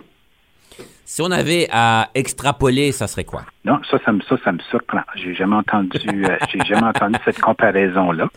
Si 1.13 1.21
on 1.23 1.33
avait 1.33 1.67
à 1.73 2.09
extrapoler, 2.15 2.93
ça 2.93 3.09
serait 3.09 3.25
quoi? 3.25 3.45
Non, 3.63 3.79
ça, 3.91 3.99
ça 4.05 4.13
me, 4.13 4.21
ça, 4.23 4.37
ça 4.43 4.53
me 4.53 4.59
surprend. 4.71 5.03
J'ai 5.17 5.35
jamais 5.35 5.57
entendu, 5.57 6.25
euh, 6.25 6.37
j'ai 6.51 6.61
jamais 6.65 6.87
entendu 6.87 7.19
cette 7.27 7.41
comparaison-là. 7.41 8.29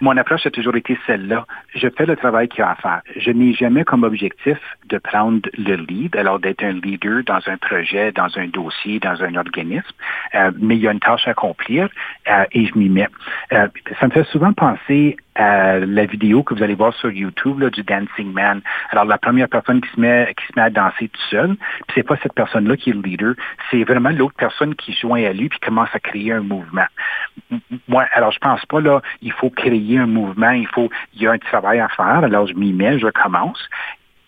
Mon 0.00 0.16
approche 0.16 0.46
a 0.46 0.50
toujours 0.50 0.74
été 0.74 0.98
celle-là. 1.06 1.44
Je 1.74 1.88
fais 1.96 2.06
le 2.06 2.16
travail 2.16 2.48
qu'il 2.48 2.60
y 2.60 2.62
a 2.62 2.70
à 2.70 2.74
faire. 2.76 3.02
Je 3.16 3.30
n'ai 3.30 3.52
jamais 3.52 3.84
comme 3.84 4.04
objectif 4.04 4.58
de 4.88 4.96
prendre 4.96 5.40
le 5.58 5.76
lead, 5.76 6.16
alors 6.16 6.38
d'être 6.38 6.64
un 6.64 6.72
leader 6.72 7.22
dans 7.24 7.40
un 7.46 7.58
projet, 7.58 8.10
dans 8.12 8.38
un 8.38 8.48
dossier, 8.48 8.98
dans 9.00 9.22
un 9.22 9.34
organisme. 9.34 9.84
Euh, 10.34 10.50
mais 10.58 10.76
il 10.76 10.82
y 10.82 10.88
a 10.88 10.92
une 10.92 11.00
tâche 11.00 11.28
à 11.28 11.32
accomplir 11.32 11.90
euh, 12.30 12.44
et 12.52 12.64
je 12.64 12.78
m'y 12.78 12.88
mets. 12.88 13.08
ça 13.50 14.06
me 14.06 14.10
fait 14.10 14.24
souvent 14.24 14.54
penser 14.54 15.16
à 15.34 15.78
la 15.78 16.04
vidéo 16.06 16.42
que 16.42 16.54
vous 16.54 16.62
allez 16.62 16.74
voir 16.74 16.92
sur 16.94 17.10
YouTube 17.10 17.60
là, 17.60 17.70
du 17.70 17.82
Dancing 17.82 18.32
Man. 18.32 18.60
Alors 18.90 19.04
la 19.04 19.18
première 19.18 19.48
personne 19.48 19.80
qui 19.80 19.88
se 19.90 20.00
met 20.00 20.34
qui 20.36 20.46
se 20.46 20.52
met 20.56 20.62
à 20.62 20.70
danser 20.70 21.08
tout 21.08 21.20
seul, 21.30 21.56
puis 21.56 21.94
c'est 21.94 22.02
pas 22.02 22.16
cette 22.22 22.34
personne-là 22.34 22.76
qui 22.76 22.90
est 22.90 22.92
le 22.92 23.02
leader, 23.02 23.34
c'est 23.70 23.84
vraiment 23.84 24.10
l'autre 24.10 24.34
personne 24.36 24.69
qui 24.74 24.92
joint 24.92 25.24
à 25.24 25.32
lui 25.32 25.48
puis 25.48 25.58
commence 25.60 25.88
à 25.92 26.00
créer 26.00 26.32
un 26.32 26.40
mouvement. 26.40 26.86
Moi, 27.88 28.06
alors 28.12 28.32
je 28.32 28.38
pense 28.38 28.64
pas 28.66 28.80
là, 28.80 29.00
il 29.22 29.32
faut 29.32 29.50
créer 29.50 29.98
un 29.98 30.06
mouvement, 30.06 30.50
il 30.50 30.66
faut, 30.68 30.90
il 31.14 31.22
y 31.22 31.26
a 31.26 31.32
un 31.32 31.38
travail 31.38 31.80
à 31.80 31.88
faire. 31.88 32.24
Alors 32.24 32.46
je 32.46 32.54
m'y 32.54 32.72
mets, 32.72 32.98
je 32.98 33.08
commence 33.08 33.68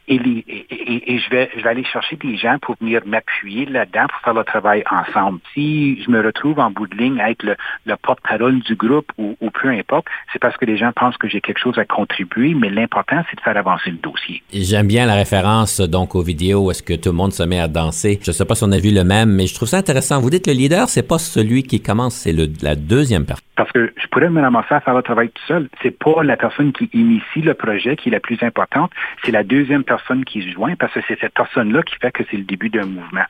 et, 0.09 0.19
je, 0.19 1.31
vais, 1.31 1.49
aller 1.65 1.85
chercher 1.85 2.17
des 2.17 2.37
gens 2.37 2.59
pour 2.61 2.77
venir 2.81 3.03
m'appuyer 3.07 3.67
là-dedans 3.67 4.07
pour 4.09 4.21
faire 4.21 4.35
le 4.35 4.45
travail 4.45 4.83
ensemble. 4.91 5.39
Si 5.55 6.03
je 6.03 6.11
me 6.11 6.25
retrouve 6.25 6.59
en 6.59 6.71
bout 6.71 6.87
de 6.87 6.97
ligne 6.97 7.21
à 7.21 7.31
être 7.31 7.43
le, 7.45 7.57
le 7.87 7.95
porte-parole 7.97 8.61
du 8.61 8.75
groupe 8.75 9.11
ou, 9.19 9.37
ou, 9.41 9.51
peu 9.51 9.69
importe, 9.69 10.07
c'est 10.33 10.39
parce 10.41 10.57
que 10.57 10.65
les 10.65 10.77
gens 10.77 10.93
pensent 10.95 11.17
que 11.17 11.29
j'ai 11.29 11.41
quelque 11.41 11.61
chose 11.61 11.79
à 11.79 11.85
contribuer, 11.85 12.55
mais 12.55 12.69
l'important, 12.69 13.23
c'est 13.31 13.37
de 13.37 13.41
faire 13.43 13.57
avancer 13.57 13.91
le 13.91 13.99
dossier. 13.99 14.43
J'aime 14.53 14.89
bien 14.89 15.07
la 15.07 15.15
référence 15.15 15.81
donc 15.81 16.15
aux 16.15 16.23
vidéos 16.23 16.67
où 16.67 16.71
est-ce 16.71 16.83
que 16.83 16.95
tout 16.95 17.11
le 17.11 17.17
monde 17.17 17.33
se 17.33 17.43
met 17.43 17.61
à 17.61 17.69
danser? 17.69 18.19
Je 18.23 18.31
ne 18.31 18.35
sais 18.35 18.45
pas 18.45 18.55
si 18.55 18.65
on 18.65 18.73
a 18.73 18.79
vu 18.79 18.93
le 18.93 19.05
même, 19.05 19.31
mais 19.31 19.47
je 19.47 19.55
trouve 19.55 19.69
ça 19.69 19.79
intéressant. 19.79 20.21
Vous 20.21 20.31
dites 20.31 20.47
le 20.47 20.55
leader, 20.55 20.89
c'est 20.89 21.07
pas 21.07 21.19
celui 21.19 21.63
qui 21.63 21.81
commence, 21.81 22.15
c'est 22.15 22.35
la 22.63 22.75
deuxième 22.75 23.25
personne. 23.25 23.52
Parce 23.57 23.71
que 23.73 23.93
je 23.97 24.07
pourrais 24.07 24.31
me 24.31 24.41
ramasser 24.41 24.75
à 24.75 24.81
faire 24.81 24.95
le 24.95 25.03
travail 25.03 25.29
tout 25.29 25.43
seul. 25.47 25.69
C'est 25.83 25.97
pas 25.97 26.23
la 26.23 26.37
personne 26.37 26.73
qui 26.73 26.89
initie 26.93 27.43
le 27.43 27.55
projet 27.55 27.97
qui 27.97 28.09
est 28.09 28.13
la 28.13 28.21
plus 28.21 28.43
importante, 28.43 28.91
c'est 29.25 29.33
la 29.33 29.45
deuxième 29.45 29.85
personne 29.85 30.25
qui 30.25 30.43
se 30.43 30.51
joint 30.51 30.75
parce 30.77 30.93
que 30.95 31.01
c'est 31.07 31.19
cette 31.21 31.35
personne-là 31.35 31.83
qui 31.83 31.97
fait 31.97 32.13
que 32.13 32.23
c'est 32.31 32.37
le 32.37 32.45
début 32.45 32.71
d'un 32.71 32.87
mouvement. 32.87 33.25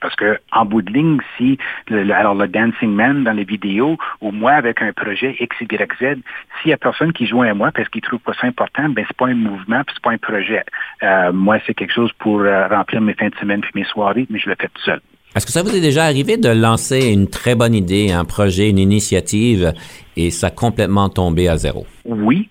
Parce 0.00 0.14
que 0.16 0.38
en 0.50 0.64
bout 0.64 0.82
de 0.82 0.92
ligne, 0.92 1.18
si 1.36 1.58
le, 1.88 2.10
alors 2.12 2.34
le 2.34 2.48
Dancing 2.48 2.92
Man 2.92 3.24
dans 3.24 3.32
les 3.32 3.44
vidéos 3.44 3.96
ou 4.20 4.30
moi 4.32 4.52
avec 4.52 4.82
un 4.82 4.92
projet 4.92 5.36
X, 5.38 5.56
Y, 5.60 5.92
Z, 5.98 6.20
s'il 6.60 6.70
y 6.70 6.74
a 6.74 6.76
personne 6.76 7.12
qui 7.12 7.26
joint 7.26 7.48
à 7.48 7.54
moi 7.54 7.70
parce 7.72 7.88
qu'il 7.88 8.02
trouve 8.02 8.20
pas 8.20 8.34
ça 8.34 8.46
important, 8.46 8.88
ben 8.88 9.04
c'est 9.06 9.16
pas 9.16 9.28
un 9.28 9.34
mouvement, 9.34 9.82
puis 9.84 9.94
c'est 9.94 10.02
pas 10.02 10.10
un 10.10 10.18
projet. 10.18 10.64
Euh, 11.02 11.32
moi, 11.32 11.58
c'est 11.66 11.74
quelque 11.74 11.92
chose 11.92 12.12
pour 12.18 12.40
euh, 12.40 12.66
remplir 12.68 13.00
mes 13.00 13.14
fins 13.14 13.28
de 13.28 13.36
semaine 13.36 13.60
puis 13.60 13.70
mes 13.74 13.84
soirées, 13.84 14.26
mais 14.28 14.38
je 14.38 14.50
le 14.50 14.56
fais 14.58 14.68
tout 14.68 14.82
seul. 14.82 15.00
Est-ce 15.34 15.46
que 15.46 15.52
ça 15.52 15.62
vous 15.62 15.74
est 15.74 15.80
déjà 15.80 16.04
arrivé 16.04 16.36
de 16.36 16.50
lancer 16.50 17.10
une 17.10 17.26
très 17.26 17.54
bonne 17.54 17.74
idée, 17.74 18.12
un 18.12 18.26
projet, 18.26 18.68
une 18.68 18.78
initiative, 18.78 19.72
et 20.14 20.30
ça 20.30 20.48
a 20.48 20.50
complètement 20.50 21.08
tombé 21.08 21.48
à 21.48 21.56
zéro? 21.56 21.86
Oui. 22.04 22.50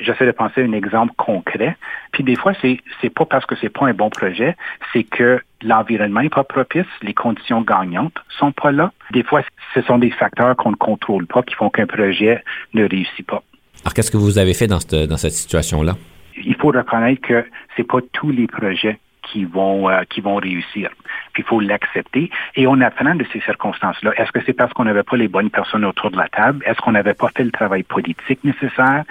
J'essaie 0.00 0.26
de 0.26 0.32
penser 0.32 0.62
à 0.62 0.64
un 0.64 0.72
exemple 0.72 1.12
concret. 1.16 1.76
Puis 2.10 2.24
des 2.24 2.34
fois, 2.34 2.52
c'est 2.60 2.78
c'est 3.00 3.10
pas 3.10 3.26
parce 3.26 3.46
que 3.46 3.54
c'est 3.60 3.68
pas 3.68 3.86
un 3.86 3.94
bon 3.94 4.10
projet, 4.10 4.56
c'est 4.92 5.04
que 5.04 5.40
l'environnement 5.62 6.20
est 6.20 6.34
pas 6.34 6.42
propice, 6.42 6.86
les 7.02 7.14
conditions 7.14 7.62
gagnantes 7.62 8.16
sont 8.40 8.50
pas 8.50 8.72
là. 8.72 8.92
Des 9.12 9.22
fois, 9.22 9.42
ce 9.74 9.82
sont 9.82 9.98
des 9.98 10.10
facteurs 10.10 10.56
qu'on 10.56 10.72
ne 10.72 10.76
contrôle 10.76 11.26
pas 11.28 11.44
qui 11.44 11.54
font 11.54 11.70
qu'un 11.70 11.86
projet 11.86 12.42
ne 12.72 12.88
réussit 12.88 13.24
pas. 13.24 13.44
Alors, 13.84 13.94
qu'est-ce 13.94 14.10
que 14.10 14.16
vous 14.16 14.38
avez 14.38 14.54
fait 14.54 14.66
dans 14.66 14.80
cette, 14.80 15.08
dans 15.08 15.16
cette 15.16 15.32
situation-là? 15.32 15.96
Il 16.44 16.56
faut 16.56 16.72
reconnaître 16.72 17.22
que 17.22 17.44
c'est 17.76 17.86
pas 17.86 17.98
tous 18.12 18.32
les 18.32 18.48
projets 18.48 18.98
qui 19.24 19.44
vont 19.44 19.88
euh, 19.88 20.02
qui 20.08 20.20
vont 20.20 20.36
réussir. 20.36 20.90
Puis 21.32 21.42
il 21.42 21.46
faut 21.46 21.60
l'accepter. 21.60 22.30
Et 22.54 22.66
on 22.66 22.80
apprend 22.80 23.14
de 23.14 23.24
ces 23.32 23.40
circonstances-là. 23.40 24.12
Est-ce 24.16 24.32
que 24.32 24.40
c'est 24.44 24.52
parce 24.52 24.72
qu'on 24.72 24.84
n'avait 24.84 25.02
pas 25.02 25.16
les 25.16 25.28
bonnes 25.28 25.50
personnes 25.50 25.84
autour 25.84 26.10
de 26.10 26.16
la 26.16 26.28
table? 26.28 26.62
Est-ce 26.66 26.80
qu'on 26.80 26.92
n'avait 26.92 27.14
pas 27.14 27.28
fait 27.36 27.44
le 27.44 27.50
travail 27.50 27.82
politique 27.82 28.42
nécessaire? 28.44 29.04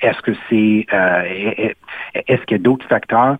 Est-ce 0.00 0.20
que 0.22 0.32
c'est 0.48 0.86
euh, 0.92 1.72
est-ce 2.14 2.42
qu'il 2.42 2.56
y 2.56 2.60
a 2.60 2.62
d'autres 2.62 2.86
facteurs 2.86 3.36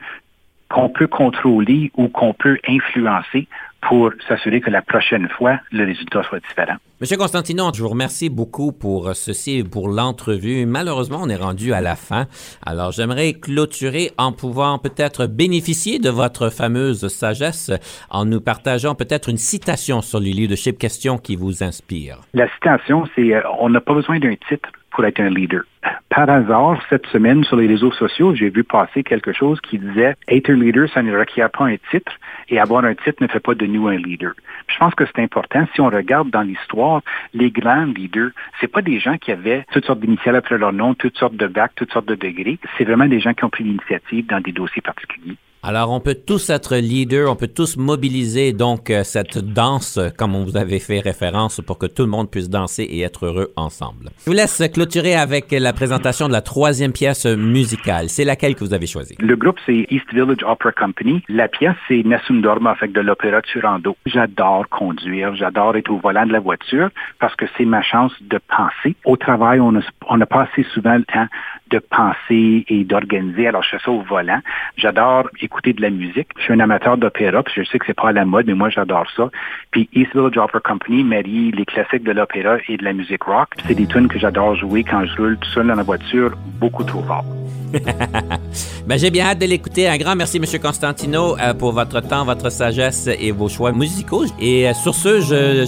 qu'on 0.69 0.89
peut 0.89 1.09
contrôler 1.09 1.91
ou 1.97 2.09
qu'on 2.09 2.33
peut 2.33 2.59
influencer 2.69 3.49
pour 3.83 4.11
s'assurer 4.29 4.61
que 4.61 4.71
la 4.71 4.83
prochaine 4.83 5.29
fois, 5.29 5.59
le 5.73 5.85
résultat 5.85 6.23
soit 6.23 6.41
différent. 6.41 6.77
Monsieur 7.01 7.17
Constantino, 7.17 7.71
je 7.75 7.83
vous 7.83 7.89
remercie 7.89 8.29
beaucoup 8.29 8.73
pour 8.73 9.15
ceci 9.15 9.59
et 9.59 9.65
pour 9.65 9.89
l'entrevue. 9.89 10.67
Malheureusement, 10.67 11.21
on 11.23 11.31
est 11.31 11.37
rendu 11.37 11.73
à 11.73 11.81
la 11.81 11.97
fin. 11.97 12.27
Alors, 12.67 12.93
j'aimerais 12.93 13.33
clôturer 13.33 14.11
en 14.19 14.33
pouvant 14.33 14.79
peut-être 14.79 15.27
bénéficier 15.27 15.99
de 15.99 16.11
votre 16.11 16.51
fameuse 16.51 17.09
sagesse 17.09 17.71
en 18.11 18.27
nous 18.27 18.43
partageant 18.43 18.95
peut-être 18.95 19.31
une 19.31 19.39
citation 19.39 20.03
sur 20.03 20.21
le 20.21 20.27
leadership 20.27 20.79
question 20.79 21.17
qui 21.17 21.37
vous 21.37 21.63
inspire. 21.63 22.21
La 22.35 22.53
citation, 22.53 23.07
c'est 23.15 23.35
euh, 23.35 23.41
on 23.61 23.71
n'a 23.71 23.81
pas 23.81 23.95
besoin 23.95 24.19
d'un 24.19 24.35
titre 24.49 24.69
pour 24.91 25.05
être 25.05 25.21
un 25.21 25.31
leader. 25.31 25.63
Par 26.09 26.29
hasard, 26.29 26.83
cette 26.91 27.07
semaine, 27.07 27.45
sur 27.45 27.57
les 27.57 27.67
réseaux 27.67 27.93
sociaux, 27.93 28.35
j'ai 28.35 28.51
vu 28.51 28.65
passer 28.65 29.03
quelque 29.03 29.33
chose 29.33 29.61
qui 29.61 29.79
disait 29.79 30.17
être 30.29 30.51
un 30.51 30.57
leader, 30.57 30.89
ça 30.91 31.03
ne 31.03 31.17
requiert 31.17 31.51
pas 31.51 31.65
un 31.65 31.77
titre, 31.91 32.13
et 32.49 32.59
avoir 32.59 32.85
un 32.85 32.95
titre 32.95 33.23
ne 33.23 33.29
fait 33.29 33.41
pas 33.41 33.55
de 33.55 33.67
nous 33.67 33.87
un 33.87 33.97
leader. 33.97 34.33
je 34.67 34.77
pense 34.79 34.95
que 34.95 35.05
c'est 35.07 35.23
important. 35.23 35.67
Si 35.75 35.81
on 35.81 35.89
regarde 35.89 36.31
dans 36.31 36.43
l'histoire, 36.43 37.03
les 37.33 37.51
grands 37.51 37.85
leaders, 37.85 38.31
c'est 38.61 38.69
pas 38.69 38.83
des 38.83 38.99
gens 38.99 39.17
qui 39.19 39.33
avaient 39.33 39.65
toutes 39.73 39.87
sortes 39.87 40.01
d'initiales 40.01 40.37
après 40.37 40.59
leur 40.59 40.73
nom, 40.73 40.95
toutes 40.95 41.17
sortes 41.17 41.37
de 41.37 41.47
bacs, 41.47 41.73
toutes 41.77 41.93
sortes 41.93 42.09
de 42.09 42.15
degrés. 42.15 42.59
C'est 42.77 42.85
vraiment 42.85 43.07
des 43.07 43.21
gens 43.21 43.33
qui 43.33 43.45
ont 43.45 43.51
pris 43.51 43.65
l'initiative 43.65 44.27
dans 44.27 44.41
des 44.41 44.53
dossiers 44.53 44.83
particuliers. 44.83 45.37
Alors, 45.63 45.91
on 45.91 46.01
peut 46.01 46.15
tous 46.15 46.49
être 46.49 46.77
leader, 46.77 47.31
on 47.31 47.37
peut 47.37 47.47
tous 47.47 47.77
mobiliser 47.77 48.55
donc 48.55 48.89
euh, 48.89 49.05
cette 49.05 49.37
danse, 49.37 49.99
euh, 49.99 50.09
comme 50.09 50.35
on 50.35 50.43
vous 50.43 50.57
avait 50.57 50.79
fait 50.79 51.01
référence, 51.01 51.61
pour 51.61 51.77
que 51.77 51.85
tout 51.85 52.03
le 52.03 52.09
monde 52.09 52.31
puisse 52.31 52.49
danser 52.49 52.85
et 52.85 53.03
être 53.03 53.27
heureux 53.27 53.53
ensemble. 53.57 54.09
Je 54.21 54.25
vous 54.25 54.33
laisse 54.33 54.63
clôturer 54.73 55.15
avec 55.15 55.53
la 55.53 55.75
présentation 55.75 56.29
de 56.29 56.33
la 56.33 56.41
troisième 56.41 56.93
pièce 56.93 57.27
musicale. 57.27 58.09
C'est 58.09 58.25
laquelle 58.25 58.55
que 58.55 58.65
vous 58.65 58.73
avez 58.73 58.87
choisie? 58.87 59.17
Le 59.19 59.37
groupe, 59.37 59.59
c'est 59.67 59.87
East 59.91 60.07
Village 60.15 60.43
Opera 60.47 60.73
Company. 60.73 61.23
La 61.29 61.47
pièce, 61.47 61.77
c'est 61.89 62.05
Nessun 62.07 62.41
Dorma 62.41 62.71
avec 62.71 62.93
de 62.93 63.03
l'opéra 63.03 63.43
Turando. 63.43 63.99
J'adore 64.07 64.67
conduire, 64.71 65.37
j'adore 65.37 65.77
être 65.77 65.91
au 65.91 65.99
volant 65.99 66.25
de 66.25 66.33
la 66.33 66.41
voiture 66.41 66.89
parce 67.19 67.37
que 67.37 67.45
c'est 67.59 67.67
ma 67.67 67.83
chance 67.83 68.13
de 68.23 68.41
penser. 68.49 68.97
Au 69.05 69.19
travail, 69.19 69.61
on 69.61 69.77
a, 69.77 69.81
on 70.09 70.19
a 70.23 70.27
passé 70.27 70.65
souvent 70.73 70.95
le 70.95 71.05
temps 71.05 71.27
de 71.71 71.79
penser 71.79 72.65
et 72.69 72.85
d'organiser. 72.85 73.47
Alors, 73.47 73.63
je 73.63 73.71
fais 73.71 73.79
ça 73.85 73.91
au 73.91 74.03
volant. 74.03 74.41
J'adore 74.77 75.29
écouter 75.41 75.73
de 75.73 75.83
la 75.83 75.91
musique. 75.91 76.29
Je 76.39 76.43
suis 76.45 76.53
un 76.53 76.61
amateur 76.61 76.97
d'opéra, 76.97 77.43
puis 77.43 77.55
je 77.57 77.69
sais 77.69 77.79
que 77.79 77.87
c'est 77.87 77.95
pas 77.95 78.09
à 78.09 78.13
la 78.13 78.25
mode, 78.25 78.47
mais 78.47 78.55
moi, 78.55 78.71
j'adore 78.71 79.07
ça. 79.17 79.31
Puis 79.71 79.89
East 79.95 80.15
Village 80.15 80.51
Company 80.65 81.05
marie 81.05 81.53
les 81.53 81.65
classiques 81.65 82.05
de 82.05 82.13
l'opéra 82.13 82.57
et 82.69 82.77
de 82.77 82.85
la 82.85 82.93
musique 82.93 83.25
rock. 83.25 83.49
C'est 83.67 83.75
des 83.75 83.87
tunes 83.87 84.09
que 84.09 84.19
j'adore 84.19 84.57
jouer 84.57 84.85
quand 84.85 85.05
je 85.05 85.17
roule 85.17 85.39
tout 85.39 85.49
seul 85.51 85.67
dans 85.67 85.75
la 85.75 85.83
voiture, 85.83 86.33
beaucoup 86.59 86.85
trop 86.85 87.03
fort. 87.03 87.25
ben, 88.87 88.99
j'ai 88.99 89.11
bien 89.11 89.27
hâte 89.27 89.39
de 89.39 89.47
l'écouter. 89.47 89.89
Un 89.89 89.97
grand 89.97 90.17
merci, 90.17 90.39
M. 90.39 90.45
Constantino, 90.61 91.39
euh, 91.39 91.55
pour 91.55 91.73
votre 91.73 92.01
temps, 92.01 92.25
votre 92.25 92.51
sagesse 92.51 93.09
et 93.09 93.31
vos 93.31 93.49
choix 93.49 93.73
musicaux. 93.73 94.25
Et 94.41 94.69
euh, 94.69 94.75
sur 94.75 94.95
ce, 94.95 95.21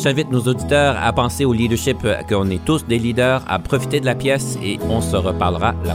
j'invite 0.03 0.31
nos 0.31 0.41
auditeurs 0.41 0.97
à 1.01 1.13
penser 1.13 1.45
au 1.45 1.53
leadership, 1.53 1.99
euh, 2.05 2.23
qu'on 2.29 2.51
est 2.51 2.65
tous 2.65 2.85
des 2.87 2.99
leaders, 2.99 3.43
à 3.49 3.59
profiter 3.59 4.01
de 4.01 4.07
la 4.07 4.15
pièce 4.15 4.59
et 4.63 4.79
on 4.89 5.01
se 5.01 5.17
reparlera 5.17 5.75
la 5.85 5.92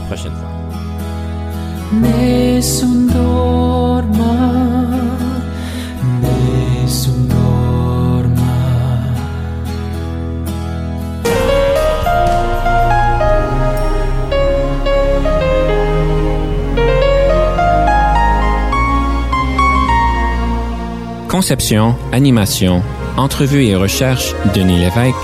Conception, 21.28 21.94
animation, 22.10 22.82
entrevue 23.16 23.66
et 23.66 23.76
recherche, 23.76 24.34
Denis 24.54 24.78
Lévesque. 24.78 25.14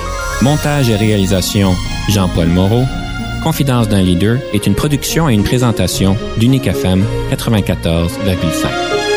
Montage 0.43 0.89
et 0.89 0.97
réalisation, 0.97 1.75
Jean-Paul 2.09 2.49
Moreau. 2.49 2.85
Confidence 3.45 3.90
d'un 3.90 4.01
leader 4.01 4.38
est 4.55 4.66
une 4.66 4.74
production 4.74 5.28
et 5.28 5.34
une 5.34 5.45
présentation 5.45 6.16
d'Unique 6.38 6.66
FM 6.66 7.05
94,5. 7.30 9.14